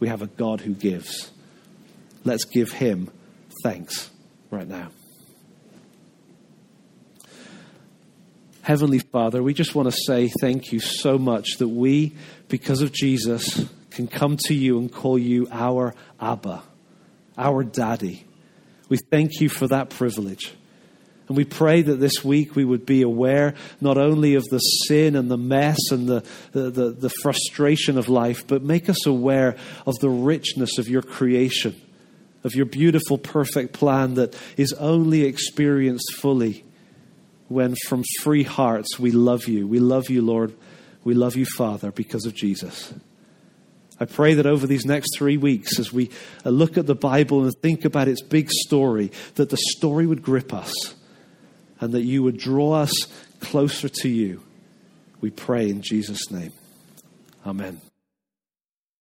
We 0.00 0.08
have 0.08 0.22
a 0.22 0.26
God 0.26 0.62
who 0.62 0.74
gives. 0.74 1.30
Let's 2.24 2.46
give 2.46 2.72
Him 2.72 3.12
thanks 3.62 4.10
right 4.50 4.68
now. 4.68 4.90
Heavenly 8.62 8.98
Father, 8.98 9.42
we 9.42 9.54
just 9.54 9.74
want 9.74 9.90
to 9.90 9.96
say 10.06 10.30
thank 10.40 10.72
you 10.72 10.80
so 10.80 11.16
much 11.16 11.56
that 11.58 11.68
we, 11.68 12.12
because 12.48 12.82
of 12.82 12.92
Jesus, 12.92 13.66
can 13.90 14.06
come 14.06 14.36
to 14.44 14.54
you 14.54 14.78
and 14.78 14.92
call 14.92 15.18
you 15.18 15.48
our 15.50 15.94
Abba, 16.20 16.62
our 17.38 17.64
Daddy. 17.64 18.26
We 18.90 18.98
thank 19.10 19.40
you 19.40 19.48
for 19.48 19.66
that 19.68 19.88
privilege. 19.88 20.54
And 21.28 21.36
we 21.36 21.44
pray 21.44 21.80
that 21.80 21.96
this 21.96 22.22
week 22.22 22.56
we 22.56 22.64
would 22.64 22.84
be 22.84 23.00
aware 23.00 23.54
not 23.80 23.96
only 23.96 24.34
of 24.34 24.44
the 24.44 24.58
sin 24.58 25.16
and 25.16 25.30
the 25.30 25.38
mess 25.38 25.78
and 25.90 26.06
the, 26.06 26.22
the, 26.52 26.70
the, 26.70 26.90
the 26.90 27.10
frustration 27.22 27.96
of 27.96 28.10
life, 28.10 28.46
but 28.46 28.62
make 28.62 28.90
us 28.90 29.06
aware 29.06 29.56
of 29.86 29.98
the 30.00 30.10
richness 30.10 30.76
of 30.76 30.88
your 30.88 31.02
creation 31.02 31.74
of 32.44 32.54
your 32.54 32.66
beautiful, 32.66 33.18
perfect 33.18 33.72
plan 33.72 34.14
that 34.14 34.36
is 34.56 34.72
only 34.74 35.22
experienced 35.24 36.14
fully 36.14 36.64
when 37.48 37.74
from 37.86 38.04
free 38.20 38.44
hearts 38.44 38.98
we 38.98 39.10
love 39.10 39.48
you. 39.48 39.66
We 39.66 39.80
love 39.80 40.10
you, 40.10 40.22
Lord. 40.22 40.54
We 41.04 41.14
love 41.14 41.36
you, 41.36 41.46
Father, 41.46 41.90
because 41.90 42.26
of 42.26 42.34
Jesus. 42.34 42.92
I 44.00 44.04
pray 44.04 44.34
that 44.34 44.46
over 44.46 44.66
these 44.66 44.84
next 44.84 45.16
three 45.16 45.36
weeks, 45.36 45.78
as 45.78 45.92
we 45.92 46.10
look 46.44 46.78
at 46.78 46.86
the 46.86 46.94
Bible 46.94 47.44
and 47.44 47.54
think 47.56 47.84
about 47.84 48.06
its 48.06 48.22
big 48.22 48.50
story, 48.50 49.10
that 49.34 49.50
the 49.50 49.56
story 49.56 50.06
would 50.06 50.22
grip 50.22 50.54
us 50.54 50.72
and 51.80 51.92
that 51.92 52.02
you 52.02 52.22
would 52.22 52.38
draw 52.38 52.74
us 52.74 52.92
closer 53.40 53.88
to 53.88 54.08
you. 54.08 54.42
We 55.20 55.30
pray 55.30 55.68
in 55.68 55.82
Jesus' 55.82 56.30
name. 56.30 56.52
Amen. 57.44 57.87